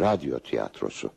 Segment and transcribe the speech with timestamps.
[0.00, 1.10] radyo tiyatrosu.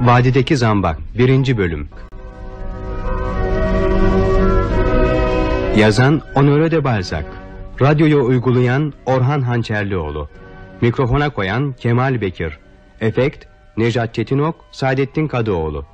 [0.00, 1.56] Vadideki Zambak 1.
[1.58, 1.88] Bölüm
[5.76, 7.24] Yazan Honoré de Balzac
[7.80, 10.28] Radyoyu uygulayan Orhan Hançerlioğlu
[10.80, 12.58] Mikrofona koyan Kemal Bekir
[13.00, 15.84] Efekt Nejat Çetinok Saadettin Kadıoğlu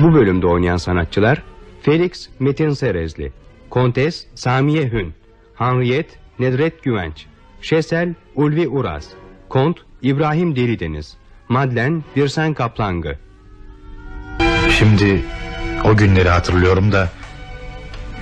[0.00, 1.42] Bu bölümde oynayan sanatçılar
[1.84, 3.32] Felix Metin Serezli
[3.70, 5.14] Kontes Samiye Hün
[5.54, 7.26] Henriette Nedret Güvenç
[7.62, 9.06] Şesel Ulvi Uras
[9.48, 11.16] Kont İbrahim Delideniz
[11.48, 13.18] Madlen Birsen Kaplangı.
[14.78, 15.24] Şimdi
[15.84, 17.10] o günleri hatırlıyorum da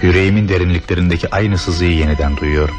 [0.02, 2.74] Yüreğimin derinliklerindeki aynı sızıyı yeniden duyuyorum.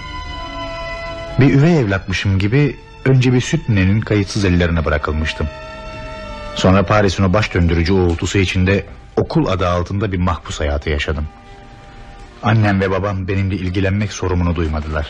[1.40, 2.76] Bir üvey evlatmışım gibi
[3.06, 5.48] Önce bir süt ninenin kayıtsız ellerine bırakılmıştım.
[6.56, 8.86] Sonra Paris'in o baş döndürücü uğultusu içinde
[9.18, 11.26] Okul adı altında bir mahpus hayatı yaşadım
[12.44, 15.08] Annem ve babam benimle ilgilenmek sorumunu duymadılar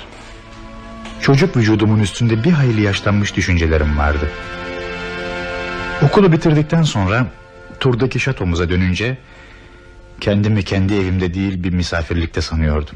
[1.22, 4.30] Çocuk vücudumun üstünde bir hayli yaşlanmış düşüncelerim vardı
[6.02, 7.28] Okulu bitirdikten sonra
[7.80, 9.18] turdaki şatomuza dönünce
[10.22, 12.96] kendimi kendi evimde değil bir misafirlikte sanıyordum.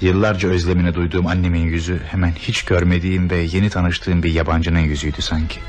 [0.00, 5.60] Yıllarca özlemini duyduğum annemin yüzü hemen hiç görmediğim ve yeni tanıştığım bir yabancının yüzüydü sanki.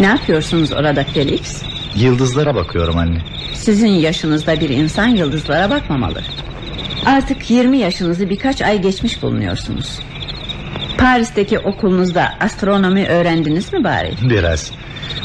[0.00, 1.62] Ne yapıyorsunuz orada Felix?
[1.96, 3.18] Yıldızlara bakıyorum anne.
[3.54, 6.22] Sizin yaşınızda bir insan yıldızlara bakmamalı.
[7.06, 9.98] Artık 20 yaşınızı birkaç ay geçmiş bulunuyorsunuz.
[10.98, 14.12] Paris'teki okulunuzda astronomi öğrendiniz mi bari?
[14.30, 14.70] Biraz.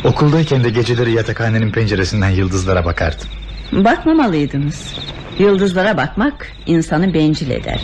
[0.04, 3.28] Okuldayken de geceleri yatakhanenin penceresinden yıldızlara bakardım.
[3.72, 4.94] Bakmamalıydınız.
[5.40, 7.82] Yıldızlara bakmak insanı bencil eder.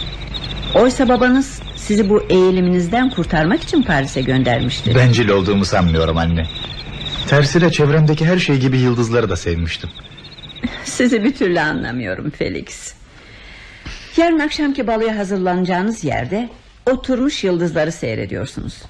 [0.76, 4.96] Oysa babanız sizi bu eğiliminizden kurtarmak için Paris'e göndermişti.
[4.96, 6.48] Bencil olduğumu sanmıyorum anne.
[7.28, 9.90] Tersine çevremdeki her şey gibi yıldızları da sevmiştim.
[10.84, 12.94] Sizi bir türlü anlamıyorum Felix.
[14.18, 16.50] Yarın akşamki baloya hazırlanacağınız yerde
[16.92, 18.82] oturmuş yıldızları seyrediyorsunuz.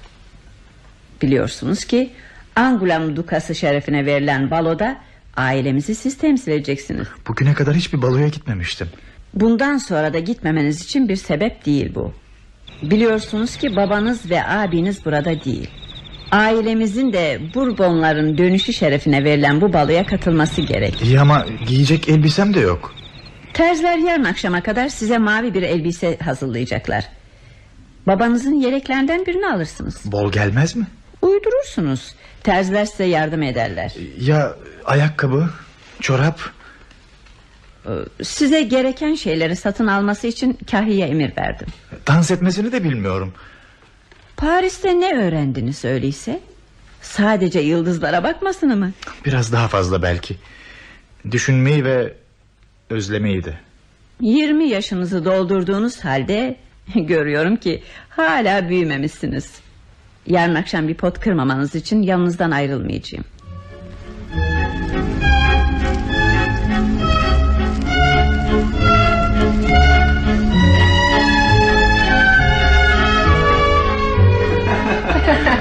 [1.22, 2.10] Biliyorsunuz ki
[2.56, 4.96] Angulam Dukası şerefine verilen baloda
[5.36, 7.06] ailemizi siz temsil edeceksiniz.
[7.28, 8.88] Bugüne kadar hiçbir baloya gitmemiştim.
[9.34, 12.12] Bundan sonra da gitmemeniz için bir sebep değil bu.
[12.82, 15.70] Biliyorsunuz ki babanız ve abiniz burada değil.
[16.32, 21.02] Ailemizin de Bourbonların dönüşü şerefine verilen bu baloya katılması gerek.
[21.02, 22.94] İyi ama giyecek elbisem de yok.
[23.52, 27.08] Terziler yarın akşama kadar size mavi bir elbise hazırlayacaklar.
[28.06, 30.00] Babanızın yeleklerinden birini alırsınız.
[30.04, 30.86] Bol gelmez mi?
[31.22, 32.14] Uydurursunuz.
[32.42, 33.94] Terziler size yardım ederler.
[34.20, 34.54] Ya
[34.84, 35.50] ayakkabı,
[36.00, 36.40] çorap?
[37.86, 37.90] Ee,
[38.24, 41.66] Size gereken şeyleri satın alması için kahiye emir verdim.
[42.06, 43.32] Dans etmesini de bilmiyorum.
[44.42, 46.40] Paris'te ne öğrendiniz öyleyse?
[47.02, 48.92] Sadece yıldızlara bakmasını mı?
[49.24, 50.36] Biraz daha fazla belki.
[51.30, 52.14] Düşünmeyi ve
[52.90, 53.54] özlemeyi de.
[54.20, 56.56] 20 yaşınızı doldurduğunuz halde
[56.94, 59.52] görüyorum ki hala büyümemişsiniz.
[60.26, 63.24] Yarın akşam bir pot kırmamanız için yanınızdan ayrılmayacağım.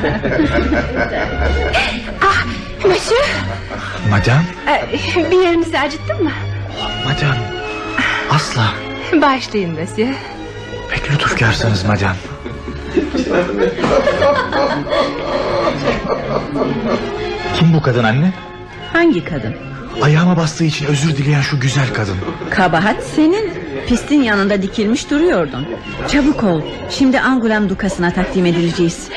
[2.21, 2.45] Ah,
[2.85, 3.25] monsieur,
[4.09, 6.31] Madam, e, bir yerinizi acıttın mı?
[7.05, 7.37] madam.
[8.31, 8.63] Asla.
[9.21, 10.13] Başlayın monsieur.
[10.91, 12.15] Pek lütufkarsınız madam.
[17.59, 18.33] Kim bu kadın anne?
[18.93, 19.55] Hangi kadın?
[20.01, 22.15] Ayağıma bastığı için özür dileyen şu güzel kadın.
[22.49, 23.53] Kabahat senin.
[23.87, 25.67] Pistin yanında dikilmiş duruyordun.
[26.11, 26.61] Çabuk ol.
[26.89, 29.09] Şimdi Angulam Dukası'na takdim edileceğiz.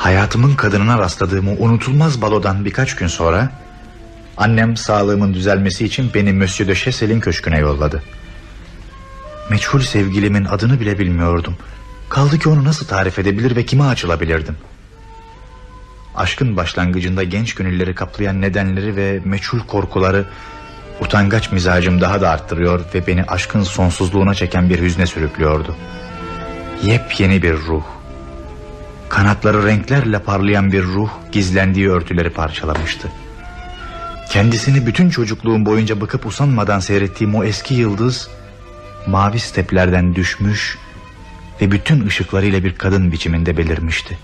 [0.00, 3.50] Hayatımın kadınına rastladığım o unutulmaz balodan birkaç gün sonra...
[4.36, 8.02] ...annem sağlığımın düzelmesi için beni Monsieur de Chassel'in köşküne yolladı.
[9.50, 11.56] Meçhul sevgilimin adını bile bilmiyordum.
[12.08, 14.56] Kaldı ki onu nasıl tarif edebilir ve kime açılabilirdim?
[16.14, 20.24] Aşkın başlangıcında genç gönülleri kaplayan nedenleri ve meçhul korkuları...
[21.00, 25.76] ...utangaç mizacım daha da arttırıyor ve beni aşkın sonsuzluğuna çeken bir hüzne sürüklüyordu.
[26.82, 27.99] Yepyeni bir ruh.
[29.10, 33.08] Kanatları renklerle parlayan bir ruh gizlendiği örtüleri parçalamıştı.
[34.30, 38.28] Kendisini bütün çocukluğum boyunca bakıp usanmadan seyrettiğim o eski yıldız
[39.06, 40.78] mavi steplerden düşmüş
[41.60, 44.18] ve bütün ışıklarıyla bir kadın biçiminde belirmişti.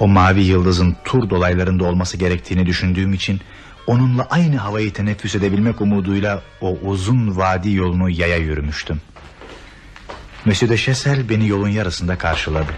[0.00, 3.40] O mavi yıldızın tur dolaylarında olması gerektiğini düşündüğüm için
[3.86, 9.00] onunla aynı havayı teneffüs edebilmek umuduyla o uzun vadi yolunu yaya yürümüştüm.
[10.44, 12.72] Monsieur de Chessel beni yolun yarısında karşıladı.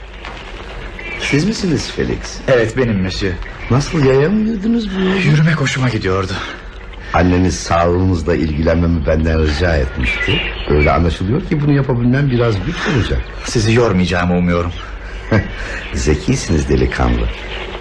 [1.20, 2.18] Siz misiniz Felix?
[2.48, 3.34] Evet benim Monsieur.
[3.70, 5.00] Nasıl yaya mı yürüdünüz bu?
[5.00, 6.32] Yürümek hoşuma gidiyordu.
[7.14, 10.40] Anneniz sağlığınızla ilgilenmemi benden rica etmişti.
[10.68, 13.20] Öyle anlaşılıyor ki bunu yapabilmem biraz güç olacak.
[13.44, 14.72] Sizi yormayacağımı umuyorum.
[15.94, 17.28] Zekisiniz delikanlı.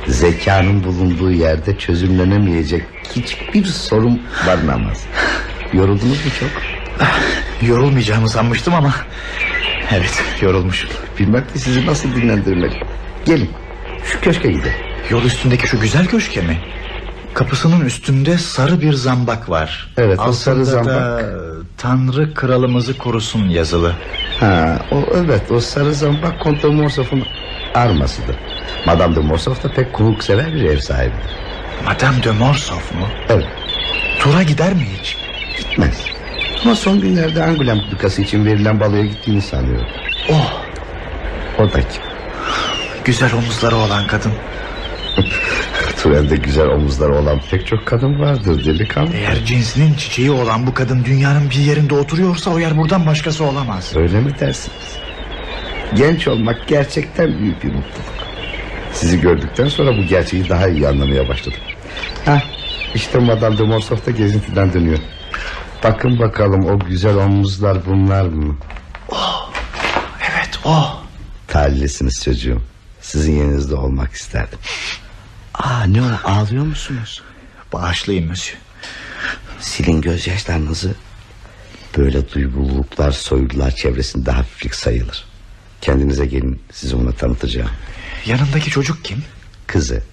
[0.08, 2.84] Zekanın bulunduğu yerde çözümlenemeyecek
[3.16, 5.04] hiçbir sorun barınamaz.
[5.74, 6.50] Yoruldunuz mu çok?
[7.70, 8.96] Yorulmayacağımı sanmıştım ama...
[9.92, 10.90] Evet yorulmuşum.
[11.20, 12.84] Bilmem ki sizi nasıl dinlendirmeli.
[13.26, 13.50] Gelin
[14.04, 14.74] şu köşke gidelim.
[15.10, 16.58] Yol üstündeki şu güzel köşke mi?
[17.34, 19.94] Kapısının üstünde sarı bir zambak var.
[19.98, 20.96] Evet, o Altında sarı zambak.
[20.96, 21.22] da
[21.78, 23.94] Tanrı kralımızı korusun yazılı.
[24.40, 27.24] Ha, o evet o sarı zambak Konta Morsof'un
[27.76, 28.36] armasıdır.
[28.86, 31.32] Madame de Morsof da pek konuk sever bir ev sahibidir.
[31.86, 33.08] Madame de Morsof mu?
[33.30, 33.48] Evet
[34.20, 35.18] Tura gider mi hiç?
[35.60, 36.04] gitmez.
[36.64, 39.88] Ama son günlerde Angoulême Dukası için verilen baloya gittiğini sanıyorum.
[40.32, 40.62] Oh
[41.60, 42.02] O da kim?
[43.10, 44.32] Güzel omuzları olan kadın.
[45.98, 49.14] Türende güzel omuzları olan pek çok kadın vardır delikanlı.
[49.14, 53.92] Eğer cinsinin çiçeği olan bu kadın dünyanın bir yerinde oturuyorsa o yer buradan başkası olamaz.
[53.96, 54.98] Öyle mi dersiniz?
[55.96, 58.20] Genç olmak gerçekten büyük bir mutluluk.
[58.94, 61.60] Sizi gördükten sonra bu gerçeği daha iyi anlamaya başladım.
[62.26, 62.42] Hah,
[62.96, 65.00] işte Madame de Morsof da gezintiden dönüyor.
[65.84, 68.58] Bakın bakalım o güzel omuzlar bunlar mı?
[70.32, 71.00] Evet o.
[71.48, 72.62] Talihlisiniz çocuğum.
[73.10, 74.60] Sizin yerinizde olmak isterdim.
[75.54, 77.22] Aa ne o ağlıyor musunuz?
[77.74, 78.60] Bağışlayın Monsieur.
[79.60, 80.96] Silin gözyaşlarınızı.
[81.98, 85.26] Böyle duygululuklar soylular çevresinde hafiflik sayılır.
[85.82, 87.70] Kendinize gelin sizi ona tanıtacağım.
[88.26, 89.24] Yanındaki çocuk kim?
[89.68, 90.04] Kızı.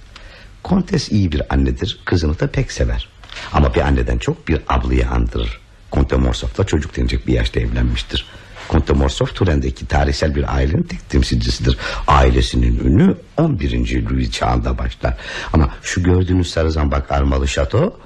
[0.62, 2.00] Kontes iyi bir annedir.
[2.04, 3.08] Kızını da pek sever.
[3.52, 5.60] Ama bir anneden çok bir ablayı andırır.
[5.90, 8.26] Konte Morsov da çocuk denecek bir yaşta evlenmiştir.
[8.69, 11.79] Konte Morsov Turen'deki tarihsel bir ailenin tek temsilcisidir.
[12.07, 14.11] Ailesinin ünü 11.
[14.11, 15.17] Louis çağında başlar.
[15.53, 17.97] Ama şu gördüğünüz sarı zambak armalı şato...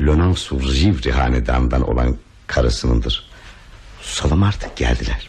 [0.00, 2.16] Lonan sur Givry hanedanından olan
[2.46, 3.30] karısınındır.
[4.00, 5.28] Susalım artık geldiler.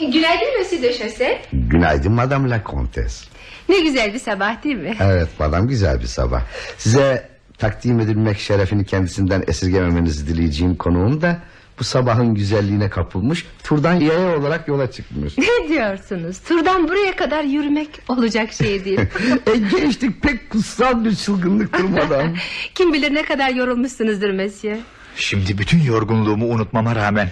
[0.00, 1.42] Günaydın Monsieur de Chassel.
[1.52, 3.26] Günaydın Madame la Comtesse.
[3.68, 4.96] Ne güzel bir sabah değil mi?
[5.00, 6.42] Evet madam güzel bir sabah
[6.78, 7.28] Size
[7.58, 11.38] takdim edilmek şerefini kendisinden esirgememenizi dileyeceğim konuğum da
[11.78, 16.38] Bu sabahın güzelliğine kapılmış Turdan yaya olarak yola çıkmış Ne diyorsunuz?
[16.48, 19.00] Turdan buraya kadar yürümek olacak şey değil.
[19.46, 22.34] e, Gençlik pek kutsal bir çılgınlıktır madam
[22.74, 24.78] Kim bilir ne kadar yorulmuşsunuzdur Monsieur.
[25.16, 27.28] Şimdi bütün yorgunluğumu unutmama rağmen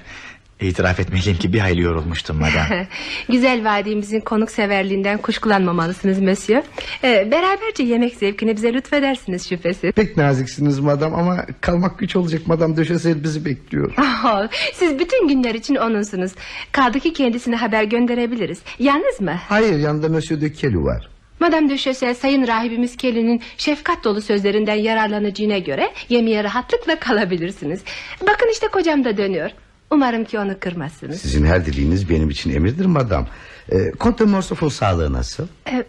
[0.66, 2.86] itiraf etmeliyim ki bir hayli yorulmuştum madem.
[3.28, 6.62] Güzel vadimizin konukseverliğinden kuşkulanmamalısınız Monsieur.
[7.04, 9.92] Ee, beraberce yemek zevkini bize lütfedersiniz şüphesiz.
[9.92, 13.92] Pek naziksiniz madam ama kalmak güç olacak madam Döşesel bizi bekliyor
[14.24, 16.32] Oh, siz bütün günler için onunsunuz.
[16.72, 18.62] Kaldı ki kendisine haber gönderebiliriz.
[18.78, 19.34] Yalnız mı?
[19.48, 21.08] Hayır yanında Monsieur de Kelly var
[21.42, 27.84] Madame de Chaussel sayın rahibimiz Kelly'nin şefkat dolu sözlerinden yararlanacağına göre yemeğe rahatlıkla kalabilirsiniz.
[28.22, 29.50] Bakın işte kocam da dönüyor.
[29.92, 31.20] Umarım ki onu kırmazsınız.
[31.20, 33.26] Sizin her dileğiniz benim için emirdir madam
[33.72, 35.46] e, Conte Morsof'un sağlığı nasıl?
[35.68, 35.84] Ee,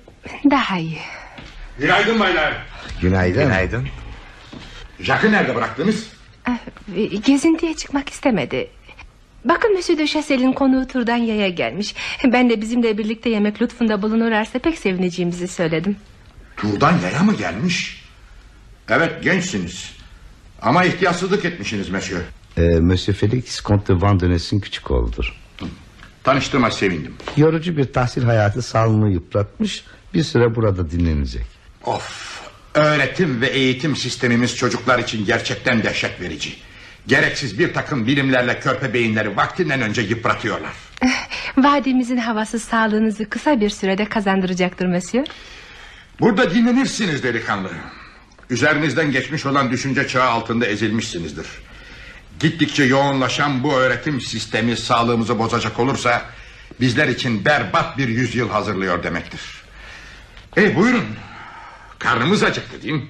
[0.51, 0.97] daha iyi.
[1.79, 2.53] Günaydın baylar.
[3.01, 3.87] Günaydın Günaydın.
[4.99, 6.07] Jack'ı nerede bıraktınız?
[6.95, 8.67] Ee, Gezintiye çıkmak istemedi.
[9.45, 11.95] Bakın Monsieur de Chassel'in konuğu turdan yaya gelmiş.
[12.25, 15.95] Ben de bizimle birlikte yemek lütfunda bulunurlarsa pek sevineceğimizi söyledim.
[16.57, 18.03] Turdan yaya mı gelmiş?
[18.89, 19.91] Evet gençsiniz.
[20.61, 22.21] Ama ihtiyatsızlık etmişsiniz Monsieur.
[22.57, 25.43] E, Monsieur Felix Conte Vandenes'in küçük oğludur
[26.23, 27.13] Tanıştığıma sevindim.
[27.37, 31.45] Yorucu bir tahsil hayatı sağlığını yıpratmış Bir süre burada dinlenecek
[31.85, 32.41] Of.
[32.73, 36.53] Öğretim ve eğitim sistemimiz çocuklar için gerçekten dehşet verici.
[37.07, 40.71] Gereksiz bir takım bilimlerle körpe beyinleri vaktinden önce yıpratıyorlar.
[41.57, 45.27] Vadimizin havası sağlığınızı kısa bir sürede kazandıracaktır Monsieur.
[46.19, 47.69] Burada dinlenirsiniz delikanlı.
[48.49, 51.47] Üzerinizden geçmiş olan düşünce çağı altında ezilmişsinizdir.
[52.43, 56.21] Gittikçe yoğunlaşan bu öğretim sistemi sağlığımızı bozacak olursa...
[56.79, 59.41] ...bizler için berbat bir yüzyıl hazırlıyor demektir.
[60.57, 61.05] E buyurun.
[61.99, 63.01] Karnımız acıktı değil?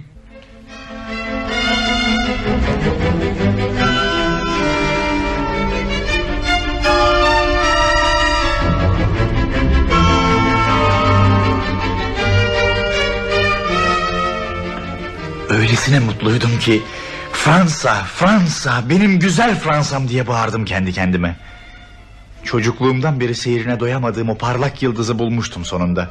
[15.49, 16.81] Öylesine mutluydum ki
[17.43, 21.35] Fransa, Fransa, benim güzel Fransam diye bağırdım kendi kendime.
[22.43, 26.09] Çocukluğumdan beri seyrine doyamadığım o parlak yıldızı bulmuştum sonunda.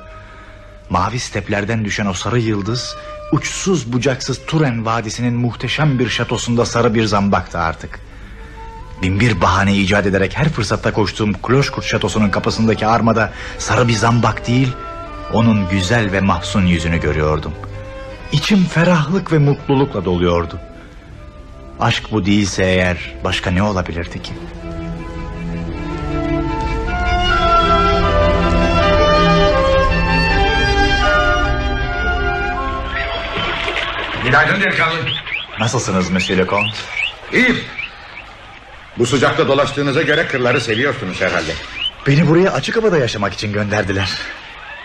[0.90, 2.96] Mavi steplerden düşen o sarı yıldız...
[3.32, 8.00] ...uçsuz bucaksız Turen Vadisi'nin muhteşem bir şatosunda sarı bir zambaktı artık.
[9.02, 13.32] Binbir bahane icat ederek her fırsatta koştuğum Kloşkurt şatosunun kapısındaki armada...
[13.58, 14.72] ...sarı bir zambak değil...
[15.32, 17.52] ...onun güzel ve mahzun yüzünü görüyordum.
[18.32, 20.60] İçim ferahlık ve mutlulukla doluyordu.
[21.80, 24.32] Aşk bu değilse eğer başka ne olabilirdi ki?
[34.24, 34.96] Günaydın delikanlı.
[35.60, 36.76] Nasılsınız Monsieur Lecomte?
[37.32, 37.58] İyiyim.
[38.98, 41.52] Bu sıcakta dolaştığınıza göre kırları seviyorsunuz herhalde.
[42.06, 44.10] Beni buraya açık havada yaşamak için gönderdiler.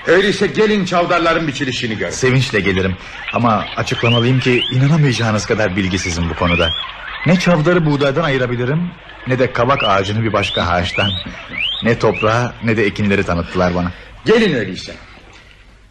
[0.07, 2.11] Öyleyse gelin çavdarların biçilişini gör.
[2.11, 2.95] Sevinçle gelirim.
[3.33, 6.69] Ama açıklamalıyım ki inanamayacağınız kadar bilgisizim bu konuda.
[7.25, 8.91] Ne çavdarı buğdaydan ayırabilirim...
[9.27, 11.11] ...ne de kabak ağacını bir başka ağaçtan.
[11.83, 13.91] Ne toprağı ne de ekinleri tanıttılar bana.
[14.25, 14.95] Gelin öyleyse.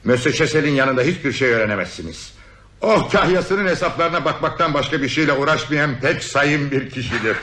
[0.04, 2.32] Mösyö Şesel'in yanında hiçbir şey öğrenemezsiniz.
[2.80, 7.36] Oh kahyasının hesaplarına bakmaktan başka bir şeyle uğraşmayan pek sayın bir kişidir.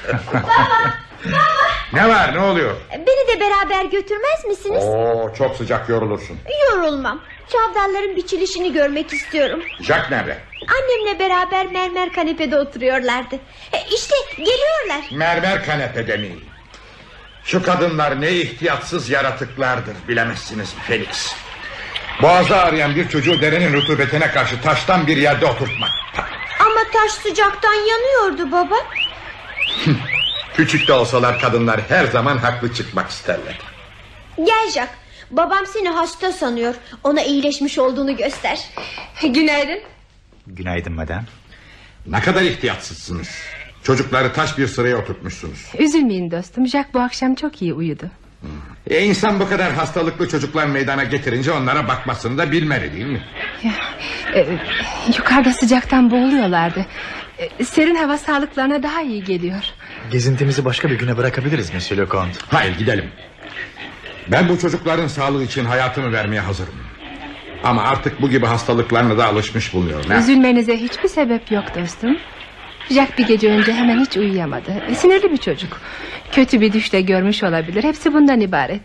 [1.93, 2.75] Ne var ne oluyor?
[2.91, 4.83] Beni de beraber götürmez misiniz?
[4.83, 6.37] Oo çok sıcak yorulursun.
[6.71, 7.21] Yorulmam.
[7.51, 9.63] Çavdarların biçilişini görmek istiyorum.
[9.81, 10.37] Jack nerede?
[10.67, 13.35] Annemle beraber mermer kanepede oturuyorlardı.
[13.73, 15.09] E, işte geliyorlar.
[15.11, 16.29] Mermer kanepede mi?
[17.43, 21.33] Şu kadınlar ne ihtiyatsız yaratıklardır bilemezsiniz Felix.
[22.21, 25.89] Boğazda arayan bir çocuğu derenin rutubetine karşı taştan bir yerde oturtmak.
[26.59, 28.75] Ama taş sıcaktan yanıyordu baba.
[30.55, 33.59] Küçük de olsalar kadınlar her zaman haklı çıkmak isterler.
[34.37, 34.89] Gel Jack.
[35.31, 36.75] Babam seni hasta sanıyor.
[37.03, 38.59] Ona iyileşmiş olduğunu göster.
[39.23, 39.79] Günaydın.
[40.47, 41.25] Günaydın madem.
[42.07, 43.29] Ne kadar ihtiyatsızsınız.
[43.83, 45.65] Çocukları taş bir sıraya oturtmuşsunuz.
[45.79, 46.67] Üzülmeyin dostum.
[46.67, 48.05] Jack bu akşam çok iyi uyudu.
[48.89, 53.21] E insan bu kadar hastalıklı çocuklar meydana getirince onlara bakmasını da bilmeli değil mi?
[54.35, 54.47] Ee,
[55.17, 56.85] yukarıda sıcaktan boğuluyorlardı.
[57.59, 59.63] Ee, serin hava sağlıklarına daha iyi geliyor.
[60.11, 62.39] Gezintimizi başka bir güne bırakabiliriz Monsieur Lecomte.
[62.49, 63.05] Hayır gidelim.
[64.27, 66.73] Ben bu çocukların sağlığı için hayatımı vermeye hazırım.
[67.63, 70.09] Ama artık bu gibi hastalıklarına da alışmış bulunuyorum.
[70.09, 70.17] ha?
[70.17, 72.17] Üzülmenize hiçbir sebep yok dostum.
[72.89, 74.71] Jack bir gece önce hemen hiç uyuyamadı.
[74.89, 75.81] E, Sinirli bir çocuk.
[76.31, 77.83] Kötü bir düşte görmüş olabilir.
[77.83, 78.81] Hepsi bundan ibaret.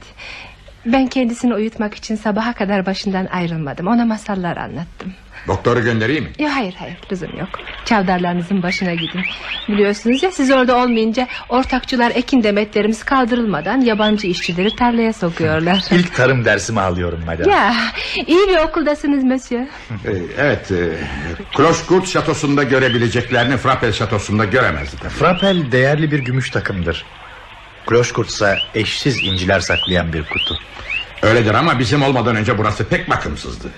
[0.87, 3.87] Ben kendisini uyutmak için sabaha kadar başından ayrılmadım.
[3.87, 5.13] Ona masallar anlattım.
[5.47, 6.31] Doktoru göndereyim mi?
[6.39, 7.49] Yok hayır hayır lüzum yok.
[7.85, 9.21] Çavdarlarınızın başına gidin.
[9.69, 15.85] Biliyorsunuz ya siz orada olmayınca ortakçılar ekin demetlerimiz kaldırılmadan yabancı işçileri tarlaya sokuyorlar.
[15.91, 17.51] İlk tarım dersimi alıyorum madem.
[17.51, 17.75] ya
[18.27, 19.63] iyi bir okuldasınız monsieur.
[20.05, 20.73] Ee, evet.
[20.73, 20.89] E,
[21.57, 25.13] Kloşkurt şatosunda görebileceklerini Frappel şatosunda göremezdi tabii.
[25.13, 27.05] Frappel değerli bir gümüş takımdır.
[27.87, 30.59] Kloşkurt ise eşsiz inciler saklayan bir kutu.
[31.23, 33.69] Öyledir ama bizim olmadan önce burası pek bakımsızdı.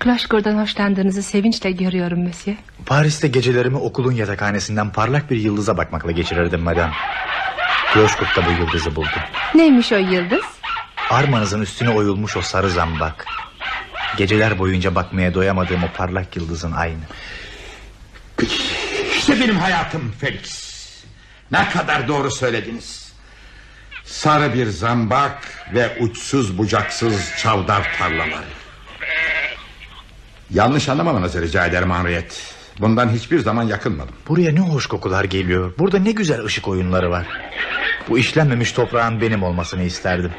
[0.00, 2.58] Kloşkur'dan hoşlandığınızı sevinçle görüyorum monsieur.
[2.86, 6.92] Paris'te gecelerimi okulun yatakhanesinden parlak bir yıldıza bakmakla geçirirdim madem.
[7.92, 9.22] Kloşkurt'ta bu yıldızı buldum.
[9.54, 10.44] Neymiş o yıldız?
[11.10, 13.26] Armanızın üstüne oyulmuş o sarı zambak.
[14.16, 17.00] Geceler boyunca bakmaya doyamadığım o parlak yıldızın aynı.
[19.16, 20.70] İşte benim hayatım Felix.
[21.52, 23.12] Ne kadar doğru söylediniz.
[24.04, 28.59] Sarı bir zambak ve uçsuz bucaksız çavdar tarlaları.
[30.54, 32.34] Yanlış anlamamanızı rica ederim Henriette.
[32.80, 34.14] Bundan hiçbir zaman yakınmadım.
[34.28, 35.72] Buraya ne hoş kokular geliyor.
[35.78, 37.26] Burada ne güzel ışık oyunları var.
[38.08, 40.30] Bu işlenmemiş toprağın benim olmasını isterdim.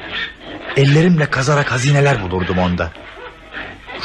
[0.78, 2.92] Ellerimle kazarak hazineler bulurdum onda.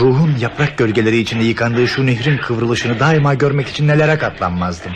[0.01, 4.93] Ruhum yaprak gölgeleri içinde yıkandığı şu nehrin kıvrılışını daima görmek için nelere katlanmazdım.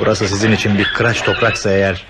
[0.00, 2.06] Burası sizin için bir kıraç topraksa eğer...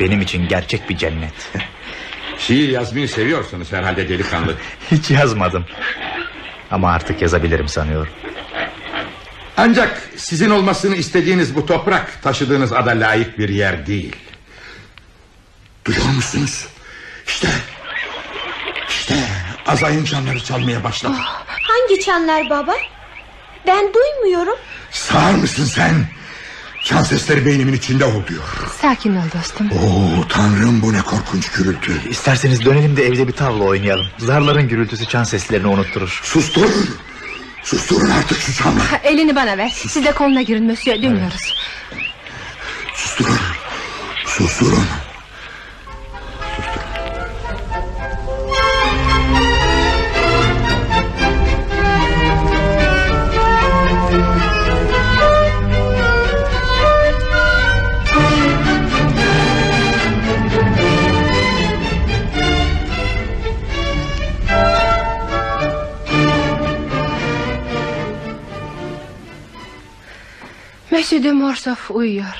[0.00, 1.52] ...benim için gerçek bir cennet.
[2.38, 4.54] Şiir yazmayı seviyorsunuz herhalde delikanlı.
[4.90, 5.64] Hiç yazmadım.
[6.70, 8.12] Ama artık yazabilirim sanıyorum.
[9.56, 14.16] Ancak sizin olmasını istediğiniz bu toprak taşıdığınız ada layık bir yer değil.
[15.84, 16.66] Duyuyor musunuz?
[17.26, 17.48] İşte,
[18.88, 19.14] işte
[19.66, 21.14] azayın çanları çalmaya başladı.
[21.46, 22.74] Hangi çanlar baba?
[23.66, 24.58] Ben duymuyorum.
[24.90, 26.06] Sağır mısın sen?
[26.84, 28.42] Çan sesleri beynimin içinde oluyor.
[28.80, 29.70] Sakin ol dostum.
[29.70, 32.08] Oo tanrım bu ne korkunç gürültü.
[32.10, 34.06] İsterseniz dönelim de evde bir tavla oynayalım.
[34.18, 36.20] Zarların gürültüsü çan seslerini unutturur.
[36.24, 36.88] Susturun.
[37.62, 38.84] Susturun artık şu çanları.
[38.84, 39.72] Ha, Elini bana ver.
[39.88, 41.02] Siz de koluna girin monsieur.
[41.02, 41.54] Dönüyoruz.
[42.94, 43.38] Susturun.
[44.26, 44.84] Susturun.
[71.00, 72.34] De Morsoff uyuyor.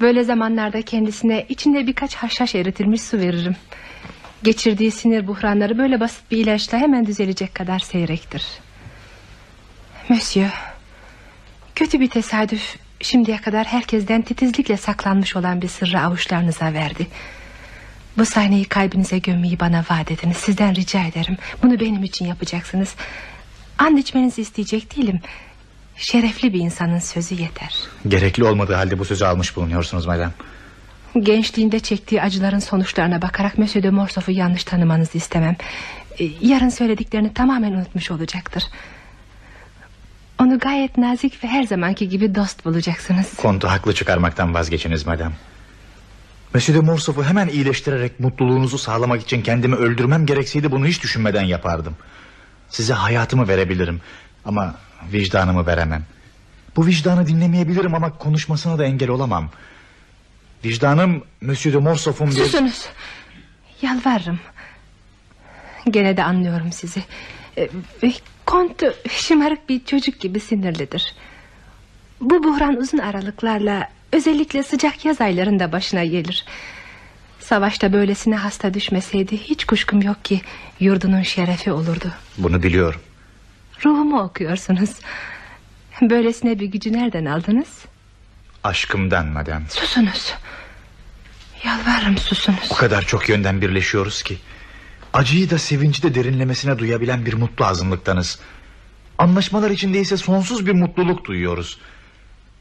[0.00, 3.56] Böyle zamanlarda kendisine içinde birkaç haşhaş eritilmiş su veririm.
[4.42, 8.44] Geçirdiği sinir buhranları böyle basit bir ilaçla hemen düzelecek kadar seyrektir.
[10.08, 10.50] Monsieur,
[11.74, 17.06] kötü bir tesadüf şimdiye kadar herkesten titizlikle saklanmış olan bir sırrı avuçlarınıza verdi.
[18.18, 20.36] Bu sahneyi kalbinize gömmeyi bana vaat ediniz.
[20.36, 21.36] Sizden rica ederim.
[21.62, 22.94] Bunu benim için yapacaksınız.
[23.78, 25.20] And içmenizi isteyecek değilim.
[25.96, 27.74] Şerefli bir insanın sözü yeter.
[28.08, 30.32] Gerekli olmadığı halde bu sözü almış bulunuyorsunuz madem.
[31.20, 35.56] Gençliğinde çektiği acıların sonuçlarına bakarak Monsieur de Morsoff'u yanlış tanımanızı istemem.
[36.20, 38.64] Ee, Yarın söylediklerini tamamen unutmuş olacaktır.
[40.40, 43.34] Onu gayet nazik ve her zamanki gibi dost bulacaksınız.
[43.36, 45.32] Kontu haklı çıkarmaktan vazgeçiniz madem.
[46.54, 51.96] Monsieur de Morsoff'u hemen iyileştirerek mutluluğunuzu sağlamak için kendimi öldürmem gerekseydi bunu hiç düşünmeden yapardım.
[52.68, 54.00] Size hayatımı verebilirim
[54.46, 54.74] ama
[55.12, 56.04] vicdanımı veremem.
[56.76, 59.50] Bu vicdanı dinlemeyebilirim ama konuşmasına da engel olamam.
[60.64, 62.32] Vicdanım Monsieur de Morsoff'un bir...
[62.32, 62.86] Susunuz.
[63.82, 64.40] Yalvarırım.
[65.90, 67.02] Gene de anlıyorum sizi.
[67.58, 67.68] Ee,
[68.02, 68.12] ve
[68.46, 71.14] Kont şımarık bir çocuk gibi sinirlidir.
[72.20, 76.44] Bu buhran uzun aralıklarla özellikle sıcak yaz aylarında başına gelir.
[77.40, 80.40] Savaşta böylesine hasta düşmeseydi hiç kuşkum yok ki
[80.80, 82.12] yurdunun şerefi olurdu.
[82.38, 83.00] Bunu biliyorum.
[83.84, 84.90] Ruhumu okuyorsunuz.
[86.02, 87.84] Böylesine bir gücü nereden aldınız?
[88.64, 89.64] Aşkımdan madem.
[89.70, 90.34] Susunuz.
[91.64, 92.68] Yalvarırım susunuz.
[92.70, 94.38] O kadar çok yönden birleşiyoruz ki.
[95.12, 98.38] Acıyı da sevinci de derinlemesine duyabilen bir mutlu azınlıktanız.
[99.18, 101.78] Anlaşmalar içinde ise sonsuz bir mutluluk duyuyoruz.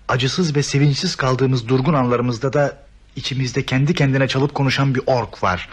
[0.08, 2.78] Acısız ve sevinçsiz kaldığımız durgun anlarımızda da
[3.16, 5.70] içimizde kendi kendine çalıp konuşan bir ork var.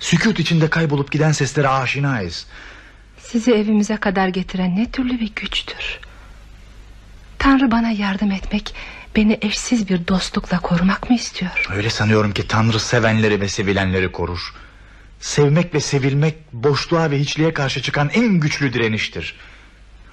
[0.00, 2.46] Sükut içinde kaybolup giden seslere aşinayız.
[3.32, 6.00] Sizi evimize kadar getiren ne türlü bir güçtür.
[7.38, 8.74] Tanrı bana yardım etmek,
[9.16, 11.66] beni eşsiz bir dostlukla korumak mı istiyor?
[11.74, 14.54] Öyle sanıyorum ki Tanrı sevenleri ve sevilenleri korur.
[15.20, 19.34] Sevmek ve sevilmek boşluğa ve hiçliğe karşı çıkan en güçlü direniştir.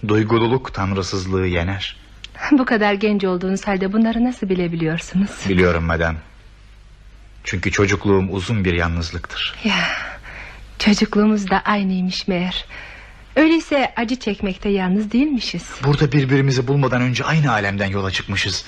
[0.08, 1.96] Duygululuk tanrısızlığı yener.
[2.52, 5.30] Bu kadar genç olduğunuz halde bunları nasıl bilebiliyorsunuz?
[5.50, 6.18] Biliyorum madem.
[7.44, 9.56] Çünkü çocukluğum uzun bir yalnızlıktır.
[9.64, 9.86] Ya,
[10.80, 12.66] çocukluğumuz da aynıymış meğer.
[13.36, 15.72] Öyleyse acı çekmekte yalnız değilmişiz.
[15.84, 18.66] Burada birbirimizi bulmadan önce aynı alemden yola çıkmışız.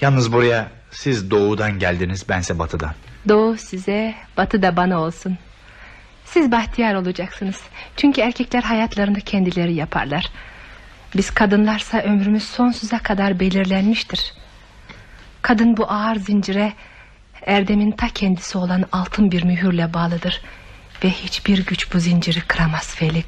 [0.00, 2.94] Yalnız buraya siz doğudan geldiniz bense batıdan.
[3.28, 5.38] Doğu size, batı da bana olsun.
[6.24, 7.60] Siz bahtiyar olacaksınız.
[7.96, 10.26] Çünkü erkekler hayatlarını kendileri yaparlar.
[11.16, 14.32] Biz kadınlarsa ömrümüz sonsuza kadar belirlenmiştir.
[15.42, 16.72] Kadın bu ağır zincire
[17.46, 20.40] erdemin ta kendisi olan altın bir mühürle bağlıdır.
[21.04, 23.26] Ve hiçbir güç bu zinciri kıramaz Felix.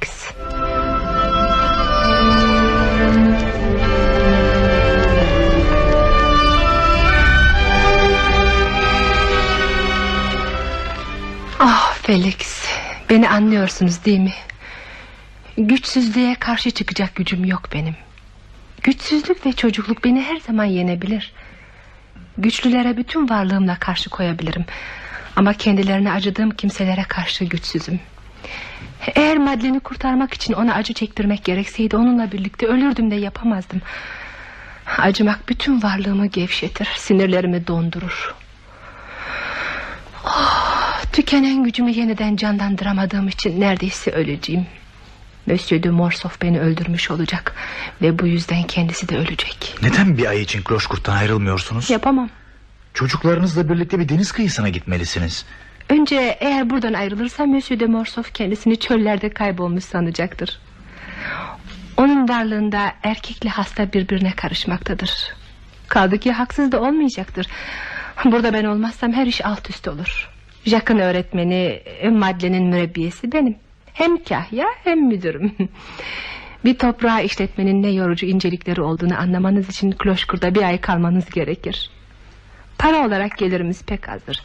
[11.59, 12.65] Ah Felix,
[13.09, 14.33] beni anlıyorsunuz değil mi?
[15.57, 17.95] Güçsüzlüğe karşı çıkacak gücüm yok benim.
[18.83, 21.33] Güçsüzlük ve çocukluk beni her zaman yenebilir.
[22.37, 24.65] Güçlülere bütün varlığımla karşı koyabilirim.
[25.35, 27.99] Ama kendilerine acıdığım kimselere karşı güçsüzüm.
[29.15, 33.81] Eğer Madlen'i kurtarmak için ona acı çektirmek gerekseydi onunla birlikte ölürdüm de yapamazdım.
[34.97, 38.35] Acımak bütün varlığımı gevşetir, sinirlerimi dondurur.
[40.25, 44.65] Oh, tükenen gücümü yeniden canlandıramadığım için neredeyse öleceğim.
[45.45, 47.55] Monsieur de Morsoff beni öldürmüş olacak
[48.01, 49.75] ve bu yüzden kendisi de ölecek.
[49.81, 51.89] Neden bir ay için Kloşkurt'tan ayrılmıyorsunuz?
[51.89, 52.29] Yapamam.
[52.95, 55.45] Çocuklarınızla birlikte bir deniz kıyısına gitmelisiniz.
[55.89, 60.59] Önce eğer buradan ayrılırsam Monsieur de Morsoff kendisini çöllerde kaybolmuş sanacaktır.
[61.97, 65.11] Onun varlığında erkekle hasta birbirine karışmaktadır.
[65.87, 67.47] Kaldı ki haksız da olmayacaktır.
[68.25, 70.29] Burada ben olmazsam her iş alt üst olur.
[70.65, 71.81] Jacques'ın öğretmeni,
[72.11, 73.55] Madeleine'in mürebbiyesi benim.
[73.93, 75.55] Hem kahya hem müdürüm.
[76.65, 81.89] Bir toprağı işletmenin ne yorucu incelikleri olduğunu anlamanız için Kloşkur'da bir ay kalmanız gerekir.
[82.85, 84.43] Para olarak gelirimiz pek azdır.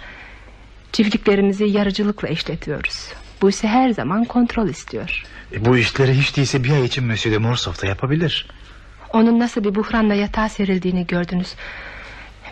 [0.92, 3.08] Çiftliklerimizi yarıcılıkla işletiyoruz.
[3.42, 5.22] Bu ise her zaman kontrol istiyor.
[5.52, 8.46] E, bu işleri hiç değilse bir ay için Monsieur de Morsoff da yapabilir.
[9.12, 11.54] Onun nasıl bir buhranla yatağa serildiğini gördünüz.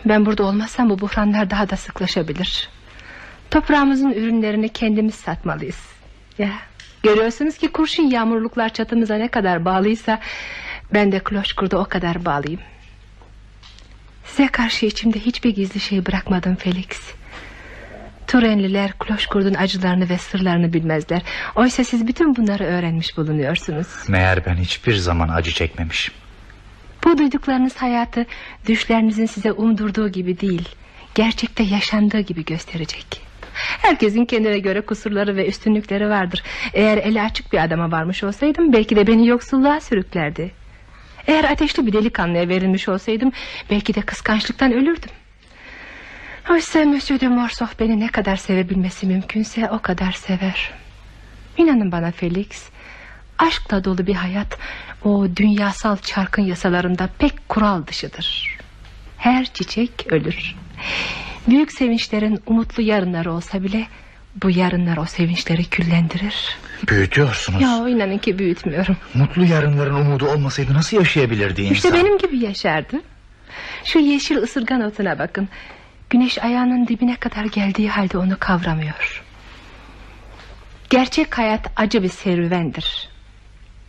[0.05, 2.69] Ben burada olmazsam bu buhranlar daha da sıklaşabilir.
[3.51, 5.79] Toprağımızın ürünlerini kendimiz satmalıyız.
[6.37, 6.49] Ya
[7.03, 10.19] görüyorsunuz ki kurşun yağmurluklar çatımıza ne kadar bağlıysa
[10.93, 12.59] ben de Kloşkur'da o kadar bağlıyım.
[14.29, 16.87] Size karşı içimde hiçbir gizli şey bırakmadım Felix.
[18.27, 21.21] Turenliler Kloşkur'un acılarını ve sırlarını bilmezler.
[21.55, 23.87] Oysa siz bütün bunları öğrenmiş bulunuyorsunuz.
[24.07, 26.13] Meğer ben hiçbir zaman acı çekmemişim.
[27.03, 28.25] Bu duyduklarınız hayatı
[28.67, 30.69] düşlerinizin size umdurduğu gibi değil,
[31.15, 33.21] gerçekte yaşandığı gibi gösterecek.
[33.81, 36.43] Herkesin kendine göre kusurları ve üstünlükleri vardır.
[36.73, 40.58] Eğer eli açık bir adama varmış olsaydım belki de beni yoksulluğa sürüklerdi.
[41.29, 43.31] Eğer ateşli bir delikanlıya verilmiş olsaydım
[43.69, 45.09] belki de kıskançlıktan ölürdüm.
[46.49, 50.71] Oysa Monsieur de Morsoff beni ne kadar sevebilmesi mümkünse o kadar sever.
[51.57, 52.69] İnanın bana Felix,
[53.37, 54.57] aşkla dolu bir hayat
[55.03, 58.57] o dünyasal çarkın yasalarında pek kural dışıdır.
[59.17, 60.55] Her çiçek ölür.
[61.47, 63.87] Büyük sevinçlerin umutlu yarınları olsa bile
[64.43, 66.57] bu yarınlar o sevinçleri küllendirir.
[66.87, 67.61] Büyütüyorsunuz.
[67.61, 68.97] Ya inanın ki büyütmüyorum.
[69.13, 71.73] Mutlu yarınların umudu olmasaydı nasıl yaşayabilirdi insan?
[71.73, 73.01] İşte benim gibi yaşardı.
[73.85, 75.49] Şu yeşil ısırgan otuna bakın.
[76.09, 79.23] Güneş ayağının dibine kadar geldiği halde onu kavramıyor.
[80.89, 83.09] Gerçek hayat acı bir serüvendir.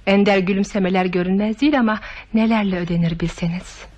[0.07, 2.01] Ender gülümsemeler görünmez değil ama
[2.35, 3.90] nelerle ödenir bilseniz.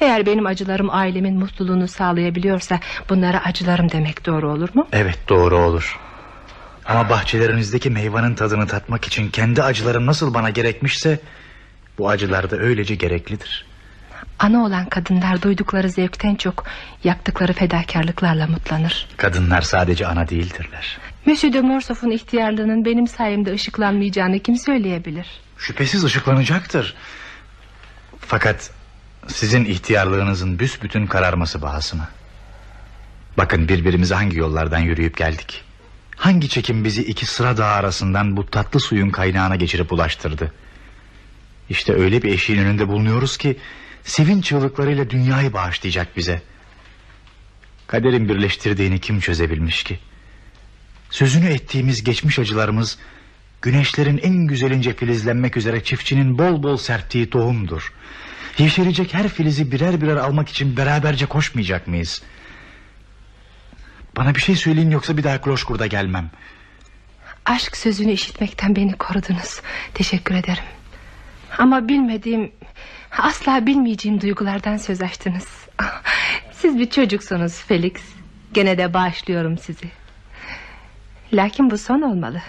[0.00, 4.86] Eğer benim acılarım ailemin mutluluğunu sağlayabiliyorsa bunlara acılarım demek doğru olur mu?
[4.92, 5.98] Evet doğru olur.
[6.86, 11.20] Ama bahçelerinizdeki meyvanın tadını tatmak için kendi acılarım nasıl bana gerekmişse...
[11.98, 13.66] ...bu acılar da öylece gereklidir.
[14.38, 16.64] Ana olan kadınlar duydukları zevkten çok
[17.04, 19.08] yaptıkları fedakarlıklarla mutlanır.
[19.16, 20.98] Kadınlar sadece ana değildirler.
[21.26, 25.26] Monsieur de Morsoff'un ihtiyarlığının benim sayemde ışıklanmayacağını kim söyleyebilir?
[25.58, 26.94] Şüphesiz ışıklanacaktır.
[28.20, 28.70] Fakat
[29.26, 32.08] sizin ihtiyarlığınızın büsbütün kararması bahasına.
[33.38, 35.64] Bakın birbirimize hangi yollardan yürüyüp geldik.
[36.16, 40.52] Hangi çekim bizi iki sıra dağ arasından bu tatlı suyun kaynağına geçirip ulaştırdı.
[41.68, 43.56] İşte öyle bir eşiğin önünde bulunuyoruz ki...
[44.04, 46.42] ...sevinç çığlıklarıyla dünyayı bağışlayacak bize.
[47.86, 49.98] Kaderin birleştirdiğini kim çözebilmiş ki?
[51.10, 52.98] Sözünü ettiğimiz geçmiş acılarımız...
[53.62, 57.92] ...güneşlerin en güzelince filizlenmek üzere çiftçinin bol bol serptiği tohumdur.
[58.58, 62.22] Yeşerecek her filizi birer birer almak için beraberce koşmayacak mıyız?
[64.16, 66.30] Bana bir şey söyleyin yoksa bir daha Kloşkur'da gelmem.
[67.44, 69.60] Aşk sözünü işitmekten beni korudunuz.
[69.94, 70.64] Teşekkür ederim.
[71.58, 72.52] Ama bilmediğim,
[73.18, 75.46] asla bilmeyeceğim duygulardan söz açtınız.
[76.52, 77.92] Siz bir çocuksunuz Felix.
[78.52, 79.90] Gene de bağışlıyorum sizi.
[81.32, 82.42] Lakin bu son olmalı.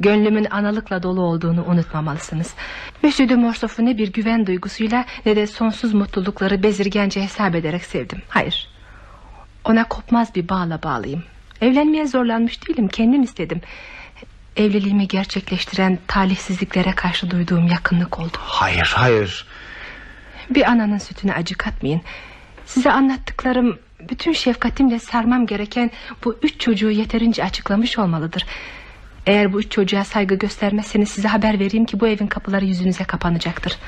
[0.00, 2.54] Gönlümün analıkla dolu olduğunu unutmamalısınız.
[3.02, 8.22] Monsieur de Morsoff'u ne bir güven duygusuyla ne de sonsuz mutlulukları bezirgence hesap ederek sevdim.
[8.28, 8.68] Hayır.
[9.64, 11.24] Ona kopmaz bir bağla bağlıyım.
[11.60, 13.60] Evlenmeye zorlanmış değilim, kendim istedim.
[14.56, 18.36] Evliliğimi gerçekleştiren talihsizliklere karşı duyduğum yakınlık oldu.
[18.38, 19.46] Hayır hayır.
[20.50, 22.00] Bir ananın sütüne acı katmayın.
[22.66, 25.90] Size anlattıklarım bütün şefkatimle sarmam gereken
[26.24, 28.46] bu üç çocuğu yeterince açıklamış olmalıdır.
[29.26, 33.78] Eğer bu üç çocuğa saygı göstermezseniz size haber vereyim ki bu evin kapıları yüzünüze kapanacaktır.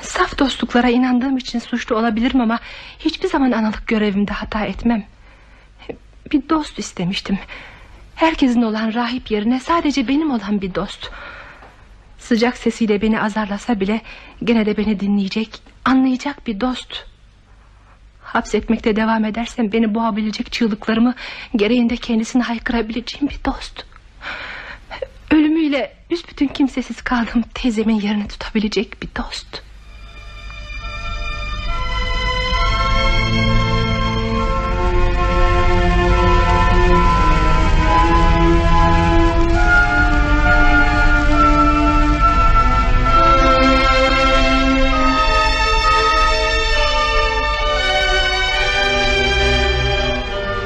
[0.00, 2.58] Saf dostluklara inandığım için suçlu olabilirim ama
[2.98, 5.04] hiçbir zaman analık görevimde hata etmem.
[6.32, 7.38] Bir dost istemiştim.
[8.14, 11.10] Herkesin olan rahip yerine sadece benim olan bir dost.
[12.18, 14.00] Sıcak sesiyle beni azarlasa bile
[14.44, 17.06] gene de beni dinleyecek, anlayacak bir dost.
[18.22, 21.14] Hapsetmekte devam edersem beni boğabilecek çığlıklarımı
[21.56, 23.93] gereğinde kendisine haykırabileceğim bir dost.
[25.30, 29.62] Ölümüyle büsbütün kimsesiz kaldığım teyzemin yerini tutabilecek bir dost.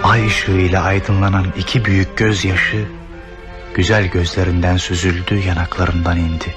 [0.02, 2.86] Ay ışığıyla aydınlanan iki büyük gözyaşı
[3.78, 6.54] güzel gözlerinden süzüldü yanaklarından indi.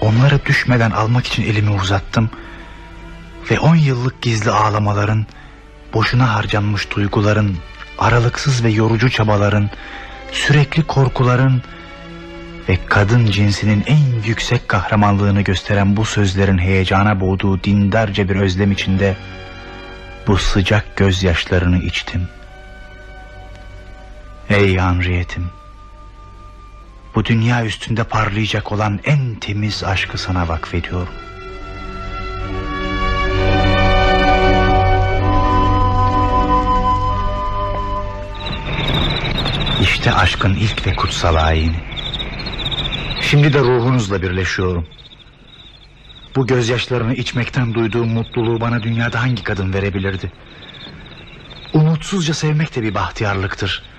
[0.00, 2.30] Onları düşmeden almak için elimi uzattım
[3.50, 5.26] ve on yıllık gizli ağlamaların,
[5.94, 7.56] boşuna harcanmış duyguların,
[7.98, 9.70] aralıksız ve yorucu çabaların,
[10.32, 11.62] sürekli korkuların
[12.68, 19.16] ve kadın cinsinin en yüksek kahramanlığını gösteren bu sözlerin heyecana boğduğu dindarca bir özlem içinde
[20.26, 22.28] bu sıcak gözyaşlarını içtim.
[24.48, 25.59] Ey Henriette'im,
[27.14, 31.14] bu dünya üstünde parlayacak olan en temiz aşkı sana vakfediyorum.
[39.82, 41.76] İşte aşkın ilk ve kutsal ayini.
[43.20, 44.86] Şimdi de ruhunuzla birleşiyorum.
[46.36, 50.32] Bu gözyaşlarını içmekten duyduğum mutluluğu bana dünyada hangi kadın verebilirdi?
[51.72, 53.89] Umutsuzca sevmek de bir bahtiyarlıktır.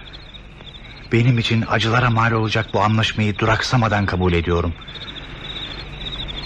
[1.11, 4.73] Benim için acılara mal olacak bu anlaşmayı duraksamadan kabul ediyorum.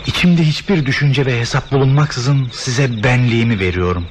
[0.07, 4.07] İçimde hiçbir düşünce ve hesap bulunmaksızın size benliğimi veriyorum.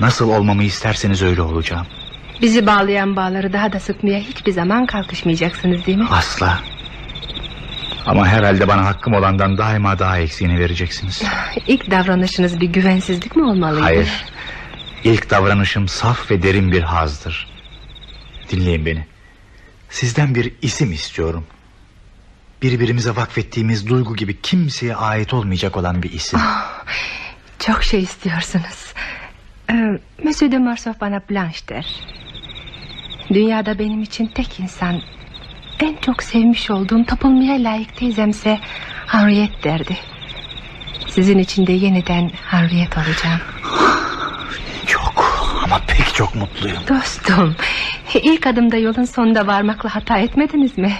[0.00, 1.86] Nasıl olmamı isterseniz öyle olacağım.
[2.42, 6.06] Bizi bağlayan bağları daha da sıkmaya hiçbir zaman kalkışmayacaksınız değil mi?
[6.10, 6.58] Asla.
[8.06, 11.22] Ama herhalde bana hakkım olandan daima daha eksiğini vereceksiniz.
[11.66, 13.82] İlk davranışınız bir güvensizlik mi olmalıydı?
[13.82, 14.24] Hayır.
[15.04, 17.46] İlk davranışım saf ve derin bir hazdır.
[18.50, 19.06] Dinleyin beni.
[19.94, 21.46] Sizden bir isim istiyorum.
[22.62, 26.40] Birbirimize vakfettiğimiz duygu gibi kimseye ait olmayacak olan bir isim.
[27.58, 28.94] Çok şey istiyorsunuz.
[29.70, 29.74] Ee,
[30.24, 31.86] Monsieur de Morcerf bana Blanche der.
[33.30, 35.00] Dünyada benim için tek insan...
[35.80, 38.60] ...en çok sevmiş olduğum tapılmaya layık teyzemse...
[39.06, 39.98] ...Henriette derdi.
[41.08, 43.40] Sizin için de yeniden Henriette olacağım.
[44.86, 45.24] Çok
[45.64, 46.78] ama pek çok mutluyum.
[46.88, 47.56] Dostum...
[48.22, 50.92] ...ilk adımda yolun sonunda varmakla hata etmediniz mi?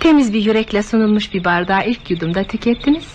[0.00, 3.14] Temiz bir yürekle sunulmuş bir bardağı ilk yudumda tükettiniz.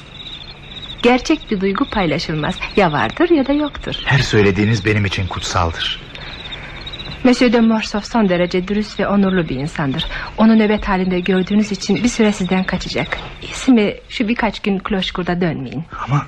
[1.03, 2.60] Gerçek bir duygu paylaşılmaz.
[2.75, 3.95] Ya vardır ya da yoktur.
[4.06, 6.01] Her söylediğiniz benim için kutsaldır.
[7.23, 10.06] Monsieur de Morcerf son derece dürüst ve onurlu bir insandır.
[10.38, 13.17] Onu nöbet halinde gördüğünüz için bir süre sizden kaçacak.
[13.41, 15.84] İsmi şu birkaç gün Kloşkur'da dönmeyin.
[16.08, 16.25] Ama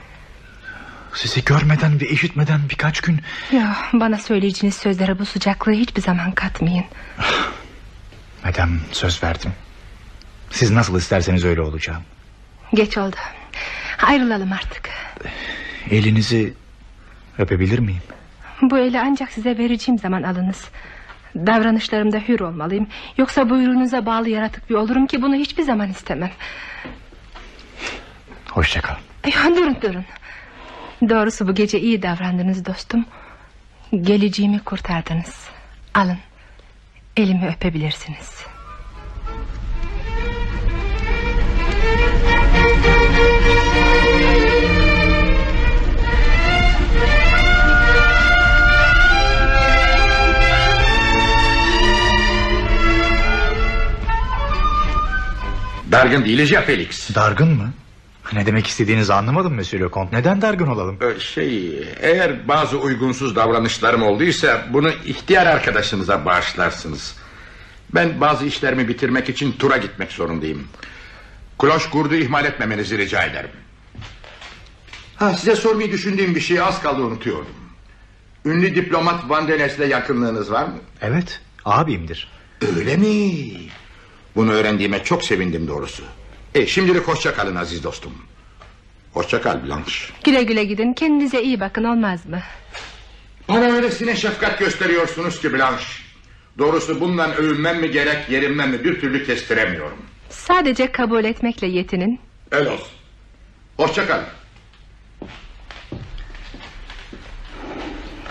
[1.15, 3.19] sizi görmeden ve işitmeden birkaç gün...
[3.51, 6.85] Ya bana söyleyeceğiniz sözlere bu sıcaklığı hiçbir zaman katmayın.
[8.43, 9.51] Madem söz verdim.
[10.51, 12.03] Siz nasıl isterseniz öyle olacağım.
[12.73, 13.15] Geç oldu.
[14.03, 14.89] Ayrılalım artık.
[15.91, 16.53] Elinizi
[17.37, 18.01] öpebilir miyim?
[18.61, 20.65] Bu eli ancak size vereceğim zaman alınız.
[21.35, 22.87] Davranışlarımda hür olmalıyım.
[23.17, 26.31] Yoksa buyruğunuza bağlı yaratık bir olurum ki bunu hiçbir zaman istemem.
[28.51, 28.95] Hoşça kal.
[29.25, 30.05] Ya, durun durun.
[31.01, 33.05] Doğrusu bu gece iyi davrandınız dostum.
[34.01, 35.49] Geleceğimi kurtardınız.
[35.93, 36.17] Alın.
[37.17, 38.45] Elimi öpebilirsiniz.
[55.91, 57.15] Dargın değiliz ya Felix.
[57.15, 57.73] Dargın mı?
[58.33, 60.17] Ne demek istediğinizi anlamadım Monsieur Lecomte.
[60.17, 60.97] Neden dargın olalım?
[61.01, 67.15] Ee, Şey eğer bazı uygunsuz davranışlarım olduysa bunu ihtiyar arkadaşınıza bağışlarsınız.
[67.95, 70.67] Ben bazı işlerimi bitirmek için tura gitmek zorundayım.
[71.59, 73.49] Kloş kurdu ihmal etmemenizi rica ederim.
[75.15, 77.55] Ha, size sormayı düşündüğüm bir şeyi az kaldı unutuyordum.
[78.45, 80.77] Ünlü diplomat Van Denes'le yakınlığınız var mı?
[81.01, 82.31] Evet, abimdir.
[82.77, 83.41] Öyle mi?
[84.35, 86.03] Bunu öğrendiğime çok sevindim doğrusu.
[86.55, 88.13] E, şimdilik hoşça kalın aziz dostum.
[89.13, 89.93] Hoşça kal Blanche.
[90.23, 90.93] Güle güle gidin.
[90.93, 92.39] Kendinize iyi bakın olmaz mı?
[93.49, 95.85] Bana öylesine şefkat gösteriyorsunuz ki Blanche.
[96.57, 99.97] Doğrusu bundan övünmem mi gerek yerimden mi bir türlü kestiremiyorum.
[100.29, 102.19] Sadece kabul etmekle yetinin.
[102.51, 102.87] Öyle olsun.
[103.77, 104.19] Hoşça kal.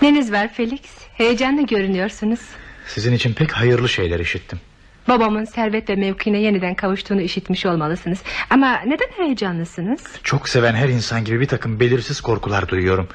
[0.02, 0.80] Neniz var Felix?
[1.14, 2.40] Heyecanlı görünüyorsunuz.
[2.86, 4.60] Sizin için pek hayırlı şeyler işittim.
[5.08, 8.18] Babamın servet ve mevkine yeniden kavuştuğunu işitmiş olmalısınız.
[8.50, 10.02] Ama neden heyecanlısınız?
[10.22, 13.08] Çok seven her insan gibi bir takım belirsiz korkular duyuyorum.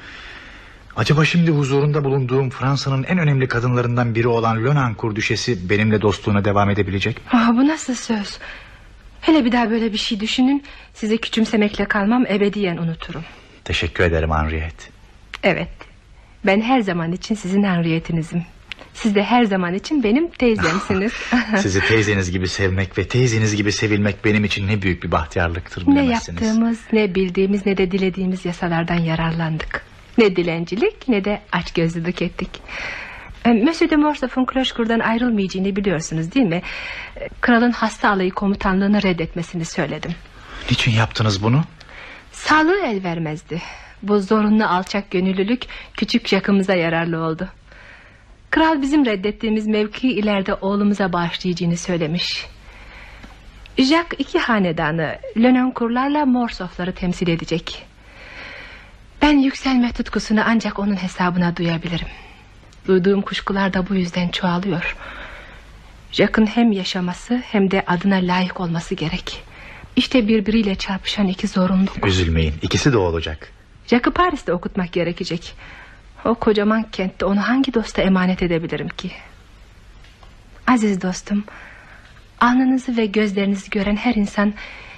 [0.96, 6.70] Acaba şimdi huzurunda bulunduğum Fransa'nın en önemli kadınlarından biri olan Lonancourt düşesi benimle dostluğuna devam
[6.70, 7.22] edebilecek mi?
[7.32, 8.38] Ah, bu nasıl söz?
[9.20, 10.64] Hele bir daha böyle bir şey düşünün.
[10.94, 13.24] Sizi küçümsemekle kalmam ebediyen unuturum.
[13.64, 14.84] Teşekkür ederim Henriette.
[15.42, 15.68] Evet.
[16.46, 18.44] Ben her zaman için sizin Henriette'inizim.
[18.94, 21.12] Siz de her zaman için benim teyzemsiniz.
[21.58, 25.86] Sizi teyzeniz gibi sevmek ve teyzeniz gibi sevilmek benim için ne büyük bir bahtiyarlıktır ne
[25.86, 26.42] bilemezsiniz.
[26.42, 29.84] yaptığımız, ne bildiğimiz, ne de dilediğimiz yasalardan yararlandık.
[30.18, 32.50] Ne dilencilik, ne de açgözlülük ettik.
[33.44, 36.62] E, Monsieur de Morcerf'un Kloşkur'dan ayrılmayacağını biliyorsunuz değil mi?
[37.16, 40.14] E, Kralın hasta alayı komutanlığını reddetmesini söyledim.
[40.70, 41.62] Niçin yaptınız bunu?
[42.32, 43.62] Sağlığı el vermezdi.
[44.02, 45.62] Bu zorunlu alçak gönüllülük
[45.96, 47.48] küçük Jacques'ımıza yararlı oldu.
[48.50, 52.46] Kral bizim reddettiğimiz mevki ileride oğlumuza bağışlayacağını söylemiş.
[53.78, 57.86] Jacques iki hanedanı Lenoncourt'larla Morcerf'ları temsil edecek.
[59.22, 62.08] Ben yükselme tutkusunu ancak onun hesabına duyabilirim.
[62.86, 64.96] Duyduğum kuşkular da bu yüzden çoğalıyor.
[66.12, 69.42] Jacques'ın hem yaşaması hem de adına layık olması gerek.
[69.96, 72.06] İşte birbiriyle çarpışan iki zorunluluk.
[72.06, 73.52] Üzülmeyin ikisi de olacak.
[73.86, 75.54] Jack'ı Paris'te okutmak gerekecek.
[76.24, 79.10] O kocaman kentte onu hangi dosta emanet edebilirim ki?
[80.66, 81.44] Aziz dostum,
[82.40, 84.54] alnınızı ve gözlerinizi gören her insan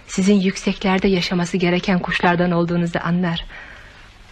[0.06, 3.44] sizin yükseklerde yaşaması gereken kuşlardan olduğunuzu anlar.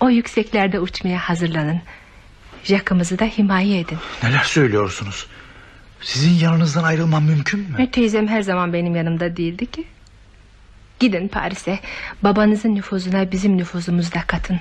[0.00, 1.80] O yükseklerde uçmaya hazırlanın.
[2.64, 3.98] Jack'ımızı da himaye edin.
[4.22, 5.26] Neler söylüyorsunuz?
[6.00, 7.78] Sizin yanınızdan ayrılmam mümkün mü?
[7.78, 9.84] Ve teyzem her zaman benim yanımda değildi ki.
[11.00, 11.78] Gidin Paris'e.
[12.22, 14.60] Babanızın nüfuzuna bizim nüfuzumuzu da katın.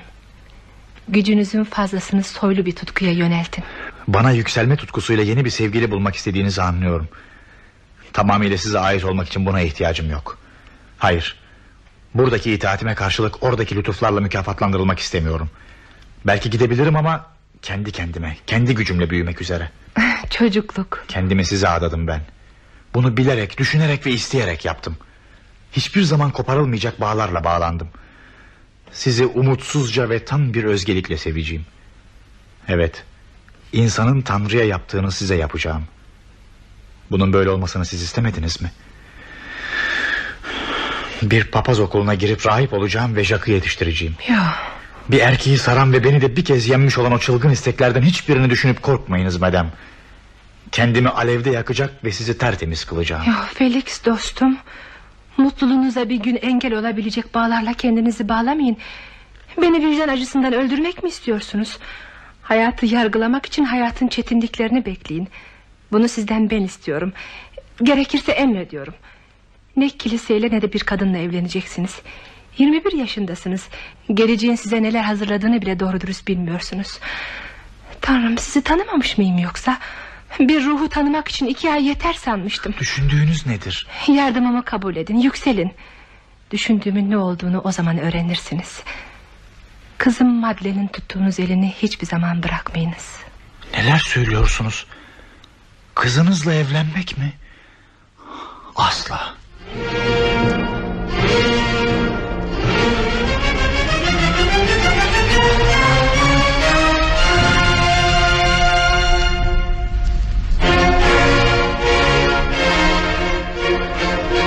[1.10, 3.63] Gücünüzün fazlasını soylu bir tutkuya yöneltin.
[4.08, 7.08] Bana yükselme tutkusuyla yeni bir sevgili bulmak istediğinizi anlıyorum.
[8.13, 10.38] Tamamıyla size ait olmak için buna ihtiyacım yok.
[10.98, 11.36] Hayır.
[12.13, 15.50] Buradaki itaatime karşılık oradaki lütuflarla mükafatlandırılmak istemiyorum.
[16.26, 17.26] Belki gidebilirim ama
[17.62, 19.69] kendi kendime, kendi gücümle büyümek üzere.
[20.30, 21.06] Çocukluk.
[21.08, 22.22] Kendimi size adadım ben.
[22.93, 24.98] Bunu bilerek, düşünerek ve isteyerek yaptım.
[25.72, 27.88] Hiçbir zaman koparılmayacak bağlarla bağlandım.
[28.93, 31.65] Sizi umutsuzca ve tam bir özgelikle seveceğim.
[32.67, 33.04] Evet,
[33.73, 35.84] insanın Tanrı'ya yaptığını size yapacağım.
[37.12, 38.71] Bunun böyle olmasını siz istemediniz mi?
[41.21, 44.15] Bir papaz okuluna girip rahip olacağım ve Jack'ı yetiştireceğim.
[44.30, 44.39] Yok.
[45.10, 48.82] Bir erkeği saran ve beni de bir kez yenmiş olan o çılgın isteklerden hiçbirini düşünüp
[48.82, 49.71] korkmayınız madem.
[50.71, 53.23] Kendimi alevde yakacak ve sizi tertemiz kılacağım.
[53.28, 54.58] Yok Felix dostum.
[55.39, 58.78] Mutluluğunuza bir gün engel olabilecek bağlarla kendinizi bağlamayın.
[59.62, 61.78] Beni vicdan acısından öldürmek mi istiyorsunuz?
[62.41, 65.28] Hayatı yargılamak için hayatın çetinliklerini bekleyin.
[65.91, 67.13] Bunu sizden ben istiyorum.
[67.84, 68.93] Gerekirse emrediyorum.
[69.75, 72.02] Ne kiliseyle ne de bir kadınla evleneceksiniz.
[72.58, 73.67] 21 yaşındasınız.
[74.13, 76.99] Geleceğin size neler hazırladığını bile doğru dürüst bilmiyorsunuz.
[78.02, 79.78] Tanrım sizi tanımamış mıyım yoksa?
[80.39, 82.74] Bir ruhu tanımak için iki ay yeter sanmıştım.
[82.80, 83.88] Düşündüğünüz nedir?
[84.08, 85.72] Yardımımı kabul edin, yükselin.
[86.52, 88.84] Düşündüğümün ne olduğunu o zaman öğrenirsiniz.
[89.98, 93.20] Kızım Madeleine'in tuttuğunuz elini hiçbir zaman bırakmayınız.
[93.74, 94.86] Neler söylüyorsunuz?
[95.96, 97.34] Kızınızla evlenmek mi?
[98.76, 99.34] Asla.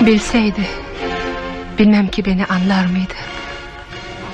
[0.06, 0.68] Bilseydi,
[1.78, 3.14] bilmem ki beni anlar mıydı?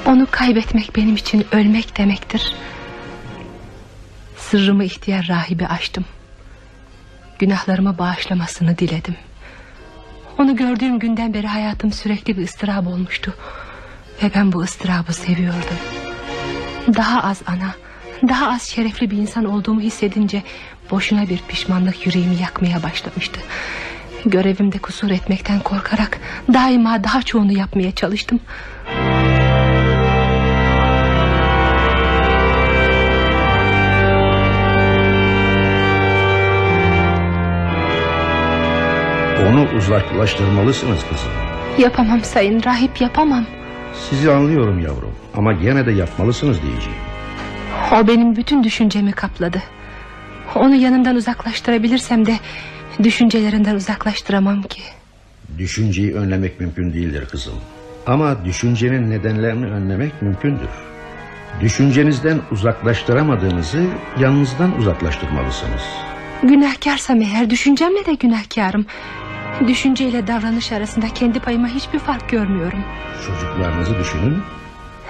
[0.06, 2.54] Onu kaybetmek benim için ölmek demektir.
[4.36, 6.04] Sırrımı ihtiyar rahibi açtım.
[7.38, 9.16] Günahlarımı bağışlamasını diledim.
[10.38, 13.34] Onu gördüğüm günden beri hayatım sürekli bir ıstırap olmuştu.
[14.22, 15.78] Ve ben bu ıstırabı seviyordum.
[16.96, 17.74] Daha az ana,
[18.28, 20.42] daha az şerefli bir insan olduğumu hissedince...
[20.90, 23.40] ...boşuna bir pişmanlık yüreğimi yakmaya başlamıştı.
[24.26, 26.18] Görevimde kusur etmekten korkarak...
[26.54, 28.40] ...daima daha çoğunu yapmaya çalıştım.
[39.48, 41.30] Onu uzaklaştırmalısınız kızım.
[41.78, 43.44] Yapamam sayın rahip yapamam.
[44.10, 46.98] Sizi anlıyorum yavrum ama gene de yapmalısınız diyeceğim.
[47.92, 49.62] O benim bütün düşüncemi kapladı.
[50.54, 52.34] Onu yanımdan uzaklaştırabilirsem de...
[53.02, 54.80] ...düşüncelerinden uzaklaştıramam ki.
[55.58, 57.54] Düşünceyi önlemek mümkün değildir kızım.
[58.06, 60.68] Ama düşüncenin nedenlerini önlemek mümkündür.
[61.60, 63.86] Düşüncenizden uzaklaştıramadığınızı
[64.18, 65.82] yanınızdan uzaklaştırmalısınız.
[66.42, 68.86] Günahkarsam eğer düşüncemle de günahkarım.
[69.66, 72.84] Düşünceyle davranış arasında kendi payıma hiçbir fark görmüyorum.
[73.26, 74.42] Çocuklarınızı düşünün.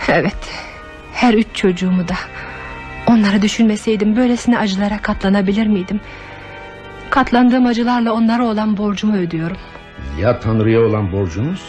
[0.09, 0.37] Evet.
[1.13, 2.15] Her üç çocuğumu da.
[3.07, 6.01] Onları düşünmeseydim böylesine acılara katlanabilir miydim?
[7.11, 9.57] Katlandığım acılarla onlara olan borcumu ödüyorum.
[10.21, 11.63] Ya Tanrı'ya olan borcunuz?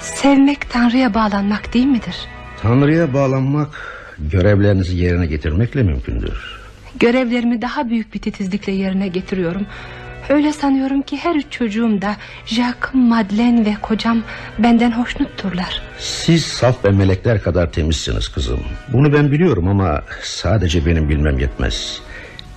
[0.00, 2.16] Sevmek Tanrı'ya bağlanmak değil midir?
[2.62, 3.68] Tanrı'ya bağlanmak
[4.18, 6.60] görevlerinizi yerine getirmekle mümkündür.
[7.00, 9.66] Görevlerimi daha büyük bir titizlikle yerine getiriyorum.
[10.28, 12.16] Öyle sanıyorum ki her üç çocuğum da
[12.46, 14.22] Jack, Madeleine ve kocam
[14.58, 15.82] benden hoşnutturlar.
[15.98, 18.60] Siz saf ve melekler kadar temizsiniz kızım.
[18.92, 22.00] Bunu ben biliyorum ama sadece benim bilmem yetmez.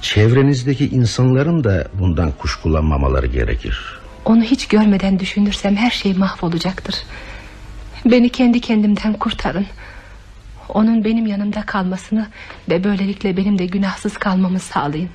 [0.06, 4.00] Çevrenizdeki insanların da bundan kuşkulanmamaları gerekir.
[4.26, 6.96] Onu hiç görmeden düşünürsem her şey mahvolacaktır.
[8.06, 9.66] Beni kendi kendimden kurtarın.
[10.70, 12.28] Onun benim yanımda kalmasını
[12.70, 15.10] ve böylelikle benim de günahsız kalmamı sağlayın.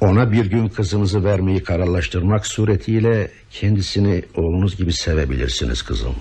[0.00, 6.14] Ona bir gün kızınızı vermeyi kararlaştırmak suretiyle kendisini oğlunuz gibi sevebilirsiniz kızım.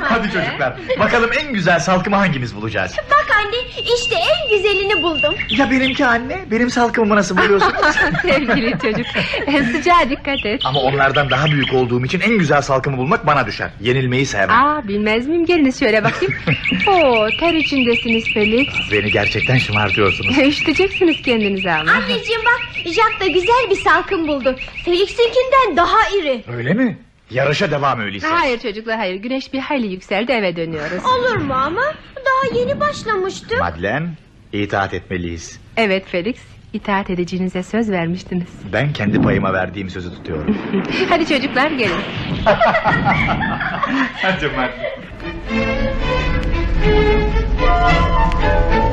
[0.00, 2.96] Hadi çocuklar bakalım en güzel salkımı hangimiz bulacağız?
[3.10, 3.56] Bak anne
[3.96, 5.34] işte en güzelini buldum.
[5.50, 6.38] Ya benimki anne?
[6.50, 7.72] Benim salkımımı nasıl buluyorsun
[8.22, 9.06] Sevgili çocuk
[9.72, 10.60] sıcağa dikkat et.
[10.64, 13.70] Ama onlardan daha büyük olduğum için en güzel salkımı bulmak bana düşer.
[13.80, 14.64] Yenilmeyi sevmem.
[14.64, 15.46] Aa, Bilmez miyim?
[15.46, 16.34] Geliniz şöyle bakayım.
[16.88, 18.68] Oo, Ter içindesiniz Felix.
[18.92, 20.38] Beni gerçekten şımartıyorsunuz.
[20.46, 21.92] Üşüteceksiniz kendinize ama.
[21.92, 24.56] Anneciğim bak Jack da güzel bir salkım buldu.
[24.84, 26.44] Felix'inkinden daha iri.
[26.56, 26.98] Öyle mi?
[27.30, 28.26] Yarışa devam öyleyse.
[28.26, 31.82] Hayır çocuklar hayır güneş bir hayli yükseldi eve dönüyoruz Olur mu ama?
[32.16, 33.54] Daha yeni başlamıştı.
[33.58, 34.16] Madlen,
[34.52, 35.60] itaat etmeliyiz.
[35.76, 36.36] Evet Felix
[36.72, 40.58] itaat edeceğinize söz vermiştiniz Ben kendi payıma verdiğim sözü tutuyorum.
[41.08, 42.00] Hadi çocuklar gelin
[44.22, 44.90] Hadi Madlen.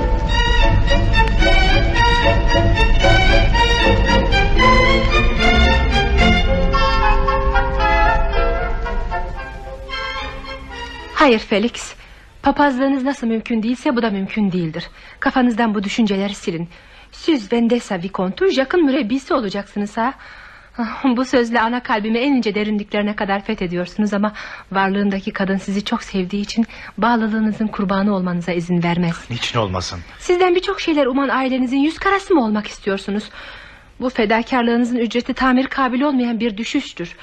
[11.18, 11.94] Hayır Felix
[12.44, 14.88] Papazlığınız nasıl mümkün değilse bu da mümkün değildir
[15.20, 16.70] Kafanızdan bu düşünceleri silin
[17.12, 20.14] Siz Vendessa Vikontu Jack'ın mürebbisi olacaksınız ha
[20.80, 24.34] Ah, Bu sözle ana kalbimi en ince derinliklerine kadar fethediyorsunuz ama
[24.72, 26.66] Varlığındaki kadın sizi çok sevdiği için
[26.98, 30.00] Bağlılığınızın kurbanı olmanıza izin vermez Niçin olmasın?
[30.20, 33.24] Sizden birçok şeyler uman ailenizin yüz karası mı olmak istiyorsunuz?
[34.00, 37.16] Bu fedakarlığınızın ücreti tamir kabili olmayan bir düşüştür.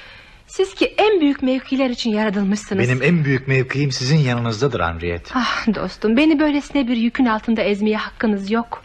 [0.56, 2.88] Siz ki en büyük mevkiler için yaratılmışsınız.
[2.88, 5.30] Benim en büyük mevkiim sizin yanınızdadır Henriette.
[5.34, 8.82] Ah dostum beni böylesine bir yükün altında ezmeye hakkınız yok.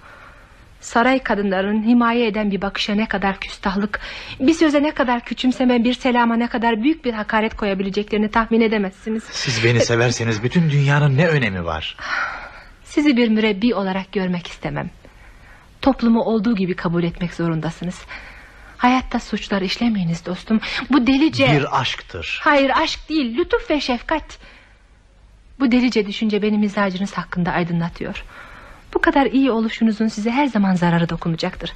[0.81, 3.99] Saray kadınlarının himaye eden bir bakışa ne kadar küstahlık,
[4.39, 9.23] bir söze ne kadar küçümseme, bir selama ne kadar büyük bir hakaret koyabileceklerini tahmin edemezsiniz.
[9.23, 11.97] Siz beni severseniz bütün dünyanın ne önemi var?
[12.83, 14.89] Sizi bir mürebbi olarak görmek istemem.
[15.81, 18.01] Toplumu olduğu gibi kabul etmek zorundasınız.
[18.79, 20.59] Hayatta suçlar işlemeyiniz dostum.
[20.89, 21.51] Bu delice...
[21.51, 22.39] Bir aşktır.
[22.43, 24.37] Hayır aşk değil lütuf ve şefkat.
[25.59, 28.23] Bu delice düşünce benim mizacınız hakkında aydınlatıyor.
[28.93, 31.73] Bu kadar iyi oluşunuzun size her zaman zararı dokunacaktır.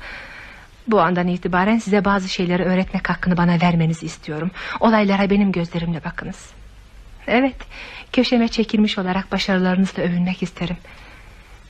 [0.88, 4.52] Bu andan itibaren size bazı şeyleri öğretmek hakkını bana vermenizi istiyorum.
[4.80, 6.50] Olaylara benim gözlerimle bakınız.
[7.28, 7.58] Evet,
[8.14, 10.78] köşeme çekilmiş olarak başarılarınızla övünmek isterim.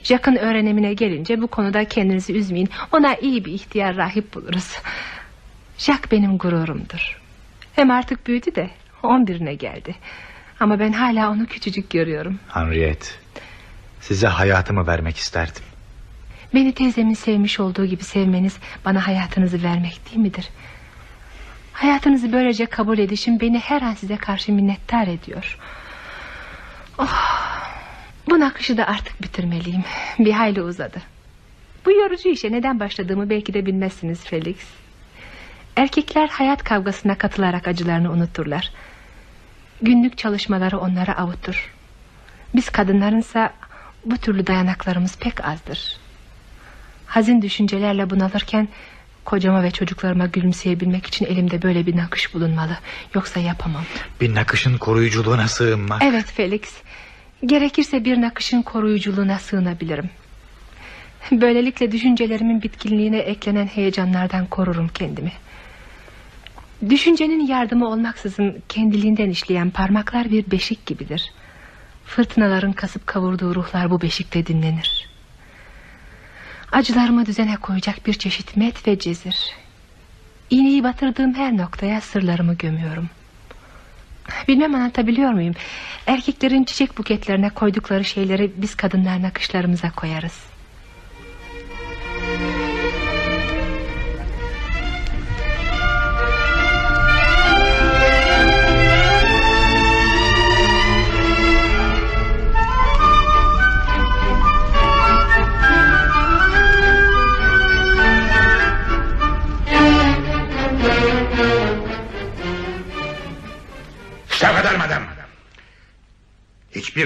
[0.03, 2.69] Jack'ın öğrenimine gelince bu konuda kendinizi üzmeyin.
[2.91, 4.75] Ona iyi bir ihtiyar rahip buluruz.
[5.83, 7.19] Jack benim gururumdur.
[7.75, 8.69] Hem artık büyüdü de
[9.03, 9.95] on birine geldi.
[10.59, 12.39] Ama ben hala onu küçücük görüyorum.
[12.47, 13.07] Henriette,
[14.01, 15.63] size hayatımı vermek isterdim.
[16.53, 20.49] Beni teyzemin sevmiş olduğu gibi sevmeniz bana hayatınızı vermek değil midir?
[21.73, 25.57] Hayatınızı böylece kabul edişim beni her an size karşı minnettar ediyor.
[26.97, 27.43] Oh,
[28.29, 29.83] bu nakışı da artık bitirmeliyim.
[30.19, 31.01] Bir hayli uzadı.
[31.85, 34.57] Bu yorucu işe neden başladığımı belki de bilmezsiniz Felix.
[35.75, 38.71] Erkekler hayat kavgasına katılarak acılarını unuturlar.
[39.81, 41.73] Günlük çalışmaları onları avutur.
[42.55, 43.53] Biz kadınlarınsa
[44.05, 45.97] bu türlü dayanaklarımız pek azdır.
[47.05, 48.67] Hazin düşüncelerle bunalırken
[49.25, 52.77] kocama ve çocuklarıma gülümseyebilmek için elimde böyle bir nakış bulunmalı.
[53.15, 53.83] Yoksa yapamam.
[54.21, 56.03] Bir nakışın koruyuculuğuna sığınmak.
[56.03, 56.61] Evet Felix.
[57.45, 60.09] Gerekirse bir nakışın koruyuculuğuna sığınabilirim.
[61.31, 65.31] Böylelikle düşüncelerimin bitkinliğine eklenen heyecanlardan korurum kendimi.
[66.89, 71.31] Düşüncenin yardımı olmaksızın kendiliğinden işleyen parmaklar bir beşik gibidir.
[72.05, 75.09] Fırtınaların kasıp kavurduğu ruhlar bu beşikte dinlenir.
[76.71, 79.55] Acılarımı düzene koyacak bir çeşit met ve cezir.
[80.49, 83.09] İğneyi batırdığım her noktaya sırlarımı gömüyorum.
[84.47, 85.53] Bilmem anlatabiliyor muyum?
[86.07, 90.52] Erkeklerin çiçek buketlerine koydukları şeyleri biz kadınlar nakışlarımıza koyarız.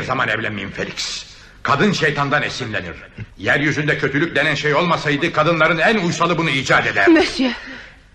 [0.07, 1.25] Zaman evlenmeyeyim Felix.
[1.63, 2.95] Kadın şeytandan esinlenir.
[3.37, 7.07] Yeryüzünde kötülük denen şey olmasaydı kadınların en uysalı bunu icat eder.
[7.07, 7.51] Monsieur.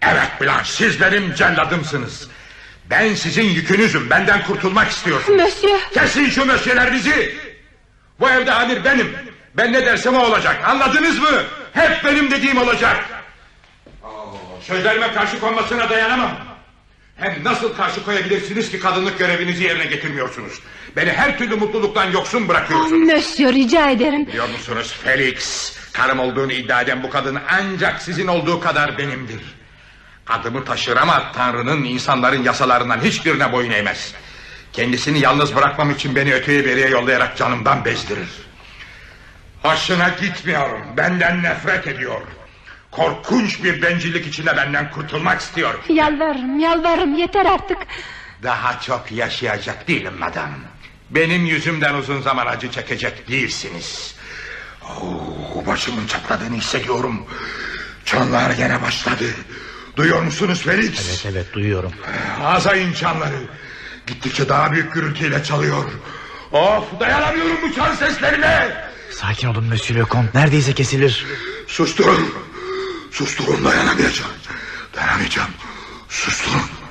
[0.03, 2.29] Evet Blanche siz benim celladımsınız.
[2.91, 5.43] Ben sizin yükünüzüm benden kurtulmak istiyorsunuz.
[5.43, 5.81] Monsieur.
[5.95, 7.35] Kesin şu mösyölerinizi.
[8.21, 9.13] Bu evde amir benim.
[9.55, 11.43] Ben ne dersem o olacak anladınız mı?
[11.73, 13.05] Hep benim dediğim olacak.
[14.61, 16.33] Sözlerime karşı konmasına dayanamam.
[17.17, 20.61] Hem nasıl karşı koyabilirsiniz ki kadınlık görevinizi yerine getirmiyorsunuz?
[20.97, 23.09] Beni her türlü mutluluktan yoksun bırakıyorsunuz.
[23.09, 24.27] Monsieur rica ederim.
[24.27, 25.73] Biliyor musunuz Felix?
[25.93, 29.41] Karım olduğunu iddia eden bu kadın ancak sizin olduğu kadar benimdir.
[30.29, 34.15] Adımı taşır ama Tanrı'nın insanların yasalarından hiçbirine boyun eğmez.
[34.73, 38.29] Kendisini yalnız bırakmam için beni öteye beriye yollayarak canımdan bezdirir.
[39.63, 40.81] Hoşuna gitmiyorum.
[40.97, 42.21] Benden nefret ediyor.
[42.91, 45.75] Korkunç bir bencillik içinde benden kurtulmak istiyor.
[45.89, 47.79] Yalvarırım yalvarırım yeter artık.
[48.43, 50.51] Daha çok yaşayacak değilim madam.
[51.15, 54.15] Benim yüzümden uzun zaman acı çekecek değilsiniz.
[54.83, 57.27] Oh, başımın çatladığını hissediyorum.
[58.05, 59.25] Çanlar gene başladı.
[59.97, 61.09] Duyuyor musunuz Felix?
[61.09, 61.93] Evet evet duyuyorum.
[62.45, 63.41] Azayın çanları.
[64.07, 65.85] Gittikçe daha büyük gürültüyle çalıyor.
[66.53, 68.75] Of dayanamıyorum bu çan seslerine.
[69.11, 71.27] Sakin olun Monsieur Lecomte neredeyse kesilir.
[71.67, 72.35] Susturun.
[73.11, 74.31] Susturun dayanamayacağım.
[74.95, 75.51] Dayanamayacağım.
[76.09, 76.82] Susturun.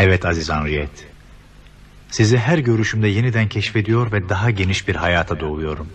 [0.00, 1.04] Evet Aziz Henriette.
[2.10, 5.88] Sizi her görüşümde yeniden keşfediyor ve daha geniş bir hayata doğuyorum.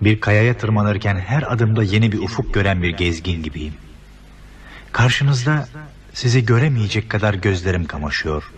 [0.00, 3.74] Bir kayaya tırmanırken her adımda yeni bir ufuk gören bir gezgin gibiyim.
[4.92, 5.68] Karşınızda
[6.14, 8.52] sizi göremeyecek kadar gözlerim kamaşıyor.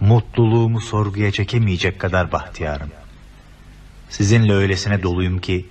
[0.00, 2.90] Mutluluğumu sorguya çekemeyecek kadar bahtiyarım.
[4.10, 5.66] Sizinle öylesine doluyum ki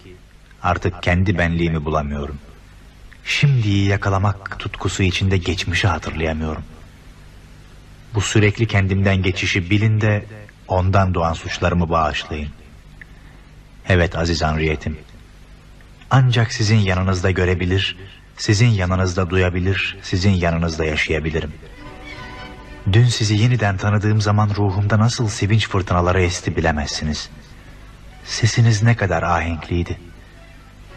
[0.63, 2.37] artık kendi benliğimi bulamıyorum.
[3.25, 6.63] Şimdiyi yakalamak tutkusu içinde geçmişi hatırlayamıyorum.
[8.15, 10.25] Bu sürekli kendimden geçişi bilin de
[10.67, 12.49] ondan doğan suçlarımı bağışlayın.
[13.89, 14.97] Evet Aziz Henriette'im.
[16.09, 17.97] Ancak sizin yanınızda görebilir,
[18.37, 21.53] sizin yanınızda duyabilir, sizin yanınızda yaşayabilirim.
[22.93, 27.29] Dün sizi yeniden tanıdığım zaman ruhumda nasıl sevinç fırtınaları esti bilemezsiniz.
[28.25, 29.99] Sesiniz ne kadar ahenkliydi.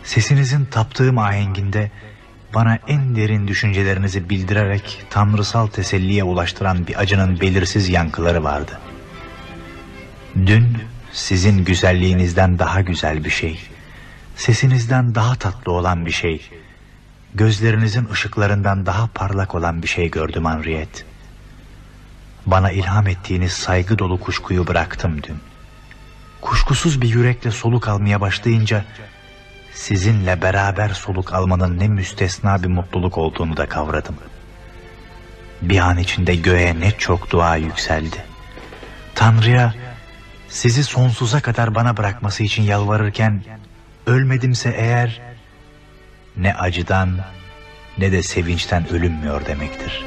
[0.05, 1.91] Sesinizin taptığım ahenginde
[2.55, 8.81] bana en derin düşüncelerinizi bildirerek tanrısal teselliye ulaştıran bir acının belirsiz yankıları vardı.
[10.47, 10.79] Dün
[11.13, 13.61] sizin güzelliğinizden daha güzel bir şey,
[14.37, 16.51] sesinizden daha tatlı olan bir şey,
[17.35, 21.03] gözlerinizin ışıklarından daha parlak olan bir şey gördüm Henriette.
[22.47, 25.37] Bana ilham ettiğiniz saygı dolu kuşkuyu bıraktım dün.
[26.41, 28.85] Kuşkusuz bir yürekle soluk almaya başlayınca
[29.79, 34.17] sizinle beraber soluk almanın ne müstesna bir mutluluk olduğunu da kavradım.
[35.63, 38.25] Bir an içinde göğe ne çok dua yükseldi.
[39.15, 39.75] Tanrı'ya
[40.49, 43.45] sizi sonsuza kadar bana bırakması için yalvarırken
[44.07, 45.21] ölmedimse eğer
[46.37, 47.19] ne acıdan
[47.99, 50.05] ne de sevinçten ölünmüyor demektir.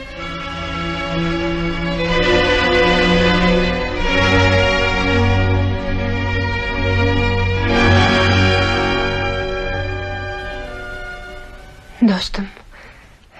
[12.21, 12.47] Dostum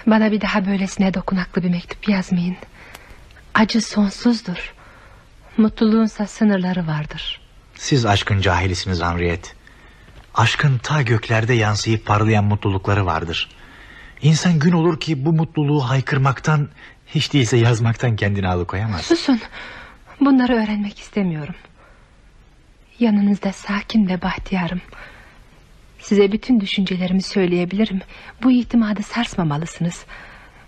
[0.07, 2.57] bana bir daha böylesine dokunaklı bir mektup yazmayın.
[3.53, 4.73] Acı sonsuzdur.
[5.57, 7.41] Mutluluğunsa sınırları vardır.
[7.75, 9.49] Siz aşkın cahilisiniz Henriette.
[10.36, 13.49] Aşkın ta göklerde yansıyıp parlayan mutlulukları vardır.
[14.21, 16.69] İnsan gün olur ki bu mutluluğu haykırmaktan
[17.07, 19.01] hiç değilse yazmaktan kendini alıkoyamaz.
[19.01, 19.41] Susun.
[20.19, 21.55] Bunları öğrenmek istemiyorum.
[22.99, 24.82] Yanınızda sakin ve bahtiyarım.
[26.02, 28.02] Size bütün düşüncelerimi söyleyebilirim.
[28.43, 30.06] Bu itimadı sarsmamalısınız.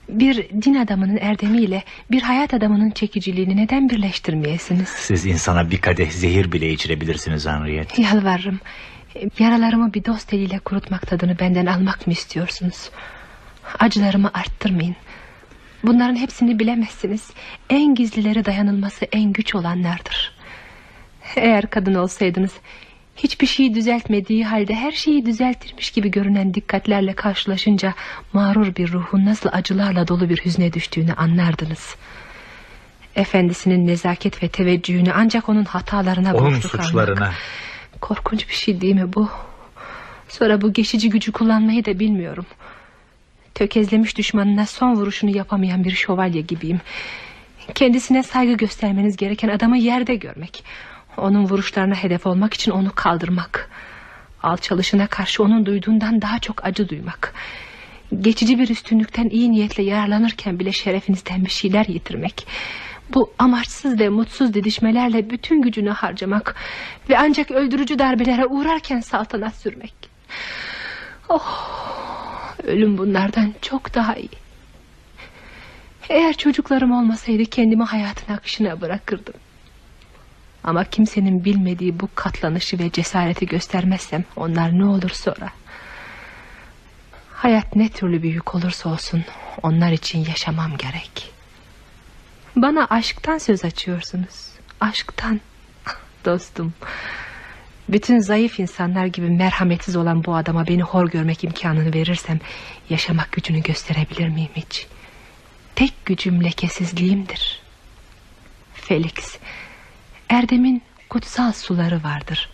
[0.10, 4.90] Bir din adamının erdemiyle bir hayat adamının çekiciliğini neden birleştirmeyesiniz?
[4.90, 8.02] Siz insana bir kadeh zehir bile içirebilirsiniz Henriette.
[8.02, 8.60] Yalvarırım.
[9.40, 12.90] Yaralarımı bir dost eliyle kurutmak tadını benden almak mı istiyorsunuz?
[13.80, 14.96] Acılarımı arttırmayın.
[15.84, 17.30] Bunların hepsini bilemezsiniz.
[17.70, 20.36] En gizlileri dayanılması en güç olanlardır.
[21.36, 22.52] Eğer kadın olsaydınız
[23.18, 27.94] hiçbir şeyi düzeltmediği halde her şeyi düzeltirmiş gibi görünen dikkatlerle karşılaşınca
[28.34, 31.96] mağrur bir ruhun nasıl acılarla dolu bir hüzne düştüğünü anlardınız.
[33.16, 37.32] Efendisinin nezaket ve teveccühünü ancak onun hatalarına Onun suçlarına.
[38.02, 39.30] Korkunç bir şey değil mi bu?
[40.30, 42.46] Sonra bu geçici gücü kullanmayı da bilmiyorum.
[43.56, 46.82] Tökezlemiş düşmanına son vuruşunu yapamayan bir şövalye gibiyim.
[47.76, 50.64] Kendisine saygı göstermeniz gereken adamı yerde görmek.
[51.18, 53.70] Onun vuruşlarına hedef olmak için onu kaldırmak.
[54.44, 57.34] Alçalışına karşı onun duyduğundan daha çok acı duymak.
[58.22, 62.48] Geçici bir üstünlükten iyi niyetle yararlanırken bile şerefinizden bir şeyler yitirmek.
[63.14, 66.56] Bu amaçsız ve mutsuz didişmelerle bütün gücünü harcamak
[67.10, 69.94] ve ancak öldürücü darbelere uğrarken saltanat sürmek.
[71.30, 74.30] Oh, ölüm bunlardan çok daha iyi.
[76.10, 79.34] Eğer çocuklarım olmasaydı kendimi hayatın akışına bırakırdım.
[80.64, 85.50] Ama kimsenin bilmediği bu katlanışı ve cesareti göstermezsem onlar ne olur sonra.
[87.32, 89.24] Hayat ne türlü bir yük olursa olsun
[89.64, 91.32] onlar için yaşamam gerek.
[92.56, 94.50] Bana aşktan söz açıyorsunuz.
[94.82, 95.42] Aşktan.
[96.26, 96.74] Dostum.
[97.90, 102.40] Bütün zayıf insanlar gibi merhametsiz olan bu adama beni hor görmek imkanını verirsem
[102.90, 104.88] yaşamak gücünü gösterebilir miyim hiç?
[105.76, 107.62] Tek gücüm lekesizliğimdir.
[108.74, 109.38] Felix,
[110.38, 112.50] Erdem'in kutsal suları vardır.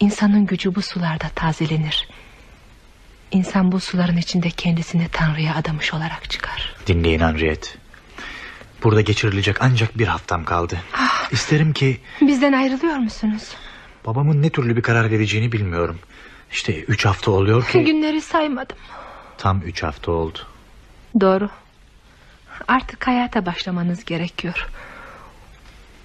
[0.00, 2.08] İnsanın gücü bu sularda tazelenir.
[3.30, 6.74] İnsan bu suların içinde kendisini Tanrı'ya adamış olarak çıkar.
[6.86, 7.68] Dinleyin Henriette.
[8.84, 10.78] Burada geçirilecek ancak bir haftam kaldı.
[11.30, 13.42] İsterim ki Bizden ayrılıyor musunuz?
[14.06, 15.98] babamın ne türlü bir karar vereceğini bilmiyorum.
[16.52, 18.76] İşte üç hafta oluyor ki Günleri saymadım.
[19.38, 20.38] tam üç hafta oldu.
[21.20, 21.50] Doğru.
[22.68, 24.68] Artık hayata başlamanız gerekiyor.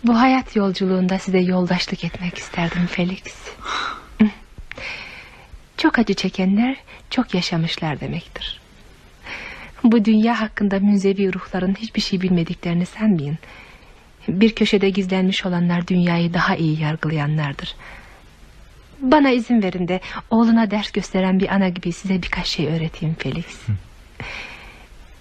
[0.03, 3.23] Bu hayat yolculuğunda size yoldaşlık etmek isterdim Felix.
[5.77, 6.75] Çok acı çekenler
[7.09, 8.61] çok yaşamışlar demektir.
[9.83, 13.37] Bu dünya hakkında münzevi ruhların hiçbir şey bilmediklerini sanmayın.
[14.27, 17.75] Bir köşede gizlenmiş olanlar dünyayı daha iyi yargılayanlardır.
[18.99, 19.99] Bana izin verin de
[20.29, 23.45] oğluna ders gösteren bir ana gibi size birkaç şey öğreteyim Felix.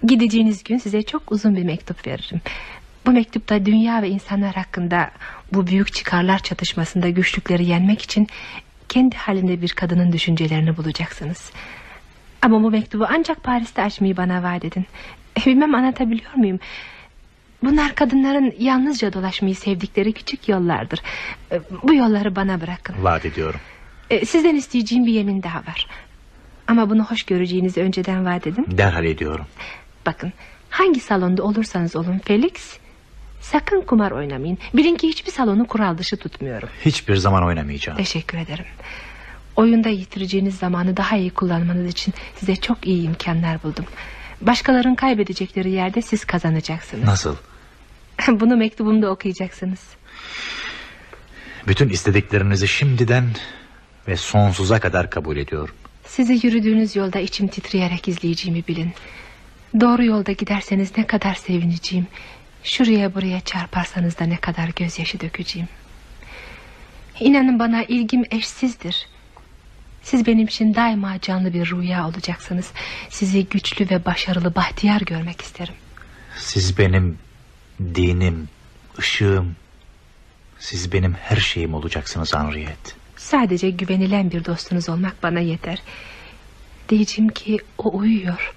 [0.02, 2.40] Gideceğiniz gün size çok uzun bir mektup veririm.
[3.06, 5.10] Bu mektupta dünya ve insanlar hakkında
[5.52, 8.28] bu büyük çıkarlar çatışmasında güçlükleri yenmek için
[8.88, 11.50] kendi halinde bir kadının düşüncelerini bulacaksınız.
[12.42, 14.86] Ama bu mektubu ancak Paris'te açmayı bana vaat edin.
[15.46, 16.58] Bilmem anlatabiliyor muyum?
[17.62, 21.02] Bunlar kadınların yalnızca dolaşmayı sevdikleri küçük yollardır.
[21.82, 22.94] Bu yolları bana bırakın.
[23.00, 23.60] Vaat ediyorum.
[24.10, 25.86] E, Sizden isteyeceğim bir yemin daha var.
[26.66, 28.66] Ama bunu hoş göreceğinizi önceden vaat edin.
[28.70, 29.46] Derhal ediyorum.
[30.06, 30.32] Bakın
[30.70, 32.78] hangi salonda olursanız olun Felix
[33.42, 34.58] Sakın kumar oynamayın.
[34.74, 36.68] Bilin ki hiçbir salonu kural dışı tutmuyorum.
[36.84, 37.98] Hiçbir zaman oynamayacağım.
[37.98, 38.64] Teşekkür ederim.
[39.56, 43.84] Oyunda yitireceğiniz zamanı daha iyi kullanmanız için Size çok iyi imkanlar buldum.
[44.40, 47.04] Başkalarının kaybedecekleri yerde siz kazanacaksınız.
[47.04, 47.36] Nasıl?
[48.28, 49.80] Bunu mektubumda okuyacaksınız.
[51.68, 53.24] Bütün istediklerinizi şimdiden
[54.08, 55.74] ve sonsuza kadar kabul ediyorum.
[56.06, 58.92] Sizi yürüdüğünüz yolda içim titreyerek izleyeceğimi bilin.
[59.80, 62.06] Doğru yolda giderseniz ne kadar sevineceğim
[62.64, 65.68] Şuraya buraya çarparsanız da ne kadar gözyaşı dökeceğim.
[67.20, 69.06] İnanın bana ilgim eşsizdir.
[70.02, 72.70] Siz benim için daima canlı bir rüya olacaksınız.
[73.10, 75.74] Sizi güçlü ve başarılı bahtiyar görmek isterim.
[76.38, 77.18] Siz benim
[77.80, 78.48] dinim,
[78.98, 79.56] ışığım,
[80.58, 82.92] siz benim her şeyim olacaksınız Henriette.
[83.16, 85.82] Sadece güvenilen bir dostunuz olmak bana yeter.
[86.88, 88.54] Diyeceğim ki o uyuyor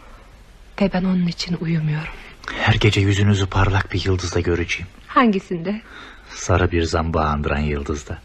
[0.81, 2.13] Ve ben onun için uyumuyorum
[2.53, 4.87] Her gece yüzünüzü parlak bir yıldızda göreceğim.
[5.07, 5.81] Hangisinde?
[6.29, 8.19] Sarı bir zamba andıran yıldızda.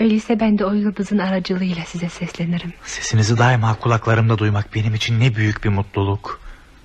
[0.00, 5.34] Öyleyse ben de o yıldızın aracılığıyla size seslenirim Sesinizi daima kulaklarımda duymak benim için ne
[5.34, 6.40] büyük bir mutluluk.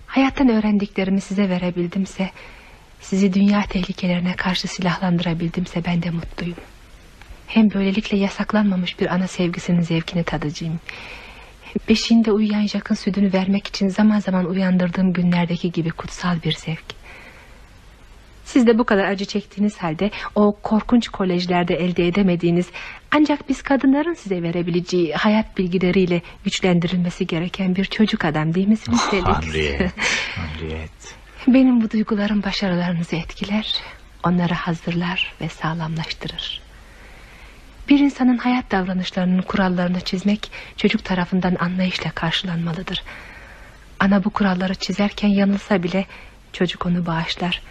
[0.08, 2.30] Hayattan öğrendiklerimi size verebildimse
[3.02, 6.58] Sizi dünya tehlikelerine karşı silahlandırabildimse ben de mutluyum
[7.48, 10.80] Hem böylelikle yasaklanmamış bir ana sevgisinin zevkini tadacağım
[11.90, 16.84] Beşiğinde uyuyan Jack'ın sütünü vermek için zaman zaman uyandırdığım günlerdeki gibi kutsal bir zevk
[18.46, 22.68] Siz de bu kadar acı çektiğiniz halde o korkunç kolejlerde elde edemediğiniz
[23.12, 29.12] ancak biz kadınların size verebileceği hayat bilgileriyle güçlendirilmesi gereken bir çocuk adam değil misiniz Oh,
[29.12, 29.28] Felix?
[29.28, 29.92] Henriette,
[30.36, 31.10] Henriette.
[31.48, 33.76] Benim bu duygularım başarılarınızı etkiler,
[34.24, 36.65] onları hazırlar ve sağlamlaştırır.
[37.90, 43.04] Bir insanın hayat davranışlarının kurallarını çizmek çocuk tarafından anlayışla karşılanmalıdır.
[44.00, 46.06] Ana bu kuralları çizerken yanılsa bile
[46.54, 47.62] çocuk onu bağışlar.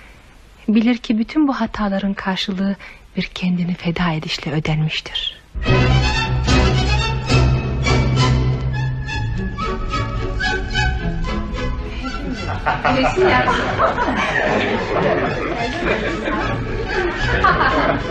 [0.69, 2.77] Bilir ki bütün bu hataların karşılığı
[3.17, 5.41] bir kendini feda edişle ödenmiştir.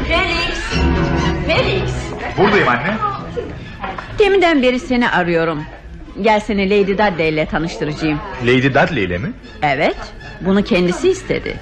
[0.07, 0.57] Felix.
[1.47, 1.91] Felix.
[2.37, 2.97] Buradayım anne.
[4.19, 5.63] Deminden beri seni arıyorum.
[6.21, 8.19] Gel seni Lady Dudley ile tanıştıracağım.
[8.43, 9.33] Lady Dudley ile mi?
[9.61, 9.97] Evet
[10.41, 11.59] bunu kendisi istedi.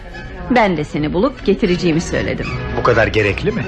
[0.49, 2.47] Ben de seni bulup getireceğimi söyledim.
[2.77, 3.63] Bu kadar gerekli mi?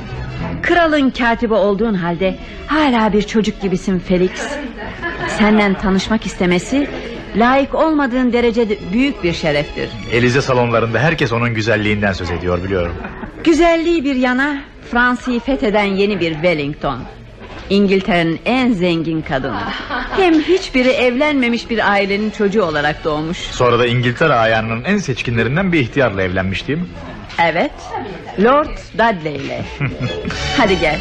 [0.62, 2.36] Kralın katibi olduğun halde
[2.68, 4.32] Hala bir çocuk gibisin Felix.
[5.28, 6.90] Senden tanışmak istemesi
[7.36, 9.90] Layık olmadığın derecede büyük bir şereftir.
[10.12, 12.96] Elize salonlarında herkes onun güzelliğinden söz ediyor biliyorum.
[13.44, 14.58] Güzelliği bir yana
[14.92, 17.00] Fransa'yı fetheden yeni bir Wellington.
[17.70, 19.62] İngiltere'nin en zengin kadını.
[20.18, 23.38] Hem hiçbiri evlenmemiş bir ailenin çocuğu olarak doğmuş.
[23.38, 26.86] Sonra da İngiltere ayağının en seçkinlerinden bir ihtiyarla evlenmiş değil mi?
[27.52, 27.72] Evet
[28.44, 29.62] Lord Dudley ile.
[30.58, 31.00] Hadi gel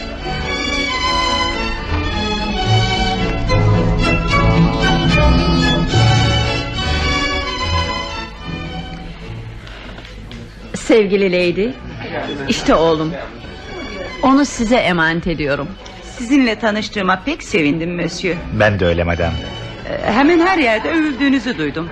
[10.87, 11.70] Sevgili Lady,
[12.49, 13.12] işte oğlum.
[14.22, 15.68] Onu size emanet ediyorum.
[16.18, 18.37] Sizinle tanıştığıma pek sevindim Monsieur.
[18.53, 19.33] Ben de öyle madem.
[19.89, 21.89] Ee, Hemen her yerde övüldüğünüzü duydum.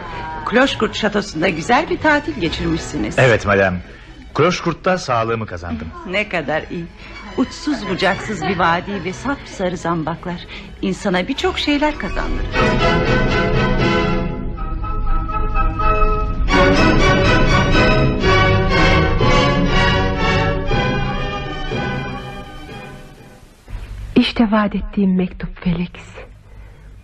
[0.47, 3.14] Kloşkurt şatosunda güzel bir tatil geçirmişsiniz.
[3.18, 3.80] Evet madem.
[4.34, 5.88] Kloşkurt'ta sağlığımı kazandım.
[6.11, 6.84] Ne kadar iyi.
[7.36, 10.47] Uçsuz bucaksız bir vadi ve sapsarı zambaklar
[10.82, 12.47] insana birçok şeyler kazandırır.
[24.30, 25.90] İşte vaat ettiğim mektup Felix.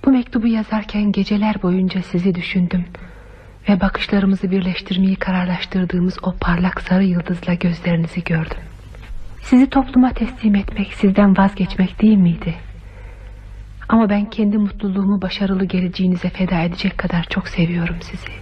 [0.05, 2.85] Bu mektubu yazarken geceler boyunca sizi düşündüm.
[3.69, 8.59] Ve bakışlarımızı birleştirmeyi kararlaştırdığımız o parlak sarı yıldızla gözlerinizi gördüm.
[9.43, 12.55] Sizi topluma teslim etmek, sizden vazgeçmek değil miydi?
[13.89, 18.33] Ama ben kendi mutluluğumu başarılı geleceğinize feda edecek kadar çok seviyorum sizi.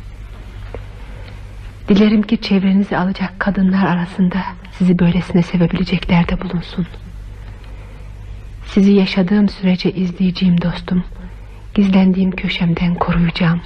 [1.88, 4.38] Dilerim ki çevrenizi alacak kadınlar arasında
[4.72, 6.86] sizi böylesine sevebilecekler de bulunsun.
[8.74, 11.04] Sizi yaşadığım sürece izleyeceğim dostum.
[11.74, 13.60] Gizlendiğim köşemden koruyacağım.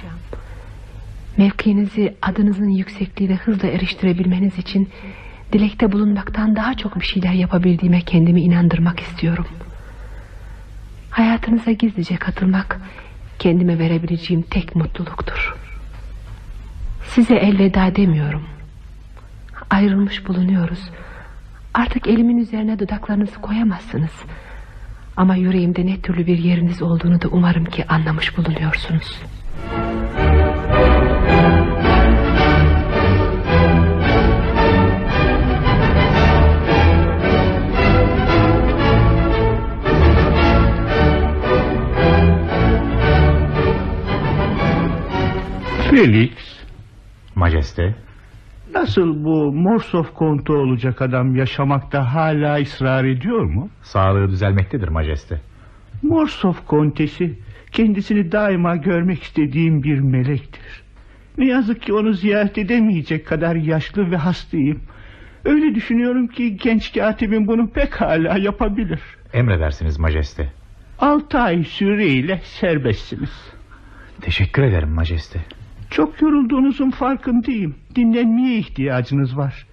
[1.37, 4.89] Mevkinizi adınızın yüksekliğiyle hızla eriştirebilmeniz için
[5.53, 9.47] dilekte bulunmaktan daha çok bir şeyler yapabildiğime kendimi inandırmak istiyorum.
[11.09, 12.79] Hayatınıza gizlice katılmak
[13.39, 15.55] kendime verebileceğim tek mutluluktur.
[17.05, 18.43] Size elveda demiyorum.
[19.69, 20.89] Ayrılmış bulunuyoruz.
[21.73, 24.11] Artık elimin üzerine dudaklarınızı koyamazsınız.
[25.19, 29.21] Ama yüreğimde ne türlü bir yeriniz olduğunu da umarım ki anlamış bulunuyorsunuz.
[45.89, 46.31] Felix,
[47.35, 47.95] Majeste.
[48.73, 53.69] Nasıl bu Morsov kontu olacak adam yaşamakta hala ısrar ediyor mu?
[53.81, 55.41] Sağlığı düzelmektedir majeste.
[56.03, 57.39] Morsov kontesi
[57.71, 60.83] kendisini daima görmek istediğim bir melektir.
[61.37, 64.81] Ne yazık ki onu ziyaret edemeyecek kadar yaşlı ve hastayım.
[65.45, 68.99] Öyle düşünüyorum ki genç katibim bunu pekala yapabilir.
[69.33, 70.51] Emredersiniz majeste.
[70.99, 73.51] Altı ay süreyle serbestsiniz.
[74.21, 75.39] Teşekkür ederim majeste.
[75.89, 77.75] Çok yorulduğunuzun farkındayım.
[77.95, 79.67] Dinlenmeye ihtiyacınız var.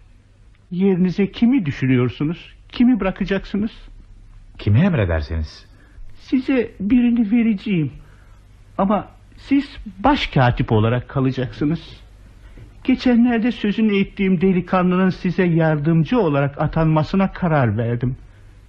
[0.70, 2.54] Yerinize kimi düşünüyorsunuz?
[2.68, 3.70] Kimi bırakacaksınız?
[4.58, 5.66] Kimi emredersiniz?
[6.14, 7.92] Size birini vereceğim.
[8.78, 12.00] Ama siz baş katip olarak kalacaksınız.
[12.84, 18.16] Geçenlerde sözünü ettiğim delikanlının size yardımcı olarak atanmasına karar verdim.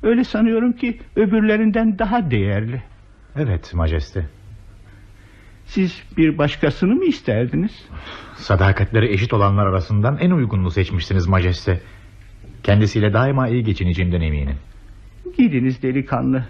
[0.04, 2.84] Öyle sanıyorum ki öbürlerinden daha değerli.
[3.36, 4.26] Evet majeste.
[5.68, 7.72] Siz bir başkasını mı isterdiniz?
[8.36, 11.82] Sadakatleri eşit olanlar arasından en uygununu seçmişsiniz majeste.
[12.63, 14.55] Kendisiyle daima iyi geçineceğimden eminim.
[15.38, 16.45] Gidiniz delikanlı.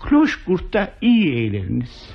[0.00, 2.10] Kloşkurt'ta iyi eğleniniz.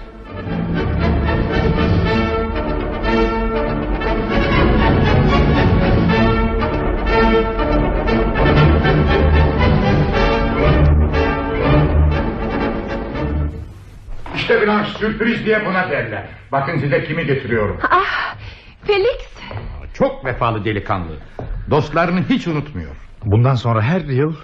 [14.43, 16.27] İşte Blanche sürpriz diye buna derler.
[16.51, 17.77] Bakın size kimi getiriyorum.
[17.91, 18.35] Ah
[18.83, 19.33] Felix
[19.93, 21.13] Çok vefalı delikanlı.
[21.69, 22.95] Dostlarını hiç unutmuyor.
[23.25, 24.35] Bundan sonra her yıl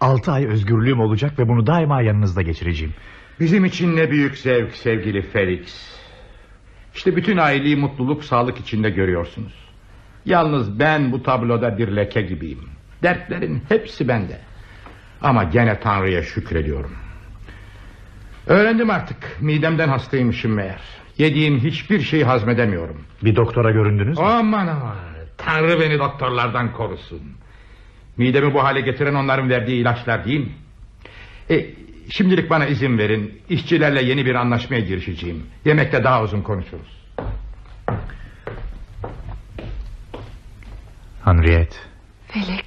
[0.00, 2.94] altı ay özgürlüğüm olacak ve bunu daima yanınızda geçireceğim.
[3.40, 5.90] Bizim için ne büyük zevk sevgili Felix.
[6.94, 9.54] İşte bütün aileyi mutluluk sağlık içinde görüyorsunuz.
[10.24, 12.68] Yalnız ben bu tabloda bir leke gibiyim.
[13.02, 14.40] Dertlerin hepsi bende.
[15.22, 17.09] Ama gene Tanrı'ya şükrediyorum.
[18.46, 19.36] Öğrendim artık.
[19.40, 20.80] Midemden hastaymışım meğer.
[21.18, 23.04] Yediğim hiçbir şeyi hazmedemiyorum.
[23.24, 24.24] Bir doktora göründünüz mü?
[24.24, 24.96] Aman aman.
[25.38, 27.20] Tanrı beni doktorlardan korusun.
[28.16, 30.52] Midemi bu hale getiren onların verdiği ilaçlar değil mi?
[31.50, 31.66] E,
[32.10, 33.40] şimdilik bana izin verin.
[33.48, 35.42] İşçilerle yeni bir anlaşmaya girişeceğim.
[35.64, 37.00] Yemekte daha uzun konuşuruz.
[41.24, 41.76] Henriette.
[42.28, 42.60] Felix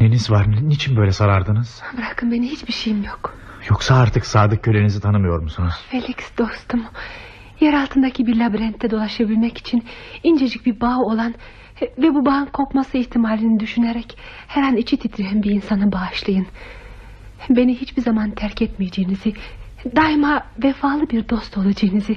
[0.00, 0.46] Neniz var?
[0.68, 1.82] Niçin böyle sarardınız?
[1.98, 3.34] bırakın beni hiçbir şeyim yok.
[3.70, 5.74] Yoksa artık sadık kölenizi tanımıyor musunuz?
[5.90, 6.84] Felix dostum
[7.60, 9.84] Yer altındaki bir labirentte dolaşabilmek için
[10.22, 11.34] incecik bir bağ olan
[11.98, 16.46] ve bu bağın kopması ihtimalini düşünerek her an içi titreyen bir insanı bağışlayın.
[17.50, 19.32] Beni hiçbir zaman terk etmeyeceğinizi,
[19.96, 22.14] daima vefalı bir dost olacağınızı,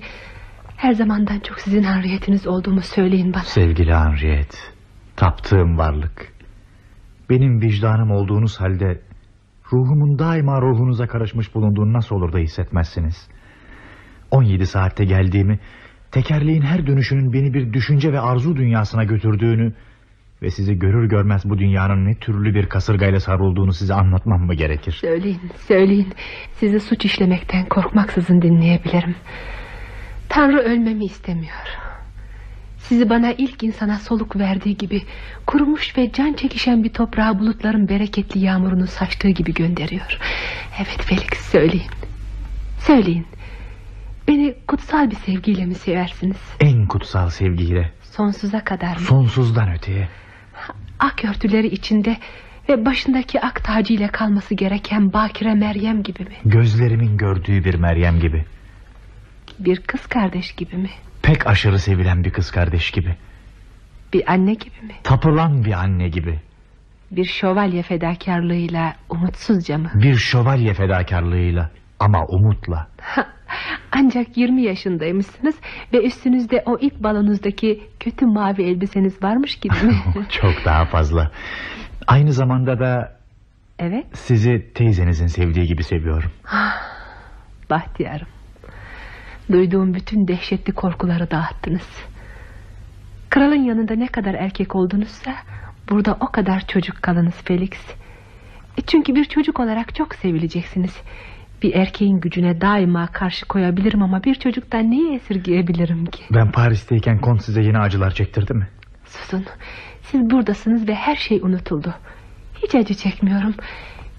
[0.78, 3.43] her zamandan çok sizin hariyetiniz olduğumu söyleyin bana.
[3.43, 4.58] Sevgili Henriette,
[5.16, 6.34] taptığım varlık.
[7.30, 9.02] Benim vicdanım olduğunuz halde
[9.74, 13.30] ruhumun daima ruhunuza karışmış bulunduğunu nasıl olur da hissetmezsiniz?
[14.32, 15.59] 17 saatte geldiğimi,
[16.11, 19.74] tekerleğin her dönüşünün beni bir düşünce ve arzu dünyasına götürdüğünü,
[20.41, 24.91] Ve sizi görür görmez bu dünyanın ne türlü bir kasırgayla sarılduğunu size anlatmam mı gerekir?
[24.91, 26.13] Söyleyin, söyleyin.
[26.53, 29.15] Sizi suç işlemekten korkmaksızın dinleyebilirim.
[30.30, 31.86] Tanrı ölmemi istemiyor.
[32.88, 35.01] Sizi bana ilk insana soluk verdiği gibi...
[35.47, 40.17] ...kurumuş ve can çekişen bir toprağa bulutların bereketli yağmurunu saçtığı gibi gönderiyor.
[40.77, 41.91] Evet Felix söyleyin.
[42.79, 43.25] Söyleyin.
[44.27, 46.38] Beni kutsal bir sevgiyle mi seversiniz?
[46.59, 48.99] En kutsal sevgiyle, Sonsuza kadar mı?
[49.01, 50.07] sonsuzdan öteye.
[50.99, 52.17] ak örtüleri içinde
[52.69, 56.35] ve başındaki ak tacıyla kalması gereken Bakire Meryem gibi mi?
[56.45, 58.45] Gözlerimin gördüğü bir Meryem gibi.
[59.59, 60.89] Bir kız kardeş gibi mi?
[61.22, 63.15] Pek aşırı sevilen bir kız kardeş gibi.
[64.13, 64.93] Bir anne gibi mi?
[65.03, 66.39] Tapılan bir anne gibi.
[67.11, 69.91] Bir şövalye fedakarlığıyla umutsuzca mı?
[69.93, 72.88] Bir şövalye fedakarlığıyla ama umutla.
[73.91, 75.55] Ancak 20 yaşındaymışsınız
[75.93, 79.93] ve üstünüzde o ilk balonuzdaki kötü mavi elbiseniz varmış gibi mi?
[80.30, 81.32] Çok daha fazla.
[82.07, 83.18] Aynı zamanda da
[83.80, 86.32] evet, sizi teyzenizin sevdiği gibi seviyorum.
[87.70, 88.28] bahtiyarım.
[89.52, 92.06] Duyduğum bütün dehşetli korkuları dağıttınız.
[93.30, 95.36] Kralın yanında ne kadar erkek oldunuzsa...
[95.89, 97.95] ...burada o kadar çocuk kalınız Felix.
[98.78, 101.02] E çünkü bir çocuk olarak çok sevileceksiniz.
[101.64, 106.24] Bir erkeğin gücüne daima karşı koyabilirim ama bir çocuktan neyi esirgeyebilirim ki?
[106.34, 108.68] Ben Paris'teyken kont size yeni acılar çektirdi mi?
[109.06, 109.45] Susun.
[110.02, 111.93] Siz buradasınız ve her şey unutuldu.
[112.64, 113.56] Hiç acı çekmiyorum.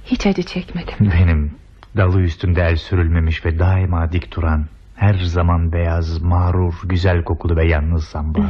[0.05, 0.95] Hiç acı çekmedim.
[1.01, 1.53] Benim
[1.97, 4.67] dalı üstünde el sürülmemiş ve daima dik duran...
[4.99, 8.41] ...her zaman beyaz, mağrur, güzel kokulu ve yalnız samba.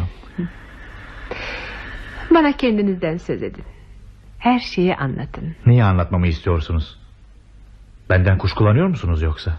[2.34, 3.64] Bana kendinizden söz edin.
[4.38, 5.56] Her şeyi anlatın.
[5.66, 6.98] Neyi anlatmamı istiyorsunuz?
[8.10, 9.58] Benden kuşkulanıyor musunuz yoksa?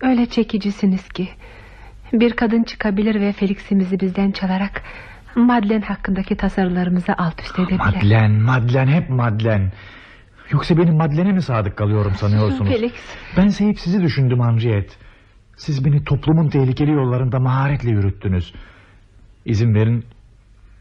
[0.00, 1.28] Öyle çekicisiniz ki.
[2.12, 4.82] Bir kadın çıkabilir ve Felix'imizi bizden çalarak...
[5.36, 7.78] Madeleine hakkındaki tasarılarımızı alt üst edebilir.
[7.78, 9.72] Madlen, Madlen, hep Madlen.
[10.50, 12.70] Yoksa benim Madlen'e mi sadık kalıyorum sanıyorsunuz?
[12.72, 12.92] Felix.
[13.36, 14.94] Ben hep sizi düşündüm Henriette.
[15.56, 18.54] Siz beni toplumun tehlikeli yollarında maharetle yürüttünüz.
[19.44, 20.04] İzin verin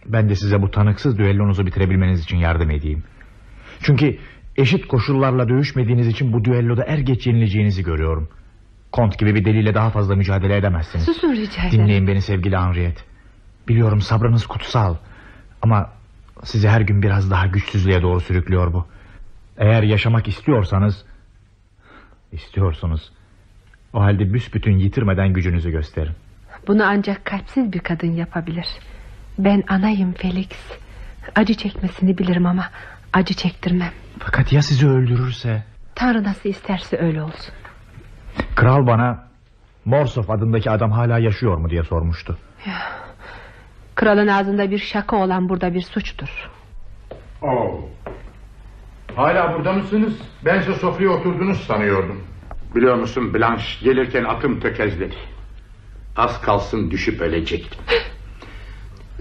[0.06, 3.04] ben de size bu tanıksız düellonuzu bitirebilmeniz için yardım edeyim.
[3.82, 4.18] Çünkü
[4.56, 8.30] eşit koşullarla dövüşmediğiniz için bu düelloda er geç yenileceğinizi görüyorum.
[8.92, 11.06] Kont gibi bir deliyle daha fazla mücadele edemezsiniz.
[11.06, 11.84] Susun rica ederim.
[11.84, 13.02] Dinleyin beni sevgili Henriette.
[13.68, 14.96] Biliyorum sabrınız kutsal.
[15.62, 15.90] Ama
[16.44, 18.86] sizi her gün biraz daha güçsüzlüğe doğru sürüklüyor bu.
[19.58, 21.06] Eğer yaşamak istiyorsanız...
[22.32, 23.12] istiyorsunuz.
[23.94, 26.14] O halde büsbütün yitirmeden gücünüzü gösterin.
[26.68, 28.68] Bunu ancak kalpsiz bir kadın yapabilir.
[29.38, 30.50] Ben anayım Felix.
[31.36, 32.70] Acı çekmesini bilirim ama
[33.14, 33.92] acı çektirmem.
[34.20, 35.64] Fakat ya sizi öldürürse?
[35.96, 37.54] Tanrı nasıl isterse öyle olsun.
[38.56, 39.28] Kral bana
[39.86, 42.38] Morsov adındaki adam hala yaşıyor mu diye sormuştu.
[43.96, 46.50] Kralın ağzında bir şaka olan burada bir suçtur.
[47.42, 47.90] Oo.
[49.16, 50.14] Hala burada mısınız?
[50.46, 52.24] Ben size sofraya oturdunuz sanıyordum.
[52.76, 55.16] Biliyor musun Blanche gelirken atım tökezledi.
[56.16, 57.80] Az kalsın düşüp ölecektim.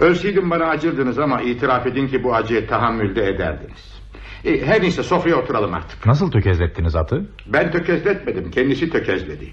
[0.00, 4.02] Ölseydim bana acırdınız ama itiraf edin ki bu acıya tahammülde ederdiniz.
[4.44, 6.06] E, her neyse sofraya oturalım artık.
[6.06, 7.26] Nasıl tökezlettiniz atı?
[7.46, 9.52] Ben tökezletmedim kendisi tökezledi.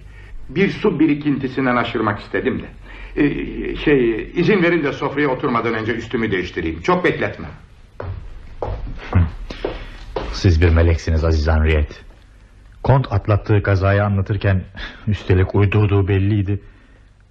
[0.50, 2.68] Bir su birikintisinden aşırmak istedim de.
[3.22, 6.82] E, şey izin verin de sofraya oturmadan önce üstümü değiştireyim.
[6.82, 7.48] Çok bekletme.
[10.32, 12.09] Siz bir meleksiniz Aziz Henriette.
[12.90, 14.64] Kont atlattığı kazayı anlatırken
[15.08, 16.62] üstelik uydurduğu belliydi.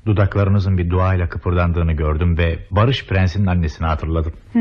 [0.07, 4.33] Dudaklarınızın bir duayla kıpırdandığını gördüm ve Barış Prensi'nin annesini hatırladım.
[4.53, 4.59] Hı?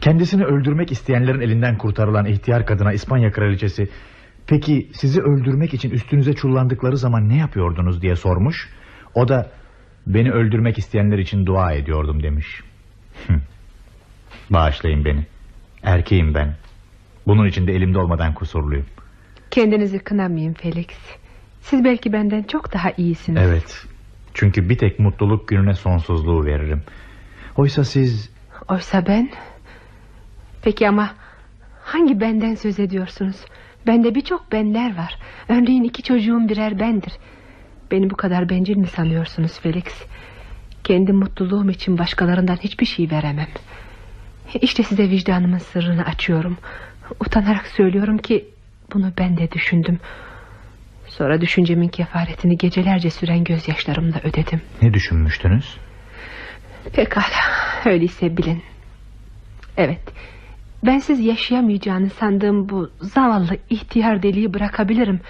[0.00, 3.88] Kendisini öldürmek isteyenlerin elinden kurtarılan ihtiyar kadına İspanya kraliçesi...
[4.46, 8.68] ...peki sizi öldürmek için üstünüze çullandıkları zaman ne yapıyordunuz diye sormuş.
[9.14, 9.50] O da
[10.06, 12.62] beni öldürmek isteyenler için dua ediyordum demiş.
[13.26, 13.34] Hı.
[14.50, 15.26] Bağışlayın beni.
[15.82, 16.56] Erkeğim ben.
[17.26, 18.86] Bunun için de elimde olmadan kusurluyum.
[19.50, 20.86] Kendinizi kınamayın Felix.
[21.60, 23.42] Siz belki benden çok daha iyisiniz.
[23.42, 23.84] Evet.
[24.34, 26.82] Çünkü bir tek mutluluk gününe sonsuzluğu veririm.
[27.56, 28.30] Oysa siz...
[28.68, 29.30] Oysa ben...
[30.62, 31.14] Peki ama
[31.82, 33.36] hangi benden söz ediyorsunuz?
[33.86, 35.18] Bende birçok benler var.
[35.48, 37.12] Örneğin iki çocuğum birer bendir.
[37.90, 40.06] Beni bu kadar bencil mi sanıyorsunuz Felix?
[40.84, 43.48] Kendi mutluluğum için başkalarından hiçbir şey veremem.
[44.60, 46.58] İşte size vicdanımın sırrını açıyorum.
[47.20, 48.50] Utanarak söylüyorum ki
[48.94, 50.00] bunu ben de düşündüm.
[51.06, 54.60] Sonra düşüncemin kefaretini gecelerce süren gözyaşlarımla ödedim.
[54.82, 55.76] Ne düşünmüştünüz?
[56.92, 57.24] Pekala
[57.84, 58.62] öyleyse bilin.
[59.76, 60.00] Evet
[60.84, 65.20] ben siz yaşayamayacağını sandığım bu zavallı ihtiyar deliği bırakabilirim.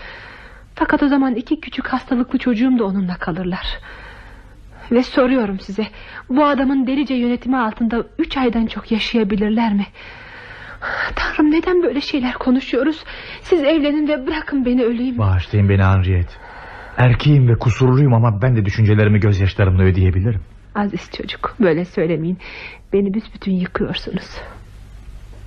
[0.74, 3.66] Fakat o zaman iki küçük hastalıklı çocuğum da onunla kalırlar.
[4.92, 5.86] Ve soruyorum size
[6.28, 9.86] Bu adamın delice yönetimi altında Üç aydan çok yaşayabilirler mi
[11.14, 13.04] Tanrım neden böyle şeyler konuşuyoruz
[13.42, 16.32] Siz evlenin ve bırakın beni öleyim Bağışlayın beni Henriette.
[16.96, 20.40] Erkeğim ve kusurluyum ama ben de düşüncelerimi gözyaşlarımla ödeyebilirim.
[20.74, 22.38] Aziz çocuk böyle söylemeyin
[22.92, 24.40] Beni büsbütün yıkıyorsunuz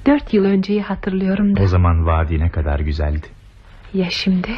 [0.05, 3.27] Dört yıl önceyi hatırlıyorum da O zaman vadi ne kadar güzeldi.
[3.93, 4.49] Ya şimdi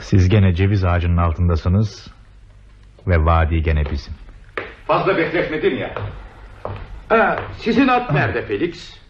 [0.00, 2.08] Siz gene ceviz ağacının altındasınız
[3.06, 4.14] ve vadi gene bizim.
[4.86, 5.94] Fazla bekletmedin ya.
[7.08, 9.01] Ha, sizin at nerede Felix?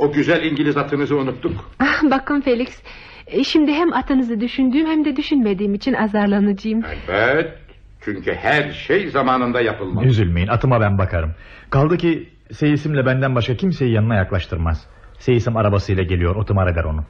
[0.00, 1.70] O güzel İngiliz atınızı unuttuk.
[1.80, 2.82] ah, Bakın Felix
[3.26, 7.52] e, Şimdi hem atınızı düşündüğüm hem de düşünmediğim için azarlanıcıyım Evet.
[8.04, 10.06] Çünkü her şey zamanında yapılmalı.
[10.06, 11.34] Üzülmeyin atıma ben bakarım.
[11.70, 14.86] Kaldı ki seyisimle benden başka kimseyi yanına yaklaştırmaz.
[15.18, 17.04] Seyisim arabasıyla geliyor otomar eder onu.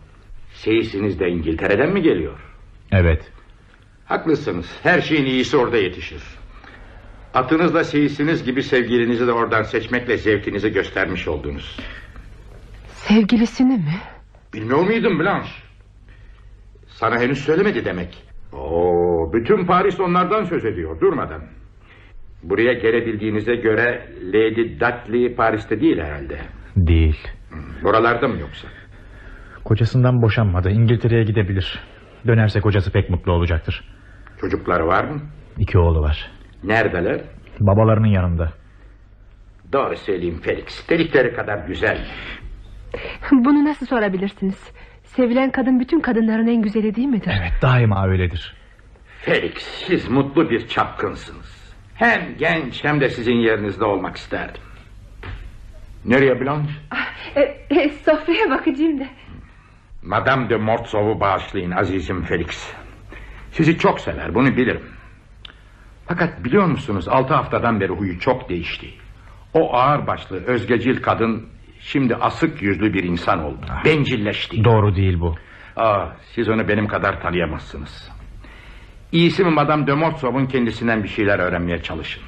[0.55, 2.39] Seyisiniz de İngiltere'den mi geliyor?
[2.93, 3.33] Evet.
[4.05, 4.67] Haklısınız.
[4.83, 6.23] Her şeyin iyisi orada yetişir.
[7.35, 11.77] Atınızla seyisiniz gibi sevgilinizi de oradan seçmekle zevkinizi göstermiş oldunuz.
[13.07, 13.95] Sevgilisini mi?
[14.55, 15.51] Bilmiyor muydun Blanche?
[16.87, 18.23] Sana henüz söylemedi demek.
[18.53, 21.43] Oo, bütün Paris onlardan söz ediyor durmadan.
[22.43, 26.39] Buraya gelebildiğinize göre Lady Dudley Paris'te değil herhalde.
[26.77, 27.29] Değil.
[27.85, 28.69] Buralarda mı yoksa?
[29.65, 30.71] Kocasından boşanmadı.
[30.71, 31.81] İngiltere'ye gidebilir.
[32.27, 33.85] Dönerse kocası pek mutlu olacaktır.
[34.41, 35.21] Çocukları var mı?
[35.59, 36.31] İki oğlu var.
[36.65, 37.21] Neredeler?
[37.61, 38.53] Babalarının yanında.
[39.73, 40.89] Doğru söyleyeyim Felix.
[40.91, 42.07] Dedikleri kadar güzel.
[43.33, 44.73] Bunu nasıl sorabilirsiniz
[45.05, 48.55] Sevilen kadın bütün kadınların en güzeli değil midir Evet daima öyledir.
[49.23, 49.55] Felix
[49.87, 51.75] siz mutlu bir çapkınsınız.
[51.95, 54.63] Hem genç hem de sizin yerinizde olmak isterdim.
[56.05, 56.71] Nereye Blanche?
[57.37, 59.05] e, e, Sofraya bakacağım da
[60.03, 62.73] Madame de Mortsov'u bağışlayın azizim Felix.
[63.53, 64.83] Sizi çok sever bunu bilirim.
[66.07, 68.87] Fakat biliyor musunuz altı haftadan beri huyu çok değişti.
[69.55, 71.49] O ağırbaşlı özgecil kadın
[71.81, 73.67] şimdi asık yüzlü bir insan oldu.
[73.85, 74.65] Bencilleşti.
[74.65, 75.35] Doğru değil bu.
[75.77, 78.11] Aa, siz onu benim kadar tanıyamazsınız.
[79.13, 82.23] İyisi mi Madame de Mortsov'un kendisinden bir şeyler öğrenmeye çalışın.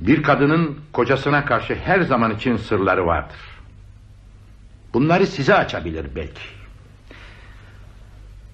[0.00, 3.36] Bir kadının kocasına karşı her zaman için sırları vardır.
[4.94, 6.42] Bunları size açabilir belki.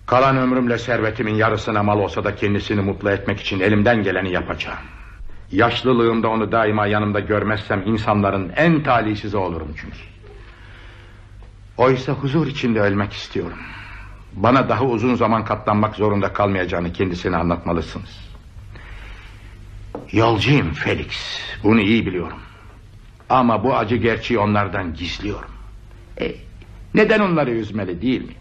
[0.07, 4.79] Kalan ömrümle servetimin yarısına mal olsa da kendisini mutlu etmek için elimden geleni yapacağım.
[5.53, 10.10] Yaşlılığımda onu daima yanımda görmezsem insanların en talihsizi olurum çünkü.
[11.81, 13.59] Oysa huzur içinde ölmek istiyorum.
[14.33, 18.31] Bana daha uzun zaman katlanmak zorunda kalmayacağını kendisine anlatmalısınız.
[20.13, 21.41] Yolcuyum Felix.
[21.65, 22.39] Bunu iyi biliyorum.
[23.29, 25.51] Ama bu acı gerçeği onlardan gizliyorum.
[26.21, 26.35] E,
[26.95, 28.35] neden onları üzmeli değil mi?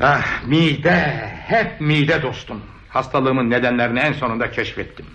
[0.00, 2.60] Ah mide, hep mide dostum.
[2.88, 5.06] Hastalığımın nedenlerini en sonunda keşfettim.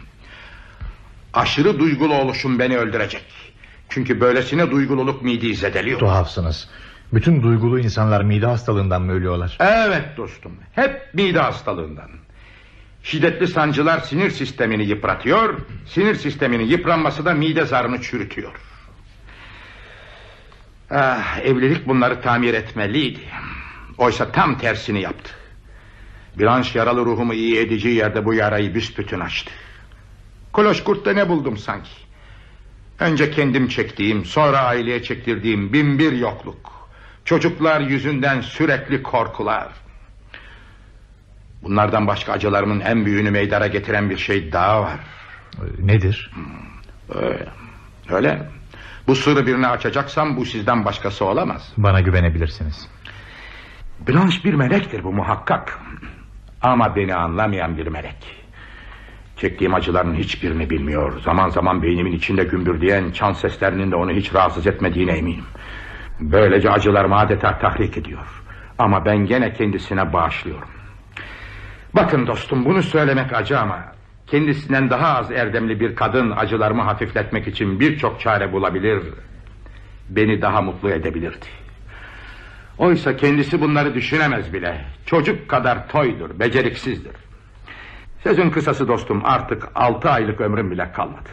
[1.34, 3.47] Aşırı duygulu oluşum beni öldürecek.
[3.90, 6.00] Çünkü böylesine duygululuk mideyi zedeliyor.
[6.00, 6.70] Tuhafsınız.
[7.14, 9.58] Bütün duygulu insanlar mide hastalığından mı ölüyorlar?
[9.60, 10.52] Evet dostum.
[10.76, 12.10] Hep mide hastalığından.
[13.04, 15.60] Şiddetli sancılar sinir sistemini yıpratıyor.
[15.86, 18.52] Sinir sisteminin yıpranması da mide zarını çürütüyor.
[20.92, 23.20] Ah, evlilik bunları tamir etmeliydi.
[23.98, 25.32] Oysa tam tersini yaptı.
[26.40, 29.52] Blanche yaralı ruhumu iyi edeceği yerde bu yarayı büsbütün açtı.
[30.54, 31.90] Kloşkurt'ta ne buldum sanki?
[33.00, 36.90] Önce kendim çektiğim, sonra aileye çektirdiğim bin bir yokluk.
[37.26, 39.68] Çocuklar yüzünden sürekli korkular.
[41.64, 45.00] Bunlardan başka acılarımın en büyüğünü meydana getiren bir şey daha var.
[45.80, 46.32] Nedir?
[47.14, 47.48] Öyle.
[48.10, 48.50] Öyle.
[49.08, 51.74] Bu sırrı birine açacaksam bu sizden başkası olamaz.
[51.78, 52.88] Bana güvenebilirsiniz.
[54.08, 55.80] Blanche bir melektir bu muhakkak.
[56.62, 58.47] Ama beni anlamayan bir melek.
[59.38, 61.22] Çektiğim acıların hiçbirini bilmiyor.
[61.22, 65.46] Zaman zaman beynimin içinde gümbürdeyen çan seslerinin de onu hiç rahatsız etmediğine eminim.
[66.20, 68.44] Böylece acılarımı adeta tahrik ediyor.
[68.78, 70.70] Ama ben gene kendisine bağışlıyorum.
[71.96, 73.98] Bakın dostum bunu söylemek acı ama...
[74.28, 79.04] ...kendisinden daha az erdemli bir kadın acılarımı hafifletmek için birçok çare bulabilir...
[80.10, 81.46] ...beni daha mutlu edebilirdi.
[82.78, 84.86] Oysa kendisi bunları düşünemez bile.
[85.06, 87.27] Çocuk kadar toydur, beceriksizdir.
[88.24, 91.30] Sözün kısası dostum artık altı aylık ömrüm bile kalmadı.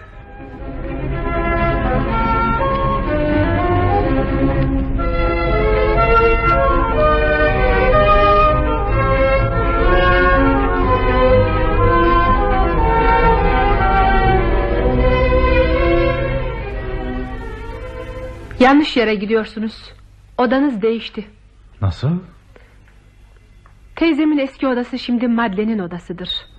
[18.61, 19.93] Yanlış yere gidiyorsunuz
[20.39, 21.25] Odanız değişti
[21.81, 22.19] Nasıl?
[23.97, 26.54] Teyzemin eski odası şimdi Madlen'in odasıdır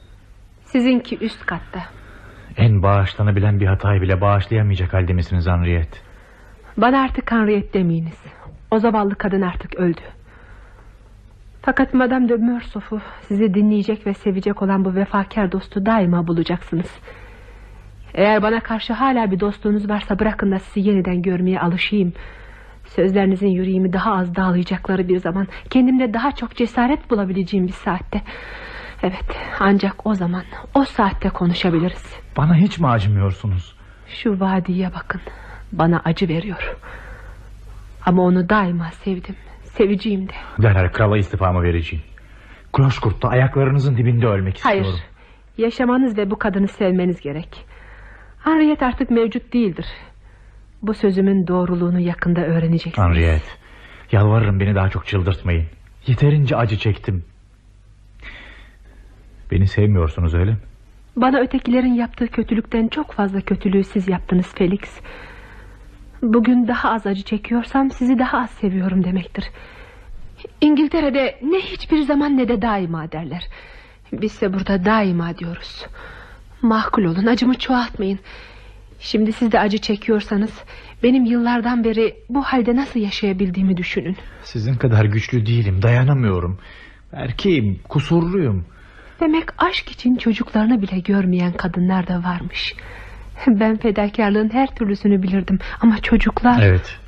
[0.66, 1.80] Sizinki üst katta
[2.58, 5.98] En bağışlanabilen bir hatayı bile bağışlayamayacak halde misiniz Henriette?
[6.78, 8.24] Bana artık Henriette demeyiniz.
[8.72, 10.02] O zavallı kadın artık öldü.
[11.62, 17.00] Fakat Madame de Morsoff'u sizi dinleyecek ve sevecek olan bu vefakar dostu daima bulacaksınız.
[18.14, 22.14] Eğer bana karşı hala bir dostluğunuz varsa bırakın da sizi yeniden görmeye alışayım.
[22.86, 28.22] Sözlerinizin yüreğimi daha az dağlayacakları bir zaman kendimde daha çok cesaret bulabileceğim bir saatte.
[29.06, 30.44] Evet ancak o zaman
[30.74, 32.16] o saatte konuşabiliriz.
[32.38, 33.76] Bana hiç mi acımıyorsunuz?
[34.08, 35.22] Şu vadiye bakın
[35.72, 36.76] bana acı veriyor.
[38.06, 39.36] Ama onu daima sevdim.
[39.64, 40.34] Seveceğim de.
[40.62, 42.06] Derhal krala istifamı vereceğim.
[42.74, 44.82] Kloşkurt'ta ayaklarınızın dibinde ölmek Hayır.
[44.82, 45.06] istiyorum.
[45.58, 47.66] Yaşamanız ve bu kadını sevmeniz gerek.
[48.44, 49.86] Henriette artık mevcut değildir.
[50.82, 53.08] Bu sözümün doğruluğunu yakında öğreneceksiniz.
[53.08, 53.52] Henriette,
[54.12, 55.66] yalvarırım beni daha çok çıldırtmayın.
[56.08, 57.24] Yeterince acı çektim.
[59.52, 60.58] Beni sevmiyorsunuz öyle mi?
[61.16, 64.82] Bana ötekilerin yaptığı kötülükten çok fazla kötülüğü siz yaptınız Felix.
[66.22, 69.46] Bugün daha az acı çekiyorsam sizi daha az seviyorum demektir.
[70.62, 73.48] İngiltere'de ne hiçbir zaman ne de daima derler.
[74.14, 75.86] Bizse burada daima diyoruz.
[76.62, 78.20] Mahkul olun acımı çoğaltmayın.
[79.00, 80.64] Şimdi siz de acı çekiyorsanız
[81.04, 84.18] benim yıllardan beri bu halde nasıl yaşayabildiğimi düşünün.
[84.44, 86.60] Sizin kadar güçlü değilim, dayanamıyorum.
[87.14, 88.66] Erkeğim, kusurluyum.
[89.20, 92.76] Demek aşk için çocuklarını bile görmeyen kadınlar da varmış.
[93.48, 96.62] Ben fedakarlığın her türlüsünü bilirdim ama çocuklar...
[96.64, 97.00] Evet.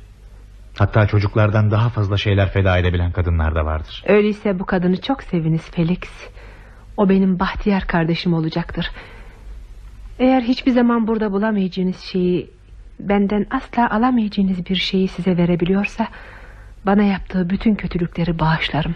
[0.78, 4.04] Hatta çocuklardan daha fazla şeyler feda edebilen kadınlar da vardır.
[4.06, 6.00] Öyleyse bu kadını çok seviniz Felix.
[6.96, 8.90] O benim bahtiyar kardeşim olacaktır.
[10.18, 12.50] Eğer hiçbir zaman burada bulamayacağınız şeyi...
[13.00, 16.06] ...benden asla alamayacağınız bir şeyi size verebiliyorsa...
[16.86, 18.94] ...bana yaptığı bütün kötülükleri bağışlarım.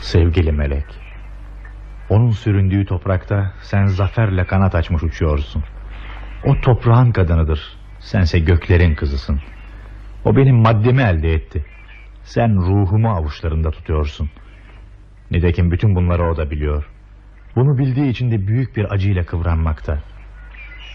[0.00, 0.84] Sevgili melek.
[2.08, 5.64] Onun süründüğü toprakta sen zaferle kanat açmış uçuyorsun.
[6.44, 7.60] O toprağın kadınıdır.
[7.98, 9.40] Sense göklerin kızısın.
[10.24, 11.64] O benim maddemi elde etti.
[12.22, 14.30] Sen ruhumu avuçlarında tutuyorsun.
[15.30, 16.86] Nitekim bütün bunları o da biliyor.
[17.56, 19.98] Bunu bildiği için de büyük bir acıyla kıvranmakta.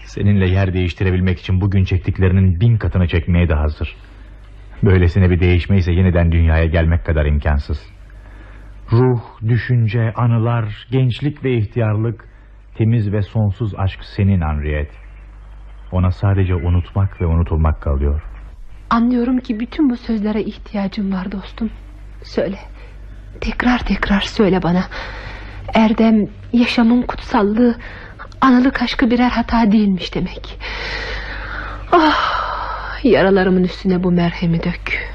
[0.08, 3.96] Seninle yer değiştirebilmek için bugün çektiklerinin bin katını çekmeye de hazır.
[4.82, 7.86] Böylesine bir değişme ise yeniden dünyaya gelmek kadar imkansız.
[8.92, 12.24] Ruh, düşünce, anılar, gençlik ve ihtiyarlık,
[12.74, 14.94] temiz ve sonsuz aşk senin Henriette.
[15.92, 18.22] Ona sadece unutmak ve unutulmak kalıyor.
[18.90, 21.70] Anlıyorum ki bütün bu sözlere ihtiyacım var dostum.
[22.22, 22.58] Söyle.
[23.40, 24.84] Tekrar tekrar söyle bana.
[25.74, 27.76] Erdem, yaşamın kutsallığı,
[28.40, 30.58] analık aşkı birer hata değilmiş demek.
[31.92, 35.12] Ah, yaralarımın üstüne bu merhemi dök.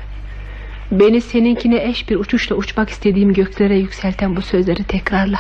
[0.92, 5.40] Beni seninkine eş bir uçuşla uçmak istediğim göklere yükselten bu sözleri tekrarla.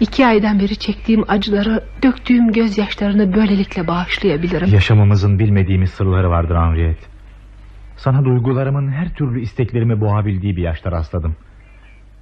[0.00, 4.68] İki aydan beri çektiğim acıları, döktüğüm gözyaşlarını böylelikle bağışlayabilirim.
[4.68, 7.06] Yaşamımızın bilmediğimiz sırları vardır Henriette.
[7.96, 11.36] Sana duygularımın her türlü isteklerimi boğabildiği bir yaşta rastladım.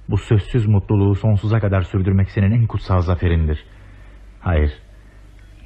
[0.09, 3.63] Bu sözsüz mutluluğu sonsuza kadar sürdürmek senin en kutsal zaferindir.
[4.47, 4.71] Hayır,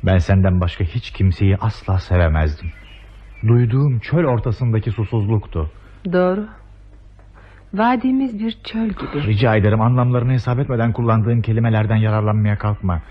[0.03, 2.69] ben senden başka hiç kimseyi asla sevemezdim.
[3.47, 5.71] Duyduğum çöl ortasındaki susuzluktu.
[6.13, 6.47] Doğru.
[7.73, 9.27] Vadimiz bir çöl gibi.
[9.27, 13.01] Rica ederim anlamlarını hesap etmeden kullandığın kelimelerden yararlanmaya kalkma.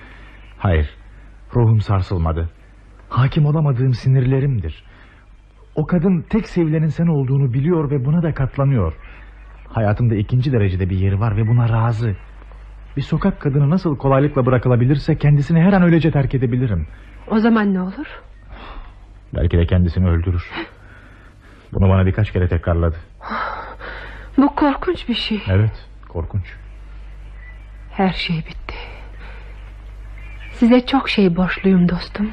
[0.59, 0.91] Hayır,
[1.55, 2.51] ruhum sarsılmadı.
[3.09, 4.85] Hakim olamadığım sinirlerimdir.
[5.75, 8.95] O kadın tek sevilenin sen olduğunu biliyor ve buna da katlanıyor.
[9.69, 12.17] Hayatımda ikinci derecede bir yeri var ve buna razı.
[12.97, 16.87] Bir sokak kadını nasıl kolaylıkla bırakılabilirse kendisini her an öylece terk edebilirim.
[17.29, 18.21] O zaman ne olur?
[19.35, 20.51] Belki de kendisini öldürür.
[21.73, 22.97] Bunu bana birkaç kere tekrarladı.
[24.37, 25.43] Bu korkunç bir şey.
[25.49, 26.45] Evet, korkunç.
[27.93, 28.75] Her şey bitti.
[30.53, 32.31] Size çok şey borçluyum dostum.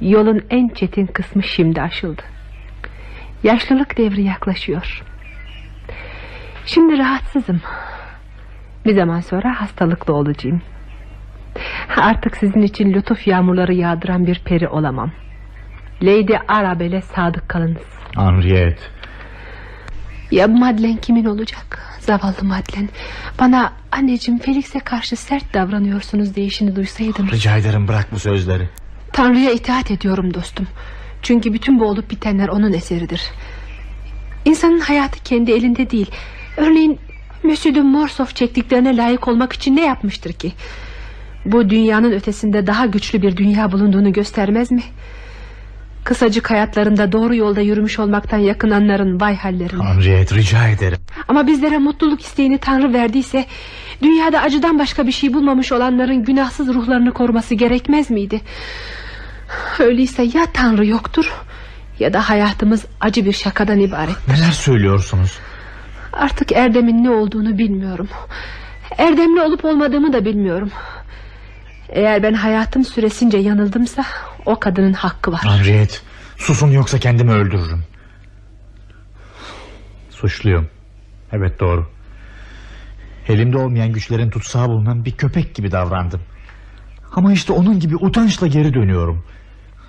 [0.00, 2.22] Yolun en çetin kısmı şimdi aşıldı.
[3.42, 5.02] Yaşlılık devri yaklaşıyor.
[6.66, 7.60] Şimdi rahatsızım.
[8.88, 10.62] Bir zaman sonra hastalıklı olacağım.
[11.96, 15.12] Artık sizin için lütuf yağmurları yağdıran bir peri olamam.
[16.02, 17.82] Lady Arabelle sadık kalınız.
[18.16, 18.82] Henriette.
[20.30, 21.96] Ya Madeleine kimin olacak?
[22.00, 22.88] Zavallı Madeleine.
[23.40, 27.28] Bana anneciğim Felix'e karşı sert davranıyorsunuz deyişini duysaydım.
[27.28, 28.68] Rica ederim bırak bu sözleri.
[29.12, 30.66] Tanrı'ya itaat ediyorum dostum.
[31.22, 33.22] Çünkü bütün bu olup bitenler onun eseridir.
[34.44, 36.10] İnsanın hayatı kendi elinde değil.
[36.56, 36.98] Örneğin
[37.42, 40.52] Monsieur de Morsoff çektiklerine layık olmak için ne yapmıştır ki?
[41.44, 44.82] Bu dünyanın ötesinde daha güçlü bir dünya bulunduğunu göstermez mi?
[46.04, 49.82] Kısacık hayatlarında doğru yolda yürümüş olmaktan yakınanların vay hallerine.
[49.82, 50.98] Henriette rica ederim.
[51.28, 53.46] Ama bizlere mutluluk isteğini Tanrı verdiyse...
[54.02, 58.40] ...dünyada acıdan başka bir şey bulmamış olanların günahsız ruhlarını koruması gerekmez miydi?
[59.78, 61.32] Öyleyse ya Tanrı yoktur...
[61.98, 64.28] ...ya da hayatımız acı bir şakadan ibaret.
[64.28, 65.38] Neler söylüyorsunuz?
[66.18, 68.08] Artık Erdem'in ne olduğunu bilmiyorum.
[68.98, 70.70] Erdemli olup olmadığımı da bilmiyorum.
[71.88, 74.04] Eğer ben hayatım süresince yanıldımsa
[74.46, 75.40] o kadının hakkı var.
[75.44, 75.94] Henriette
[76.36, 77.82] susun yoksa kendimi öldürürüm.
[80.10, 80.68] Suçluyum.
[81.32, 81.86] Evet doğru.
[83.28, 86.20] Elimde olmayan güçlerin tutsağı bulunan bir köpek gibi davrandım.
[87.14, 89.24] Ama işte onun gibi utançla geri dönüyorum.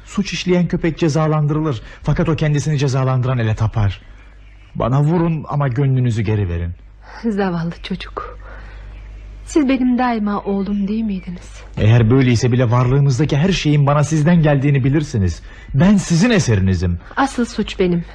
[0.06, 1.82] Suç işleyen köpek cezalandırılır.
[2.04, 4.02] Fakat o kendisini cezalandıran ele tapar.
[4.76, 6.72] Bana vurun ama gönlünüzü geri verin.
[7.30, 8.40] Zavallı çocuk.
[9.46, 11.62] Siz benim daima oğlum değil miydiniz?
[11.78, 15.42] Eğer böyleyse bile varlığımızdaki her şeyin bana sizden geldiğini bilirsiniz.
[15.74, 17.00] Ben sizin eserinizim.
[17.16, 18.06] Asıl suç benim.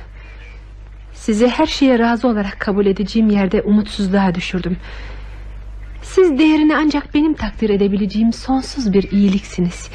[1.14, 4.76] Sizi her şeye razı olarak kabul edeceğim yerde umutsuzluğa düşürdüm.
[6.02, 9.88] Siz değerini ancak benim takdir edebileceğim sonsuz bir iyiliksiniz.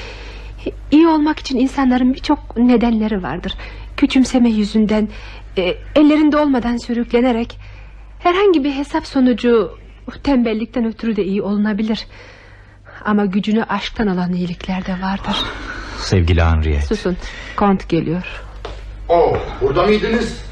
[0.91, 3.53] İyi olmak için insanların birçok nedenleri vardır.
[3.97, 5.09] Küçümseme yüzünden,
[5.57, 7.57] e, ellerinde olmadan sürüklenerek...
[8.19, 9.77] ...herhangi bir hesap sonucu
[10.23, 12.07] tembellikten ötürü de iyi olunabilir.
[13.05, 15.37] Ama gücünü aşktan alan iyilikler de vardır.
[15.97, 16.85] Sevgili Henriette.
[16.95, 17.17] Susun,
[17.55, 18.43] kont geliyor.
[19.09, 20.43] Oh, burada mıydınız?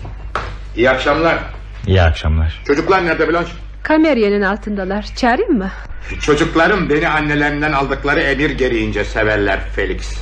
[0.75, 1.39] İyi akşamlar.
[1.87, 2.61] İyi akşamlar.
[2.67, 3.51] Çocuklar nerede Blanche?
[3.83, 5.05] Kameryenin altındalar.
[5.15, 5.69] Çağırayım mı?
[6.21, 10.17] Çocuklarım beni annelerinden aldıkları emir gereğince severler Felix.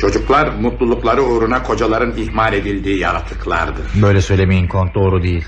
[0.00, 3.84] Çocuklar mutlulukları uğruna kocaların ihmal edildiği yaratıklardır.
[4.02, 5.44] Böyle söylemeyin kont doğru değil.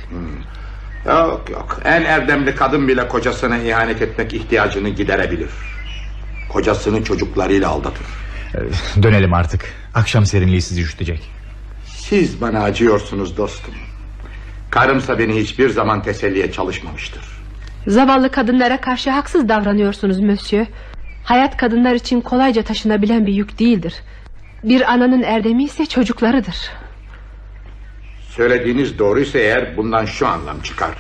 [1.07, 5.51] Yok yok en erdemli kadın bile kocasına ihanet etmek ihtiyacını giderebilir.
[6.53, 8.07] Kocasını çocuklarıyla aldatır.
[8.55, 9.65] Ee, Dönelim artık.
[9.95, 11.31] Akşam serinliği sizi üşütecek.
[11.87, 13.75] Siz bana acıyorsunuz dostum.
[14.71, 17.23] Karımsa beni hiçbir zaman teselliye çalışmamıştır.
[17.87, 20.67] Zavallı kadınlara karşı haksız davranıyorsunuz Monsieur.
[21.25, 23.95] Hayat kadınlar için kolayca taşınabilen bir yük değildir.
[24.63, 26.57] Bir ananın erdemi ise çocuklarıdır.
[28.29, 30.95] Söylediğiniz doğruysa eğer bundan şu anlam çıkar.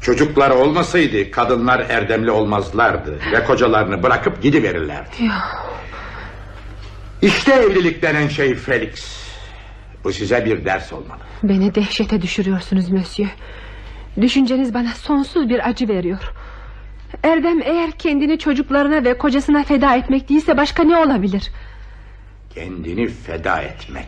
[0.00, 5.10] Çocuklar olmasaydı kadınlar erdemli olmazlardı ve kocalarını bırakıp gidiverirlerdi.
[7.22, 9.24] İşte evlilik denen şey Felix.
[10.04, 11.20] Bu size bir ders olmalı.
[11.42, 13.30] Beni dehşete düşürüyorsunuz Monsieur.
[14.20, 16.32] Düşünceniz bana sonsuz bir acı veriyor.
[17.22, 21.50] Erdem eğer kendini çocuklarına ve kocasına feda etmek değilse başka ne olabilir?
[22.54, 24.06] Kendini feda etmek.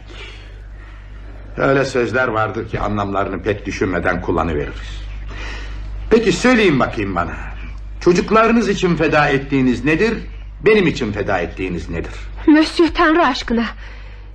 [1.57, 5.03] Öyle sözler vardır ki anlamlarını pek düşünmeden kullanıveririz.
[6.11, 7.33] Peki söyleyin bakayım bana.
[8.01, 10.15] Çocuklarınız için feda ettiğiniz nedir?
[10.67, 12.13] Benim için feda ettiğiniz nedir?
[12.47, 13.65] Monsieur Tanrı aşkına.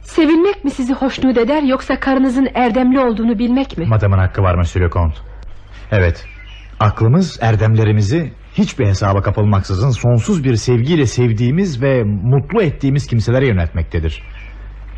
[0.03, 3.85] Sevilmek mi sizi hoşnut eder yoksa karınızın erdemli olduğunu bilmek mi?
[3.85, 5.17] Madamın hakkı var Monsieur Comte.
[5.91, 6.25] Evet.
[6.79, 14.23] Aklımız erdemlerimizi hiçbir hesaba kapılmaksızın sonsuz bir sevgiyle sevdiğimiz ve mutlu ettiğimiz kimselere yöneltmektedir.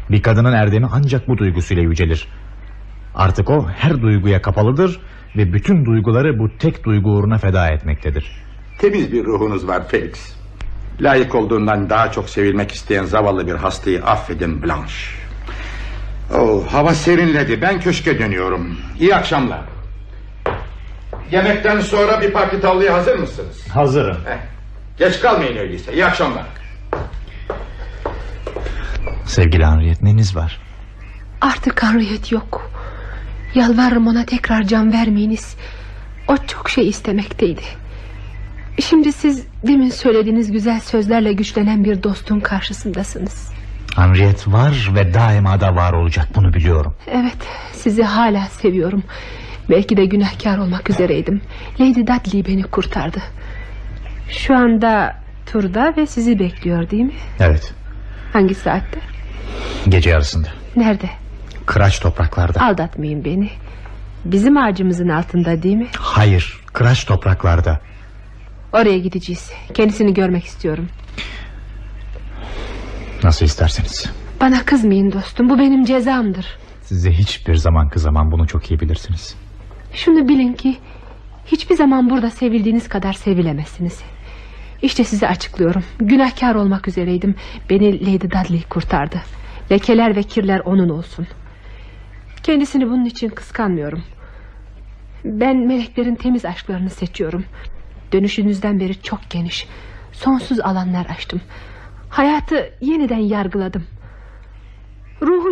[0.10, 2.28] Bir kadının erdemi ancak bu duygusuyla yücelir.
[3.16, 5.00] Artık o her duyguya kapalıdır
[5.38, 8.32] ve bütün duyguları bu tek duygu uğruna feda etmektedir.
[8.80, 10.36] Temiz bir ruhunuz var Felix.
[11.02, 14.96] Layık olduğundan daha çok sevilmek isteyen zavallı bir hastayı affedin Blanche.
[16.34, 17.62] Oh, hava serinledi.
[17.62, 18.78] Ben köşke dönüyorum.
[19.00, 19.73] İyi akşamlar.
[21.32, 23.68] Yemekten sonra bir parti tavlaya hazır mısınız?
[23.74, 24.18] Hazırım.
[24.26, 24.38] Heh,
[24.98, 25.94] geç kalmayın öyleyse.
[25.94, 26.46] İyi akşamlar.
[29.26, 30.60] Sevgili Henriette neniz var?
[31.42, 32.72] Artık Henriette yok.
[33.56, 35.56] Yalvarırım ona tekrar can vermeyiniz.
[36.28, 37.62] O çok şey istemekteydi.
[38.82, 43.52] Şimdi siz demin söylediğiniz güzel sözlerle güçlenen bir dostun karşısındasınız.
[43.96, 46.96] Henriette var ve daima da var olacak bunu biliyorum.
[47.08, 47.38] Evet
[47.74, 49.04] sizi hala seviyorum.
[49.70, 51.42] Belki de günahkar olmak üzereydim.
[51.80, 53.20] Lady Dudley beni kurtardı.
[54.30, 55.16] Şu anda
[55.46, 57.14] turda ve sizi bekliyor değil mi?
[57.40, 57.74] Evet
[58.34, 59.00] Hangi saatte?
[59.90, 60.48] gece yarısında.
[60.76, 61.10] Nerede?
[61.66, 62.62] Kıraç topraklarda.
[62.66, 63.50] Aldatmayın beni.
[64.26, 65.88] Bizim ağacımızın altında değil mi?
[65.98, 67.80] Hayır kıraç topraklarda.
[68.74, 69.52] Oraya gideceğiz.
[69.74, 70.90] Kendisini görmek istiyorum.
[73.24, 74.12] Nasıl isterseniz.
[74.42, 75.50] Bana kızmayın dostum.
[75.50, 76.46] Bu benim cezamdır.
[76.82, 79.36] Size hiçbir zaman kızamam bunu çok iyi bilirsiniz.
[79.94, 80.78] Şunu bilin ki
[81.46, 84.02] hiçbir zaman burada sevildiğiniz kadar sevilemezsiniz.
[84.82, 85.84] İşte size açıklıyorum.
[86.00, 87.36] Günahkar olmak üzereydim.
[87.70, 89.22] Beni Lady Dudley kurtardı.
[89.72, 91.28] Lekeler ve kirler onun olsun.
[92.44, 94.04] Kendisini bunun için kıskanmıyorum.
[95.26, 97.46] Ben meleklerin temiz aşklarını seçiyorum.
[98.14, 99.68] Dönüşünüzden beri çok geniş.
[100.12, 101.42] Sonsuz alanlar açtım.
[102.10, 103.84] Hayatı yeniden yargıladım.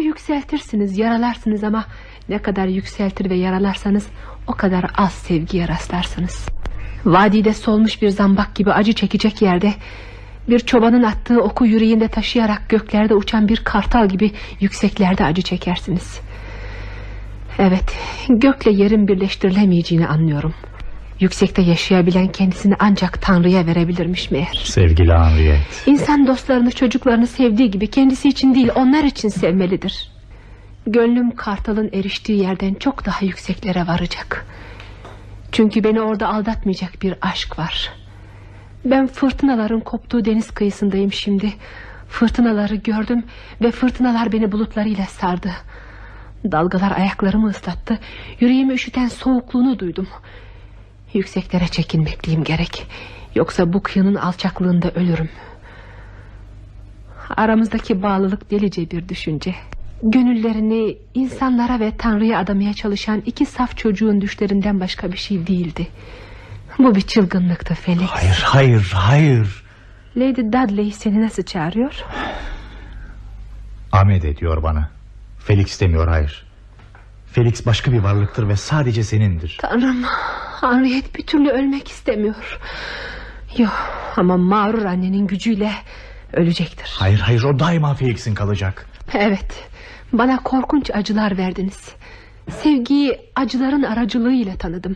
[0.03, 1.85] yükseltirsiniz yaralarsınız ama
[2.29, 4.07] Ne kadar yükseltir ve yaralarsanız
[4.47, 6.45] O kadar az sevgiye rastlarsınız
[7.05, 9.73] Vadide solmuş bir zambak gibi acı çekecek yerde
[10.49, 16.19] Bir çobanın attığı oku yüreğinde taşıyarak Göklerde uçan bir kartal gibi Yükseklerde acı çekersiniz
[17.59, 17.97] Evet
[18.29, 20.53] gökle yerin birleştirilemeyeceğini anlıyorum
[21.21, 25.91] Yüksekte yaşayabilen kendisini ancak Tanrı'ya verebilirmiş meğer Sevgili Henriette.
[25.91, 30.10] İnsan dostlarını çocuklarını sevdiği gibi kendisi için değil onlar için sevmelidir.
[30.87, 34.45] Gönlüm kartalın eriştiği yerden çok daha yükseklere varacak.
[35.51, 37.93] Çünkü beni orada aldatmayacak bir aşk var.
[38.85, 41.53] Ben fırtınaların koptuğu deniz kıyısındayım şimdi.
[42.09, 43.23] Fırtınaları gördüm
[43.61, 45.51] ve fırtınalar beni bulutlarıyla sardı.
[46.51, 47.99] Dalgalar ayaklarımı ıslattı.
[48.39, 50.07] Yüreğimi üşüten soğukluğunu duydum.
[51.13, 52.87] Yükseklere çekinmekliyim gerek.
[53.35, 55.29] Yoksa bu kıyının alçaklığında ölürüm.
[57.37, 59.55] Aramızdaki bağlılık delice bir düşünce.
[60.03, 65.87] Gönüllerini insanlara ve Tanrı'ya adamaya çalışan iki saf çocuğun düşlerinden başka bir şey değildi.
[66.79, 68.09] Bu bir çılgınlıktı Felix.
[68.09, 69.63] Hayır hayır hayır.
[70.17, 72.03] Lady Dudley seni nasıl çağırıyor?
[73.91, 74.89] Ahmet ediyor bana.
[75.39, 76.45] Felix demiyor hayır.
[77.33, 79.57] Felix başka bir varlıktır ve sadece senindir.
[79.61, 80.03] Tanrım
[80.61, 82.59] Henriette bir türlü ölmek istemiyor.
[83.57, 83.73] Yok
[84.15, 85.71] ama mağrur annenin gücüyle
[86.33, 86.95] ölecektir.
[86.99, 88.85] Hayır hayır o daima Felix'in kalacak.
[89.13, 89.70] Evet
[90.13, 91.95] bana korkunç acılar verdiniz.
[92.49, 94.95] Sevgiyi acıların aracılığıyla tanıdım.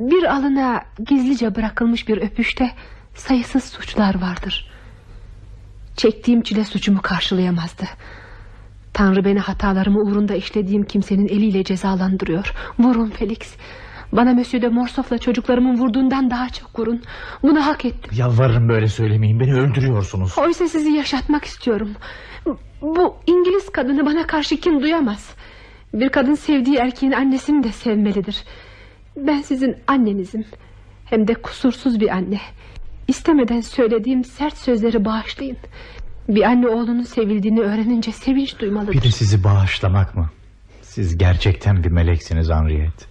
[0.00, 2.70] Bir alına gizlice bırakılmış bir öpüşte
[3.14, 4.70] sayısız suçlar vardır.
[5.96, 7.84] Çektiğim çile suçumu karşılayamazdı.
[8.92, 12.54] Tanrı beni hatalarımı uğrunda işlediğim kimsenin eliyle cezalandırıyor.
[12.78, 13.56] Vurun Felix.
[14.12, 17.02] Bana Monsieur de Morsof'la çocuklarımın vurduğundan daha çok vurun.
[17.42, 18.10] Bunu hak ettim.
[18.14, 20.38] Yalvarırım böyle söylemeyin beni öldürüyorsunuz.
[20.38, 21.90] Oysa sizi yaşatmak istiyorum.
[22.82, 25.30] Bu İngiliz kadını bana karşı kim duyamaz.
[25.94, 28.44] Bir kadın sevdiği erkeğin annesini de sevmelidir.
[29.16, 30.44] Ben sizin annenizim.
[31.04, 32.40] Hem de kusursuz bir anne.
[33.08, 35.56] İstemeden söylediğim sert sözleri bağışlayın.
[36.28, 38.92] Bir anne oğlunun sevildiğini öğrenince sevinç duymalıdır.
[38.92, 40.30] Bir de sizi bağışlamak mı?
[40.82, 43.04] Siz gerçekten bir meleksiniz Henriette.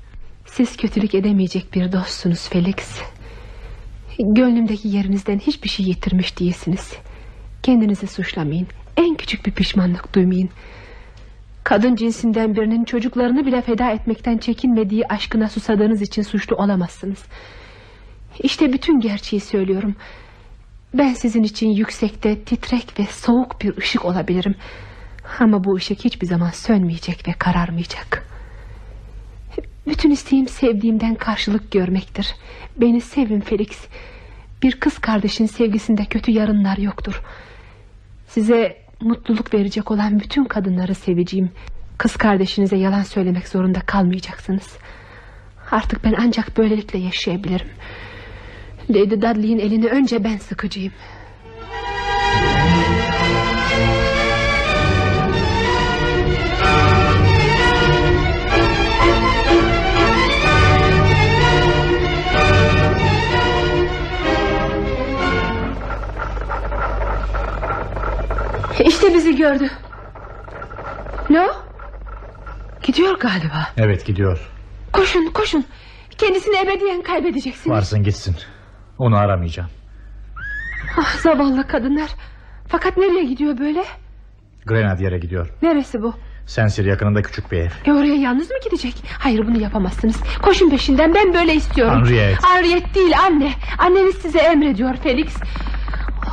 [0.45, 3.01] Siz kötülük edemeyecek bir dostsunuz Felix.
[4.19, 6.93] Gönlümdeki yerinizden hiçbir şey yitirmiş değilsiniz.
[7.63, 8.67] Kendinizi suçlamayın.
[8.97, 10.49] En küçük bir pişmanlık duymayın.
[11.63, 17.23] Kadın cinsinden birinin çocuklarını bile feda etmekten çekinmediği aşkına susadığınız için suçlu olamazsınız.
[18.43, 19.95] İşte bütün gerçeği söylüyorum.
[20.93, 24.55] Ben sizin için yüksekte, titrek ve soğuk bir ışık olabilirim.
[25.39, 28.27] Ama bu ışık hiçbir zaman sönmeyecek ve kararmayacak.
[29.87, 32.35] Bütün isteğim sevdiğimden karşılık görmektir.
[32.77, 33.87] Beni sevin Felix.
[34.63, 37.21] Bir kız kardeşin sevgisinde kötü yarınlar yoktur.
[38.27, 41.51] Size mutluluk verecek olan bütün kadınları seveceğim.
[41.97, 44.77] Kız kardeşinize yalan söylemek zorunda kalmayacaksınız.
[45.71, 47.67] Artık ben ancak böylelikle yaşayabilirim.
[48.89, 50.93] Lady Dudley'in elini önce ben sıkacağım.
[68.85, 69.69] İşte bizi gördü.
[71.29, 71.47] Ne o?
[72.83, 73.67] Gidiyor galiba.
[73.77, 74.49] Evet gidiyor.
[74.93, 75.65] Koşun koşun.
[76.17, 77.75] Kendisini ebediyen kaybedeceksiniz.
[77.77, 78.35] Varsın gitsin.
[78.97, 79.69] Onu aramayacağım.
[80.99, 82.09] Ah, zavallı kadınlar.
[82.67, 83.83] Fakat nereye gidiyor böyle?
[84.65, 85.49] Grenadier'e gidiyor.
[85.61, 86.13] Neresi bu?
[86.45, 87.69] Sensir yakınında küçük bir ev.
[87.85, 88.93] E oraya yalnız mı gidecek?
[89.19, 90.15] Hayır bunu yapamazsınız.
[90.41, 92.05] Koşun peşinden ben böyle istiyorum.
[92.05, 92.47] Henriette.
[92.47, 93.51] Henriette değil anne.
[93.77, 95.35] Anneniz size emrediyor Felix.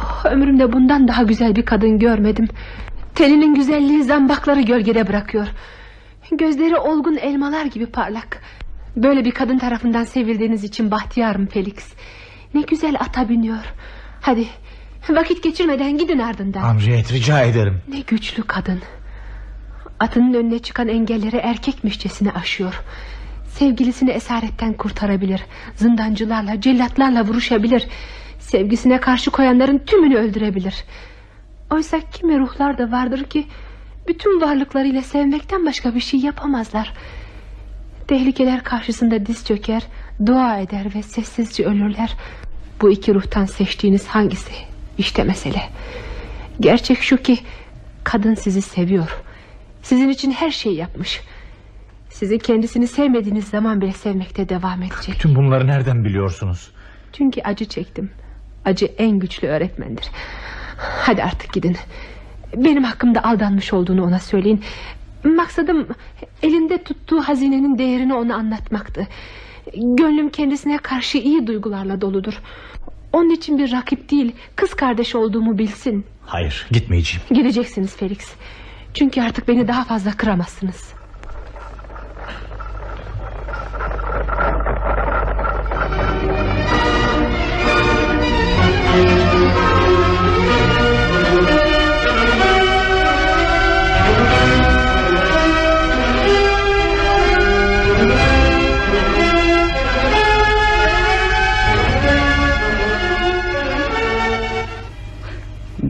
[0.05, 2.48] Oh, ömrümde bundan daha güzel bir kadın görmedim.
[3.14, 5.47] Teninin güzelliği zambakları gölgede bırakıyor.
[6.32, 8.43] Gözleri olgun elmalar gibi parlak.
[8.97, 11.94] Böyle bir kadın tarafından sevildiğiniz için bahtiyarım Felix.
[12.55, 13.74] Ne güzel ata biniyor.
[14.20, 14.47] Hadi
[15.10, 16.74] vakit geçirmeden gidin ardından.
[16.74, 17.81] Henriette rica ederim.
[17.89, 18.82] Ne güçlü kadın.
[20.01, 22.81] Atının önüne çıkan engelleri erkekmişçesine aşıyor.
[23.47, 25.40] Sevgilisini esaretten kurtarabilir.
[25.74, 27.89] Zindancılarla, cellatlarla vuruşabilir.
[28.45, 30.85] Sevgisine karşı koyanların tümünü öldürebilir.
[31.71, 33.47] Oysa kimi ruhlar da vardır ki...
[34.09, 36.93] ...bütün varlıklarıyla sevmekten başka bir şey yapamazlar.
[38.09, 39.83] Tehlikeler karşısında diz çöker...
[40.27, 42.15] ...dua eder ve sessizce ölürler.
[42.81, 44.53] Bu iki ruhtan seçtiğiniz hangisi?
[44.99, 45.62] İşte mesele.
[46.61, 47.39] Gerçek şu ki...
[48.05, 49.23] ...kadın sizi seviyor...
[49.83, 51.21] Sizin için her şeyi yapmış.
[52.11, 55.21] Sizi kendisini sevmediğiniz zaman bile sevmekte devam edecek.
[55.21, 56.71] Tüm bunları nereden biliyorsunuz?
[57.12, 58.11] Çünkü acı çektim.
[58.65, 60.05] Acı en güçlü öğretmendir.
[60.77, 61.77] Hadi artık gidin.
[62.57, 64.65] Benim hakkımda aldanmış olduğunu ona söyleyin.
[65.24, 65.89] Maksadım
[66.43, 69.07] elinde tuttuğu hazinenin değerini ona anlatmaktı.
[69.74, 72.41] Gönlüm kendisine karşı iyi duygularla doludur.
[73.12, 76.05] Onun için bir rakip değil, kız kardeş olduğumu bilsin.
[76.27, 77.23] Hayır gitmeyeceğim.
[77.31, 78.32] Gideceksiniz Felix.
[78.95, 80.95] Çünkü artık beni daha fazla kıramazsınız.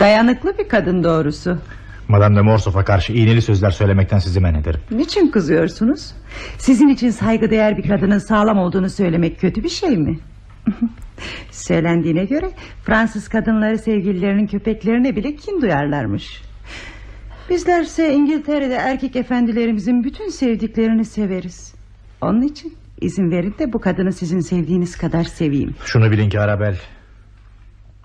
[0.00, 1.58] Dayanıklı bir kadın doğrusu.
[2.08, 4.80] Madame de Morsov'a karşı iğneli sözler söylemekten sizi men ederim.
[4.90, 6.14] Niçin kızıyorsunuz?
[6.58, 10.18] Sizin için saygıdeğer bir kadının sağlam olduğunu söylemek kötü bir şey mi?
[11.50, 12.50] Söylendiğine göre
[12.84, 16.42] Fransız kadınları sevgililerinin köpeklerine bile kin duyarlarmış.
[17.50, 21.74] Bizlerse İngiltere'de erkek efendilerimizin bütün sevdiklerini severiz.
[22.20, 25.74] Onun için izin verin de bu kadını sizin sevdiğiniz kadar seveyim.
[25.84, 26.76] Şunu bilin ki Arabel...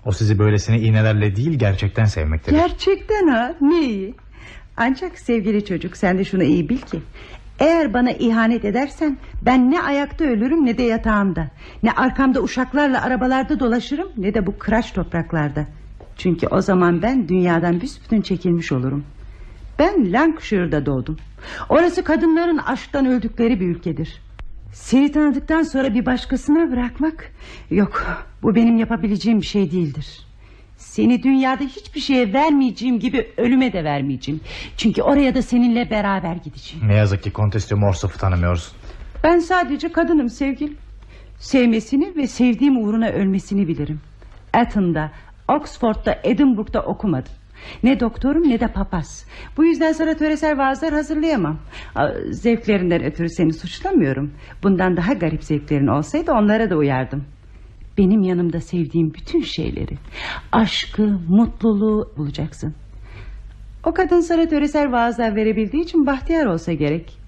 [0.04, 2.56] O sizi böylesine iğnelerle değil gerçekten sevmektedir.
[2.56, 4.14] Gerçekten ha ne iyi.
[4.76, 7.00] Ancak sevgili çocuk sen de şunu iyi bil ki
[7.60, 11.46] eğer bana ihanet edersen ben ne ayakta ölürüm ne de yatağımda.
[11.82, 15.66] Ne arkamda uşaklarla arabalarda dolaşırım ne de bu kıraç topraklarda.
[16.16, 19.04] Çünkü o zaman ben dünyadan büsbütün çekilmiş olurum.
[19.78, 21.16] Ben Lancashire'da doğdum.
[21.68, 24.22] Orası kadınların aşktan öldükleri bir ülkedir.
[24.72, 27.32] Seni tanıdıktan sonra bir başkasına bırakmak...
[27.70, 28.06] Yok
[28.42, 30.26] bu benim yapabileceğim bir şey değildir.
[30.76, 34.40] Seni dünyada hiçbir şeye vermeyeceğim gibi ölüme de vermeyeceğim.
[34.76, 36.88] Çünkü oraya da seninle beraber gideceğim.
[36.88, 38.76] Ne yazık ki Kontes de Morsov'u tanımıyorsun.
[39.24, 40.76] Ben sadece kadınım sevgilim.
[41.38, 44.00] Sevmesini ve sevdiğim uğruna ölmesini bilirim.
[44.54, 45.12] Eton'da,
[45.48, 47.32] Oxford'da, Edinburgh'da okumadım.
[47.82, 49.26] Ne doktorum ne de papaz.
[49.56, 51.58] Bu yüzden sana töresel vaazlar hazırlayamam.
[52.30, 54.32] Zevklerinden ötürü seni suçlamıyorum.
[54.62, 57.24] Bundan daha garip zevklerin olsaydı onlara da uyardım.
[57.98, 59.94] Benim yanımda sevdiğim bütün şeyleri,
[60.52, 62.74] aşkı, mutluluğu bulacaksın.
[63.84, 67.18] O kadın sana töresel vaazlar verebildiği için bahtiyar olsa gerek.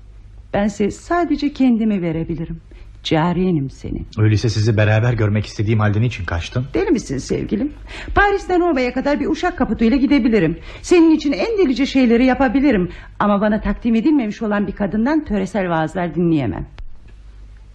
[0.54, 2.60] Bense sadece kendimi verebilirim.
[3.02, 4.06] Cariyenim senin.
[4.18, 6.66] Öyleyse sizi beraber görmek istediğim halde niçin kaçtım?
[6.74, 7.72] Deli misin sevgilim?
[8.14, 10.58] Paris'ten Roma'ya kadar bir uşak kaputuyla gidebilirim.
[10.82, 12.90] Senin için en delice şeyleri yapabilirim.
[13.18, 16.66] Ama bana takdim edilmemiş olan bir kadından töresel vaazlar dinleyemem.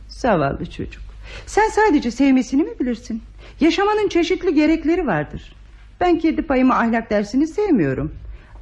[0.07, 1.01] Zavallı çocuk.
[1.45, 3.21] Sen sadece sevmesini mi bilirsin?
[3.59, 5.53] Yaşamanın çeşitli gerekleri vardır.
[6.01, 8.11] Ben kendi payımı ahlak dersini sevmiyorum.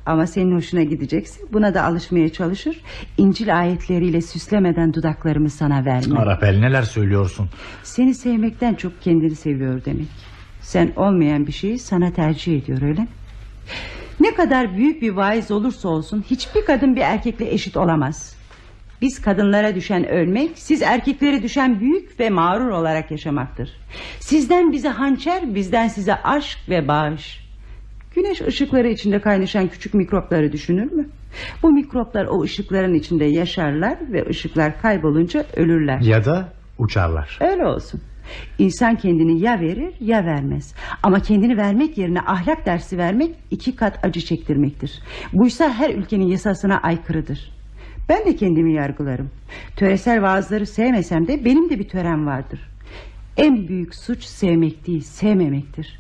[0.06, 2.82] Ama senin hoşuna gidecekse buna da alışmaya çalışır.
[3.18, 6.18] İncil ayetleriyle süslemeden dudaklarımı sana vermem.
[6.18, 7.50] Arapel neler söylüyorsun?
[7.84, 10.08] Seni sevmekten çok kendini seviyor demek.
[10.62, 13.08] Sen olmayan bir şeyi sana tercih ediyor öyle mi?
[14.20, 18.36] Ne kadar büyük bir vaiz olursa olsun hiçbir kadın bir erkekle eşit olamaz.
[19.02, 23.70] Biz kadınlara düşen ölmek, siz erkeklere düşen büyük ve mağrur olarak yaşamaktır.
[24.20, 27.45] Sizden bize hançer, bizden size aşk ve bağış.
[28.16, 31.10] Güneş ışıkları içinde kaynaşan küçük mikropları düşünür mü?
[31.64, 36.02] Bu mikroplar o ışıkların içinde yaşarlar ve ışıklar kaybolunca ölürler.
[36.02, 37.40] Ya da uçarlar.
[37.42, 38.02] Öyle olsun.
[38.58, 40.76] İnsan kendini ya verir ya vermez.
[41.04, 45.00] Ama kendini vermek yerine ahlak dersi vermek iki kat acı çektirmektir.
[45.34, 47.52] Buysa her ülkenin yasasına aykırıdır.
[48.10, 49.30] Ben de kendimi yargılarım.
[49.76, 52.60] Töresel vaazları sevmesem de benim de bir törem vardır.
[53.38, 56.00] En büyük suç sevmek değil sevmemektir.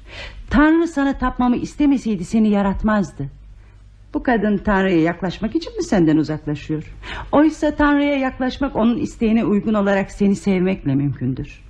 [0.49, 3.29] Tanrı sana tapmamı istemeseydi seni yaratmazdı.
[4.13, 6.93] Bu kadın Tanrı'ya yaklaşmak için mi senden uzaklaşıyor?
[7.31, 11.61] Oysa Tanrı'ya yaklaşmak onun isteğine uygun olarak seni sevmekle mümkündür.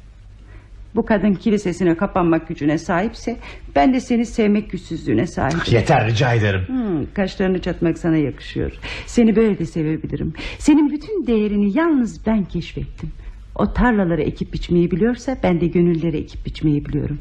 [0.96, 3.38] Bu kadın kilisesine kapanmak gücüne sahipse
[3.76, 5.60] ben de seni sevmek güçsüzlüğüne sahibim.
[5.72, 6.62] Yeter rica ederim.
[6.68, 8.72] Hmm, kaşlarını çatmak sana yakışıyor.
[9.06, 10.34] Seni böyle de sevebilirim.
[10.60, 13.12] Senin bütün değerini yalnız ben keşfettim.
[13.56, 17.20] O tarlaları ekip biçmeyi biliyorsa ben de gönülleri ekip biçmeyi biliyorum.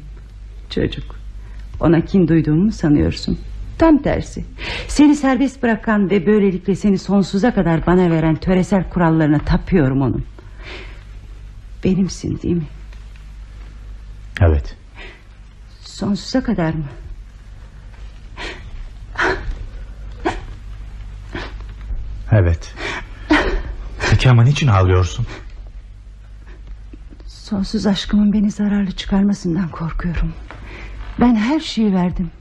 [0.69, 1.15] Çocuk
[1.79, 3.39] ona kin duyduğumu mu sanıyorsun?
[3.77, 4.45] Tam tersi.
[4.87, 10.25] Seni serbest bırakan ve böylelikle seni sonsuza kadar bana veren töresel kurallarına tapıyorum onun.
[11.83, 12.67] Benimsin değil mi?
[14.41, 14.75] Evet.
[15.81, 16.85] Sonsuza kadar mı?
[22.31, 22.73] Evet.
[24.09, 25.25] Peki ama niçin ağlıyorsun?
[27.45, 30.33] Sonsuz aşkımın beni zararlı çıkarmasından korkuyorum.
[31.19, 32.31] Ben her şeyi verdim.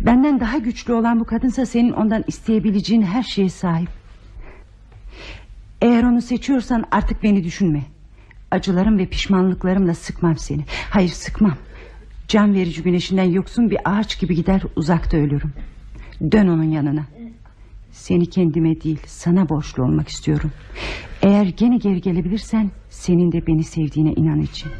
[0.00, 3.88] Benden daha güçlü olan bu kadınsa senin ondan isteyebileceğin her şeye sahip.
[5.80, 7.82] Eğer onu seçiyorsan artık beni düşünme.
[8.50, 10.64] Acılarım ve pişmanlıklarımla sıkmam seni.
[10.90, 11.56] Hayır sıkmam.
[12.28, 15.52] Can verici güneşinden yoksun bir ağaç gibi gider uzakta ölürüm.
[16.32, 17.04] Dön onun yanına.
[17.92, 20.52] Seni kendime değil sana borçlu olmak istiyorum.
[21.22, 24.70] Eğer gene geri gelebilirsen senin de beni sevdiğine inan için.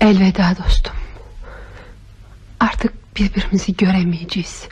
[0.00, 0.94] Elveda dostum.
[2.60, 4.68] Artık birbirimizi göremeyeceğiz.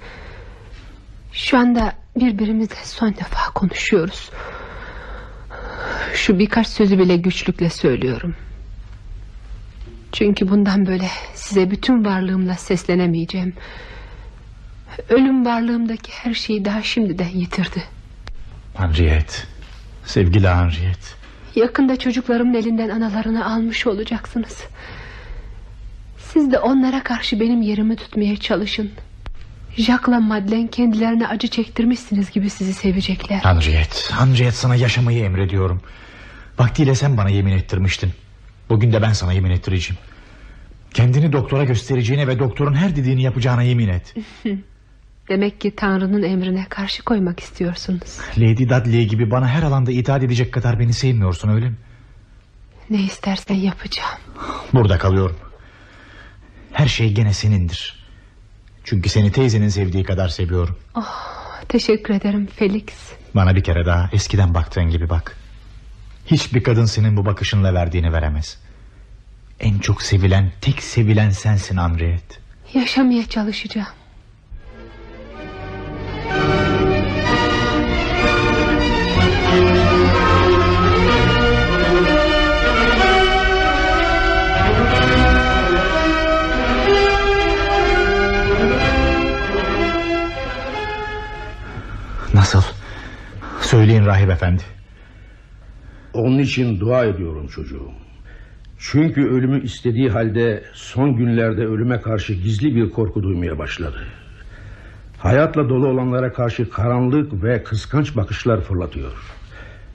[1.32, 4.30] Şu anda birbirimizle son defa konuşuyoruz.
[6.14, 8.34] Şu birkaç sözü bile güçlükle söylüyorum.
[10.12, 13.54] Çünkü bundan böyle size bütün varlığımla seslenemeyeceğim.
[15.08, 17.82] Ölüm varlığımdaki her şeyi daha şimdiden yitirdi.
[18.74, 19.36] Henriette.
[20.04, 21.08] Sevgili Henriette.
[21.54, 24.64] Yakında çocuklarımın elinden analarını almış olacaksınız.
[26.18, 28.90] Siz de onlara karşı benim yerimi tutmaya çalışın.
[29.76, 33.38] Jacques'la Madeleine kendilerine acı çektirmişsiniz gibi sizi sevecekler.
[33.38, 34.14] Henriette.
[34.14, 35.80] Henriette sana yaşamayı emrediyorum.
[36.58, 38.10] Vaktiyle sen bana yemin ettirmiştin.
[38.70, 40.02] Bugün de ben sana yemin ettireceğim.
[40.94, 44.14] Kendini doktora göstereceğine ve doktorun her dediğini yapacağına yemin et.
[45.28, 48.18] Demek ki Tanrı'nın emrine karşı koymak istiyorsunuz.
[48.38, 51.76] Lady Dudley gibi bana her alanda itaat edecek kadar beni sevmiyorsun öyle mi?
[52.90, 54.18] Ne istersen yapacağım.
[54.72, 55.36] Burada kalıyorum.
[56.72, 58.06] Her şey gene senindir.
[58.84, 60.76] Çünkü seni teyzenin sevdiği kadar seviyorum.
[60.94, 62.84] Oh, teşekkür ederim Felix.
[63.34, 65.36] Bana bir kere daha eskiden baktığın gibi bak.
[66.26, 68.58] Hiçbir kadın senin bu bakışınla verdiğini veremez.
[69.60, 72.34] En çok sevilen, tek sevilen sensin Henriette.
[72.74, 73.88] Yaşamaya çalışacağım.
[92.34, 92.62] Nasıl?
[93.60, 94.62] Söyleyin rahip efendi.
[96.14, 97.92] Onun için dua ediyorum çocuğum.
[98.80, 104.02] Çünkü ölümü istediği halde son günlerde ölüme karşı gizli bir korku duymaya başladı.
[105.18, 109.12] Hayatla dolu olanlara karşı karanlık ve kıskanç bakışlar fırlatıyor.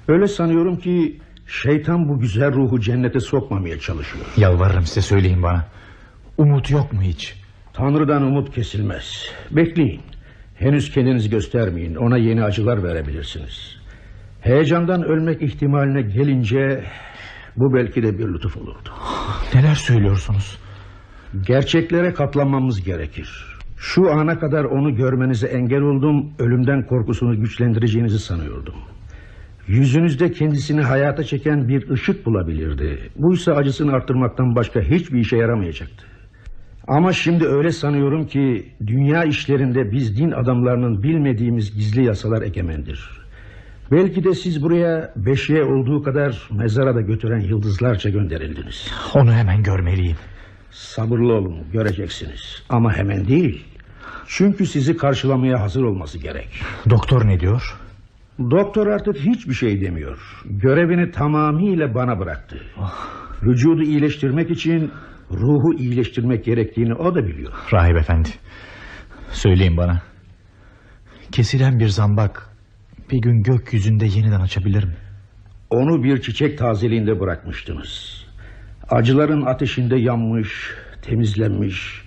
[0.08, 4.26] Öyle sanıyorum ki şeytan bu güzel ruhu cennete sokmamaya çalışıyor.
[4.38, 5.66] Yalvarırım size söyleyin bana.
[6.38, 7.36] Umut yok mu hiç?
[7.74, 9.30] Tanrı'dan umut kesilmez.
[9.52, 10.02] Bekleyin.
[10.56, 11.96] Henüz kendinizi göstermeyin.
[11.96, 13.78] Ona yeni acılar verebilirsiniz.
[14.42, 16.84] Heyecandan ölmek ihtimaline gelince
[17.58, 18.90] bu belki de bir lütuf olurdu.
[19.54, 20.60] Neler söylüyorsunuz?
[21.48, 23.56] Gerçeklere katlanmamız gerekir.
[23.78, 26.34] Şu ana kadar onu görmenize engel oldum.
[26.40, 28.76] Ölümden korkusunu güçlendireceğinizi sanıyordum.
[29.68, 33.00] Yüzünüzde kendisini hayata çeken bir ışık bulabilirdi.
[33.16, 36.06] Buysa acısını arttırmaktan başka hiçbir işe yaramayacaktı.
[36.88, 43.25] Ama şimdi öyle sanıyorum ki dünya işlerinde biz din adamlarının bilmediğimiz gizli yasalar egemendir.
[43.92, 48.92] Belki de siz buraya beşiğe olduğu kadar mezara da götüren yıldızlarca gönderildiniz.
[49.14, 50.18] Onu hemen görmeliyim.
[50.72, 53.66] Sabırlı olun göreceksiniz ama hemen değil.
[54.28, 56.48] Çünkü sizi karşılamaya hazır olması gerek.
[56.90, 57.76] Doktor ne diyor?
[58.40, 60.42] Doktor artık hiçbir şey demiyor.
[60.46, 62.62] Görevini tamamıyla bana bıraktı.
[63.44, 64.92] Vücudu iyileştirmek için
[65.32, 67.54] ruhu iyileştirmek gerektiğini o da biliyor.
[67.74, 68.30] Rahip efendi.
[69.30, 70.02] Söyleyin bana.
[71.32, 72.55] Kesilen bir zambak
[73.12, 74.96] bir gün gökyüzünde yeniden açabilir mi?
[75.70, 78.24] Onu bir çiçek tazeliğinde bırakmıştınız.
[78.90, 82.06] Acıların ateşinde yanmış, temizlenmiş,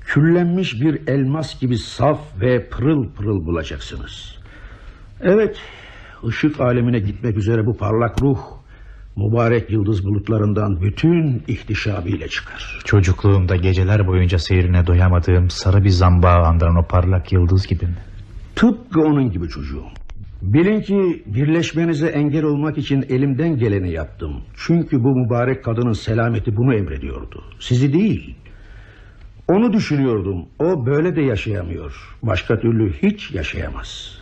[0.00, 4.38] küllenmiş bir elmas gibi saf ve pırıl pırıl bulacaksınız.
[5.20, 5.56] Evet,
[6.28, 8.38] ışık alemine gitmek üzere bu parlak ruh
[9.16, 12.80] mübarek yıldız bulutlarından bütün ihtişamıyla çıkar.
[12.84, 17.96] Çocukluğumda geceler boyunca seyrine doyamadığım sarı bir zambağı andıran o parlak yıldız gibi mi?
[18.56, 20.01] Tıpkı onun gibi çocuğum.
[20.42, 24.42] Bilin ki birleşmenize engel olmak için elimden geleni yaptım.
[24.56, 27.44] Çünkü bu mübarek kadının selameti bunu emrediyordu.
[27.60, 28.36] Sizi değil.
[29.48, 30.46] Onu düşünüyordum.
[30.58, 32.16] O böyle de yaşayamıyor.
[32.22, 34.18] Başka türlü hiç yaşayamaz.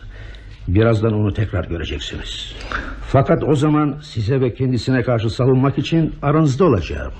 [0.67, 2.55] Birazdan onu tekrar göreceksiniz.
[3.01, 7.13] Fakat o zaman size ve kendisine karşı savunmak için aranızda olacağım.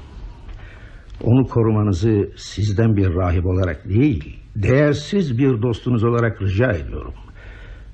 [1.23, 7.13] Onu korumanızı sizden bir rahip olarak değil, değersiz bir dostunuz olarak rica ediyorum.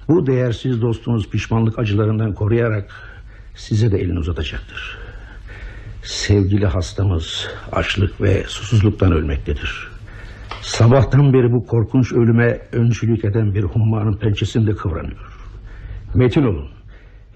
[0.07, 2.91] Bu değersiz dostunuz pişmanlık acılarından koruyarak
[3.55, 4.97] size de elini uzatacaktır.
[6.03, 9.87] Sevgili hastamız açlık ve susuzluktan ölmektedir.
[10.61, 15.37] Sabahtan beri bu korkunç ölüme öncülük eden bir hummanın pençesinde kıvranıyor.
[16.15, 16.69] Metin olun.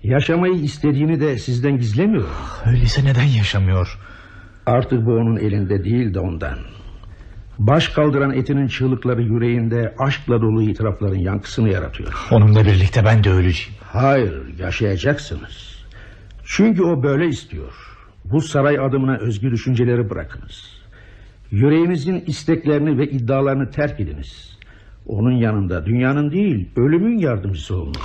[0.04, 2.28] Yaşamayı istediğini de sizden gizlemiyor.
[2.66, 4.00] Öyleyse neden yaşamıyor?
[4.66, 6.58] Artık bu onun elinde değil de ondan.
[7.68, 12.28] Baş kaldıran etinin çığlıkları yüreğinde aşkla dolu itirafların yankısını yaratıyor.
[12.32, 13.74] Onunla birlikte ben de öleceğim.
[13.84, 15.86] Hayır yaşayacaksınız.
[16.46, 17.74] Çünkü o böyle istiyor.
[18.26, 20.82] Bu saray adımına özgür düşünceleri bırakınız.
[21.52, 24.58] Yüreğinizin isteklerini ve iddialarını terk ediniz.
[25.06, 27.96] Onun yanında dünyanın değil ölümün yardımcısı olun.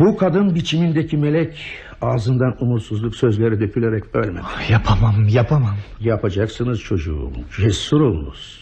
[0.00, 1.58] Bu kadın biçimindeki melek
[2.00, 4.46] ağzından umutsuzluk sözleri dökülerek ölmedi.
[4.70, 5.76] Yapamam yapamam.
[6.00, 7.32] Yapacaksınız çocuğum.
[7.56, 8.60] Cesur olunuz.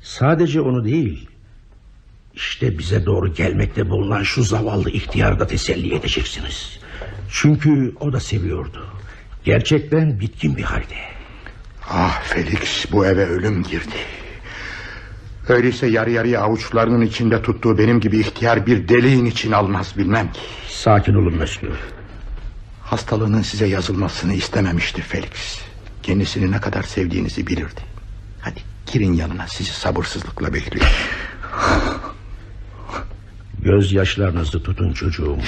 [0.00, 1.28] Sadece onu değil.
[2.34, 6.78] İşte bize doğru gelmekte bulunan şu zavallı ihtiyarı da teselli edeceksiniz.
[7.30, 8.86] Çünkü o da seviyordu.
[9.44, 10.96] Gerçekten bitkin bir halde.
[11.90, 14.21] Ah Felix bu eve ölüm girdi.
[15.48, 20.40] Öyleyse yarı yarıya avuçlarının içinde tuttuğu benim gibi ihtiyar bir deliğin için almaz bilmem ki.
[20.68, 21.70] Sakin olun Mesut.
[22.82, 25.60] Hastalığının size yazılmasını istememişti Felix.
[26.02, 27.80] Kendisini ne kadar sevdiğinizi bilirdi.
[28.40, 28.60] Hadi
[28.92, 30.86] girin yanına sizi sabırsızlıkla bekliyor.
[33.62, 35.38] Gözyaşlarınızı tutun çocuğum.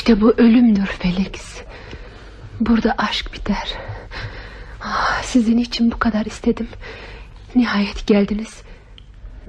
[0.00, 1.62] İşte bu ölümdür Felix.
[2.60, 3.74] Burada aşk biter.
[4.80, 6.68] Ah, sizin için bu kadar istedim.
[7.54, 8.62] Nihayet geldiniz.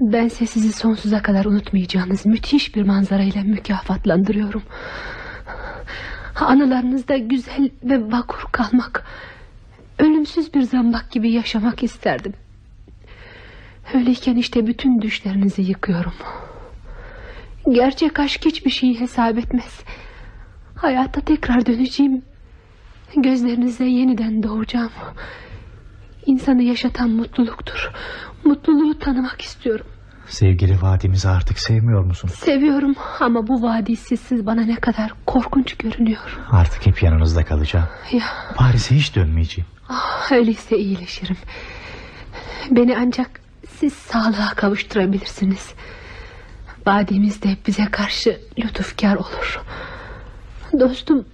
[0.00, 4.62] Bense sizi sonsuza kadar unutmayacağınız müthiş bir manzarayla mükafatlandırıyorum.
[6.34, 9.06] Anılarınızda güzel ve vakur kalmak,
[9.98, 12.34] ölümsüz bir zambak gibi yaşamak isterdim.
[13.94, 16.14] Öyleyken işte bütün düşlerinizi yıkıyorum.
[17.70, 19.80] Gerçek aşk hiçbir şeyi hesap etmez.
[20.82, 22.22] Hayata tekrar döneceğim.
[23.16, 24.90] Gözlerinize yeniden doğacağım.
[26.26, 27.90] İnsanı yaşatan mutluluktur.
[28.44, 29.86] Mutluluğu tanımak istiyorum.
[30.26, 32.28] Sevgili vadimizi artık sevmiyor musun?
[32.28, 36.38] Seviyorum ama bu vadi sizsiz bana ne kadar korkunç görünüyor.
[36.50, 37.88] Artık hep yanınızda kalacağım.
[38.12, 38.24] Ya
[38.56, 39.70] Paris'e hiç dönmeyeceğim.
[39.88, 41.36] ah, öyleyse iyileşirim.
[42.70, 45.74] Beni ancak siz sağlığa kavuşturabilirsiniz.
[46.86, 49.60] Vadimiz de bize karşı lütufkar olur.
[50.80, 51.24] Dostum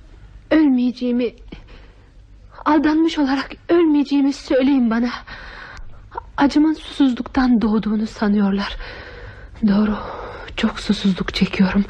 [0.51, 1.35] ölmeyeceğimi
[2.65, 5.11] aldanmış olarak ölmeyeceğimi söyleyin bana.
[6.37, 8.77] Acımın susuzluktan doğduğunu sanıyorlar.
[9.69, 9.97] Doğru
[10.57, 11.85] çok susuzluk çekiyorum.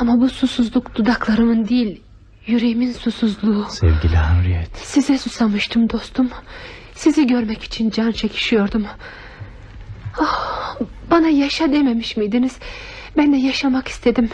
[0.00, 2.02] Ama bu susuzluk dudaklarımın değil
[2.46, 3.66] yüreğimin susuzluğu.
[3.68, 4.78] Sevgili Henriette.
[4.78, 6.30] Size susamıştım dostum.
[6.94, 8.86] Sizi görmek için can çekişiyordum.
[10.20, 10.76] Ah,
[11.10, 12.58] bana yaşa dememiş miydiniz?
[13.16, 14.30] Ben de yaşamak istedim.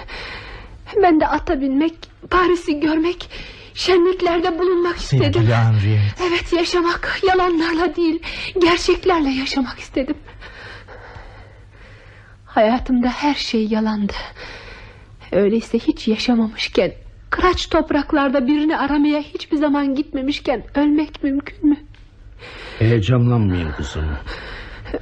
[1.02, 1.94] Ben de ata binmek,
[2.30, 3.30] Paris'i görmek,
[3.74, 5.46] şenliklerde bulunmak istedim.
[5.46, 6.24] Henriette.
[6.28, 8.22] Evet yaşamak, yalanlarla değil,
[8.60, 10.14] gerçeklerle yaşamak istedim.
[12.46, 14.12] Hayatımda her şey yalandı.
[15.32, 16.92] Öyleyse hiç yaşamamışken,
[17.30, 21.76] kıraç topraklarda birini aramaya hiçbir zaman gitmemişken ölmek mümkün mü?
[22.78, 24.04] Heyecanlanmayın kızım.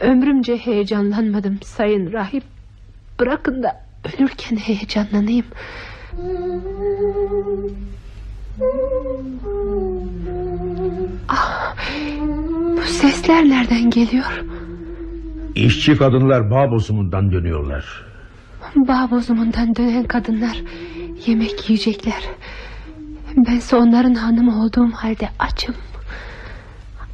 [0.00, 2.44] Ömrümce heyecanlanmadım sayın rahip.
[3.20, 5.46] Bırakın da ölürken heyecanlanayım.
[11.28, 11.74] Ah,
[12.76, 14.44] bu sesler nereden geliyor?
[15.54, 18.04] İşçi kadınlar bağ bozumundan dönüyorlar.
[18.76, 20.62] Bağ bozumundan dönen kadınlar
[21.26, 22.22] yemek yiyecekler.
[23.36, 25.74] Bense onların hanımı olduğum halde açım.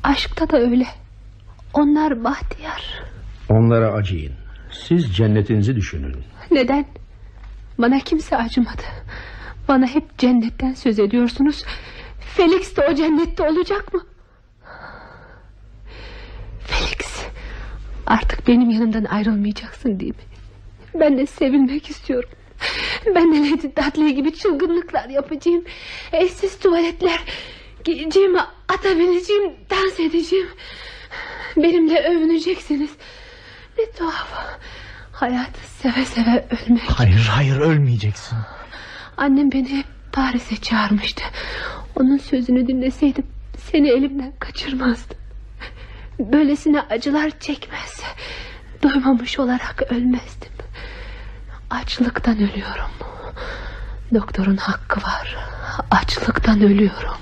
[0.02, 0.86] Aşkta da öyle.
[1.74, 3.02] Onlar bahtiyar.
[3.48, 4.32] Onlara acıyın.
[4.88, 6.16] Siz cennetinizi düşünün.
[6.50, 6.84] Neden?
[7.78, 8.82] Bana kimse acımadı.
[9.68, 11.64] Bana hep cennetten söz ediyorsunuz.
[12.36, 14.06] Felix de o cennette olacak mı?
[16.66, 17.24] Felix,
[18.06, 20.22] artık benim yanımdan ayrılmayacaksın değil mi?
[20.94, 22.30] Ben de sevilmek istiyorum.
[23.06, 25.64] Ben de Lady Dudley gibi çılgınlıklar yapacağım.
[26.12, 27.20] Eşsiz tuvaletler
[27.84, 28.36] giyeceğim,
[28.68, 30.48] ata bineceğim, dans edeceğim.
[31.56, 32.90] Benimle övüneceksiniz.
[33.78, 34.58] Ne tuhaf.
[35.14, 36.90] Hayatı seve seve ölmek.
[36.90, 38.38] Hayır hayır ölmeyeceksin.
[39.16, 41.24] Annem beni hep Paris'e çağırmıştı.
[41.96, 43.26] Onun sözünü dinleseydim
[43.70, 45.16] seni elimden kaçırmazdım.
[46.18, 48.00] Böylesine acılar çekmez.
[48.82, 50.52] Doymamış olarak ölmezdim.
[51.70, 52.90] Açlıktan ölüyorum.
[54.14, 55.36] Doktorun hakkı var.
[55.90, 57.16] Açlıktan ölüyorum.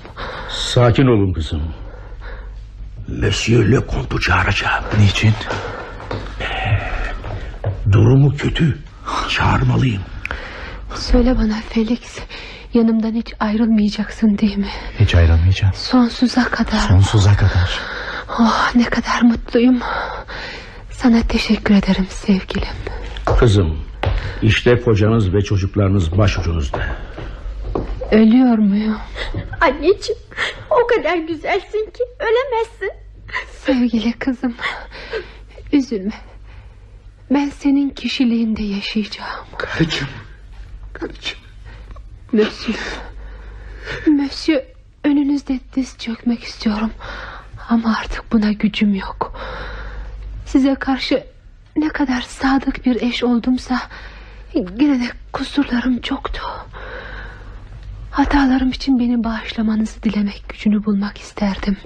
[0.49, 1.61] Sakin olun kızım.
[3.07, 4.83] Monsieur Le Comte'u çağıracağım.
[4.99, 5.33] Niçin?
[7.93, 8.77] Durumu kötü.
[9.29, 10.01] Çağırmalıyım.
[10.95, 12.19] Söyle bana Felix
[12.73, 15.73] Yanımdan hiç ayrılmayacaksın değil mi Hiç ayrılmayacağım.
[15.73, 17.79] Sonsuza kadar Sonsuza kadar.
[18.39, 19.79] Oh ne kadar mutluyum
[20.91, 22.67] Sana teşekkür ederim sevgilim
[23.39, 23.77] Kızım
[24.41, 26.79] işte kocanız ve çocuklarınız başucunuzda.
[28.11, 28.97] Ölüyor muyum
[29.61, 30.21] Anneciğim
[30.69, 32.91] o kadar güzelsin ki ölemezsin.
[33.65, 34.55] Sevgili kızım
[35.71, 36.32] Üzülme
[37.33, 39.45] Ben senin kişiliğinde yaşayacağım.
[39.57, 40.09] Karıcığım.
[40.93, 41.39] Karıcığım.
[42.31, 42.79] Monsieur
[44.07, 44.61] Monsieur
[45.03, 46.91] Önünüzde diz çökmek istiyorum.
[47.69, 49.41] Ama artık buna gücüm yok.
[50.45, 51.23] Size karşı
[51.75, 53.79] Ne kadar sadık bir eş oldumsa
[54.53, 56.41] Yine de kusurlarım çoktu.
[58.11, 61.77] Hatalarım için beni bağışlamanızı dilemek gücünü bulmak isterdim.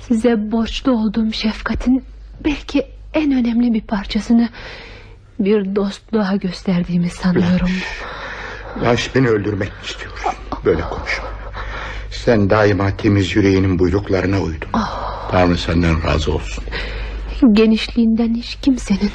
[0.00, 2.04] Size borçlu olduğum şefkatin
[2.44, 4.48] Belki en önemli bir parçasını
[5.38, 7.70] Bir dostluğa gösterdiğimi sanıyorum
[8.82, 10.32] Laş beni öldürmek mi istiyorsun?
[10.64, 11.24] Böyle konuşma.
[12.10, 14.68] Sen daima temiz yüreğinin buyruklarına uydun.
[15.30, 16.64] Tanrı senden razı olsun.
[17.52, 19.10] Genişliğinden hiç kimsenin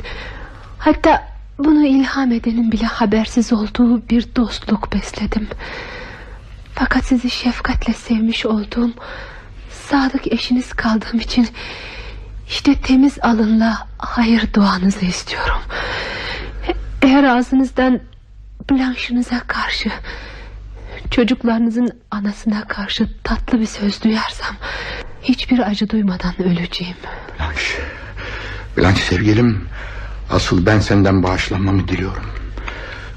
[0.78, 1.28] Hatta
[1.60, 5.48] bunu ilham edenin bile habersiz olduğu bir dostluk besledim
[6.74, 8.92] Fakat sizi şefkatle sevmiş olduğum
[9.72, 11.48] Sadık eşiniz kaldığım için
[12.50, 15.62] İşte temiz alınla hayır duanızı istiyorum
[17.02, 18.00] Eğer ağzınızdan
[18.72, 19.92] Blanche'ınıza karşı
[21.12, 24.56] Çocuklarınızın anasına karşı tatlı bir söz duyarsam
[25.24, 26.96] Hiçbir acı duymadan öleceğim
[27.40, 27.84] Blanche.
[28.78, 29.68] Blanche sevgilim.
[30.30, 32.26] Asıl ben senden bağışlanmamı diliyorum.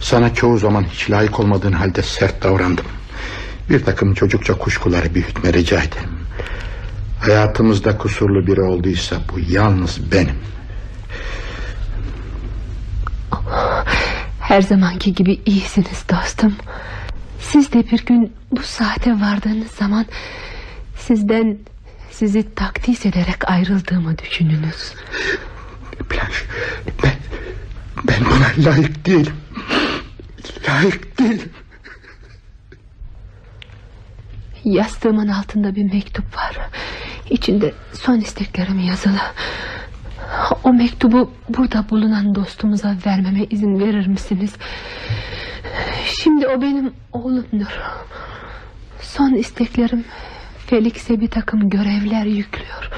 [0.01, 2.87] Sana çoğu zaman hiç layık olmadığın halde sert davrandım.
[3.71, 6.22] Bir takım çocukça kuşkuları büyütme rica ederim.
[7.23, 10.37] Hayatımızda kusurlu biri olduysa bu yalnız benim.
[14.41, 16.57] Her zamanki gibi iyisiniz dostum
[17.41, 20.07] Siz de bir gün bu saate vardığınız zaman
[20.97, 21.59] Sizden
[22.11, 24.95] sizi takdis ederek ayrıldığımı düşününüz
[26.11, 26.47] Blanche
[27.03, 27.15] ben,
[28.09, 29.37] ben buna layık değilim.
[30.69, 31.51] Layık değilim.
[34.65, 36.59] Yastığımın altında bir mektup var
[37.33, 39.21] İçinde son isteklerim yazılı.
[40.65, 44.53] O mektubu burada bulunan dostumuza vermeme izin verir misiniz?
[46.23, 47.81] Şimdi o benim oğlumdur.
[49.01, 50.05] Son isteklerim
[50.67, 52.91] Felix'e bir takım görevler yüklüyor.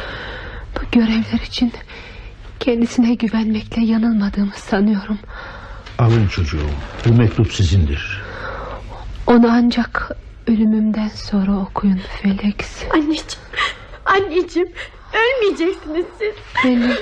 [0.77, 1.73] Bu görevler için
[2.65, 5.19] Kendisine güvenmekle yanılmadığımı sanıyorum.
[5.99, 6.71] Alın çocuğum
[7.05, 8.23] bu mektup sizindir.
[9.27, 10.11] Onu ancak
[10.47, 12.85] ölümümden sonra okuyun Felix.
[12.95, 13.45] Anneciğim,
[14.07, 14.69] anneciğim
[15.13, 16.35] ölmeyeceksiniz siz.
[16.63, 16.99] Felix.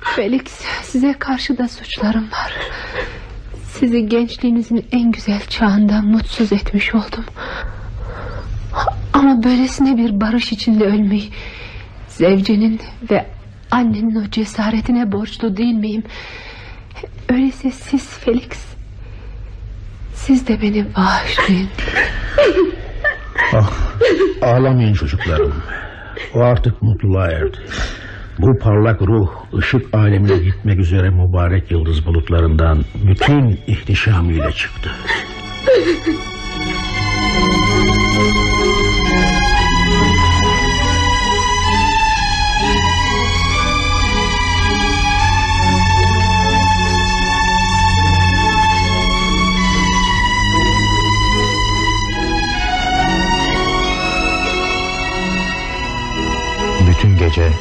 [0.00, 0.42] Felix
[0.82, 2.52] size karşı da suçlarım var.
[3.72, 7.24] Sizi gençliğinizin en güzel çağında mutsuz etmiş oldum.
[9.12, 11.30] Ama böylesine bir barış içinde ölmeyi
[12.08, 12.80] Zevcenin
[13.10, 13.26] ve
[13.70, 16.02] annenin o cesaretine borçlu değil miyim?
[17.28, 18.74] Öyleyse siz Felix
[20.14, 21.68] Siz de beni bağışlayın
[23.54, 23.70] Ah,
[24.42, 25.54] ağlamayın çocuklarım.
[26.34, 27.56] O artık mutluluğa erdi.
[28.38, 29.28] Bu parlak ruh
[29.58, 34.90] ışık alemine gitmek üzere mübarek yıldız bulutlarından bütün ihtişamıyla çıktı.
[57.18, 57.52] Gece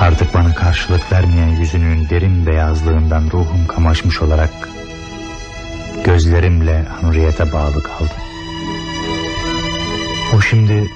[0.00, 4.68] artık bana karşılık vermeyen yüzünün derin beyazlığından ruhum kamaşmış olarak
[6.04, 8.22] gözlerimle Henriette bağlı kaldım.
[10.36, 10.90] O şimdi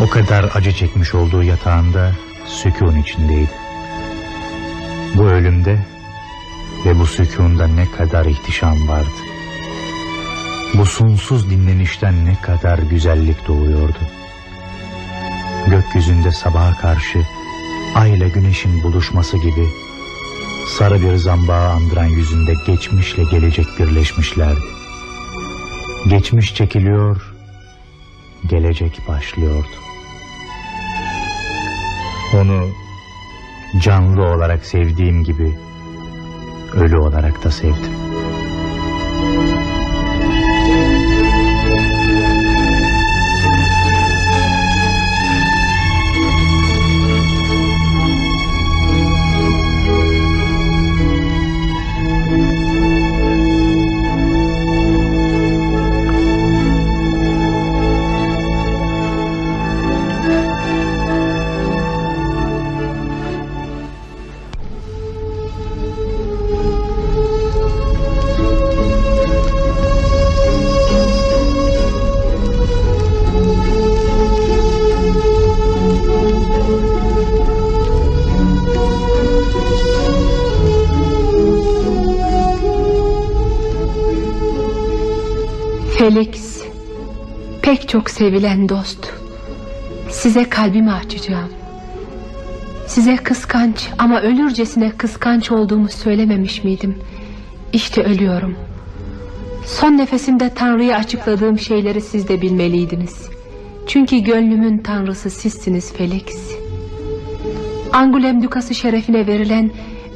[0.00, 2.12] o kadar acı çekmiş olduğu yatağında
[2.46, 3.50] sükun içindeydi.
[5.14, 5.78] Bu ölümde
[6.86, 9.22] ve bu sükunda ne kadar ihtişam vardı.
[10.74, 13.98] Bu sonsuz dinlenişten ne kadar güzellik doğuyordu.
[15.66, 17.18] Gökyüzünde sabaha karşı
[17.94, 19.68] ay ile güneşin buluşması gibi
[20.78, 24.60] sarı bir zambağı andıran yüzünde geçmişle gelecek birleşmişlerdi.
[26.08, 27.34] Geçmiş çekiliyor,
[28.46, 29.68] gelecek başlıyordu.
[32.34, 32.68] Onu
[33.78, 35.58] canlı olarak sevdiğim gibi
[36.74, 37.92] ölü olarak da sevdim.
[86.02, 86.62] Felix
[87.62, 89.10] Pek çok sevilen dost.
[90.10, 91.48] Size kalbimi açacağım.
[92.86, 96.98] Size kıskanç ama ölürcesine kıskanç olduğumu söylememiş miydim?
[97.72, 98.56] İşte ölüyorum.
[99.66, 103.30] Son nefesimde Tanrı'ya açıkladığım şeyleri siz de bilmeliydiniz.
[103.86, 106.24] Çünkü gönlümün Tanrısı sizsiniz Felix.
[107.92, 109.70] Angulem Dukası şerefine verilen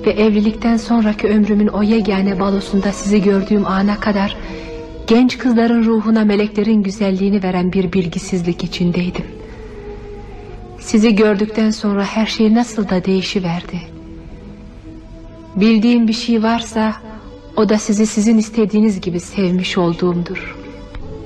[0.06, 4.36] ve evlilikten sonraki ömrümün o yegane balosunda sizi gördüğüm ana kadar
[5.06, 9.24] genç kızların ruhuna meleklerin güzelliğini veren bir bilgisizlik içindeydim.
[10.80, 13.80] Sizi gördükten sonra her şey nasıl da değişiverdi.
[15.56, 16.94] Bildiğim bir şey varsa
[17.56, 20.56] o da sizi sizin istediğiniz gibi sevmiş olduğumdur.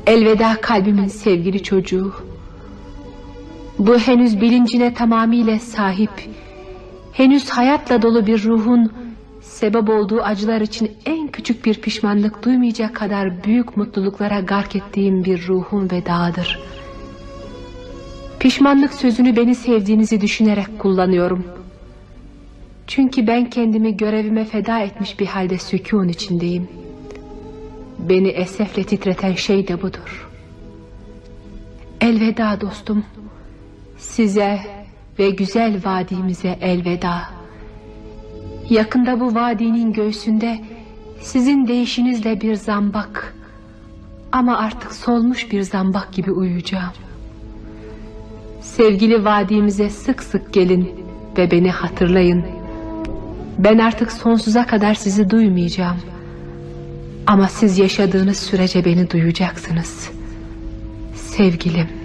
[0.07, 2.13] Elveda kalbimin sevgili çocuğu.
[3.79, 6.11] Bu henüz bilincine tamamıyla sahip,
[7.13, 8.93] henüz hayatla dolu bir ruhun
[9.61, 15.49] sebep olduğu acılar için en küçük bir pişmanlık duymayacak kadar büyük mutluluklara gark ettiğim bir
[15.49, 16.61] ruhun vedağıdır.
[18.39, 21.45] Pişmanlık sözünü beni sevdiğinizi düşünerek kullanıyorum.
[22.87, 26.69] Çünkü ben kendimi görevime feda etmiş bir halde sükun içindeyim.
[27.99, 30.29] Beni esefle titreten şey de budur.
[32.01, 33.05] Elveda dostum.
[33.99, 34.61] Size
[35.19, 37.40] ve güzel vadimize elveda.
[38.71, 40.61] Yakında bu vadinin göğsünde
[41.21, 43.35] sizin değişinizle bir zambak
[44.33, 46.93] ama artık solmuş bir zambak gibi uyuyacağım.
[48.61, 50.91] Sevgili vadimize sık sık gelin
[51.39, 52.45] ve beni hatırlayın.
[53.59, 55.97] Ben artık sonsuza kadar sizi duymayacağım.
[57.27, 60.11] Ama siz yaşadığınız sürece beni duyacaksınız.
[61.15, 62.00] Sevgilim.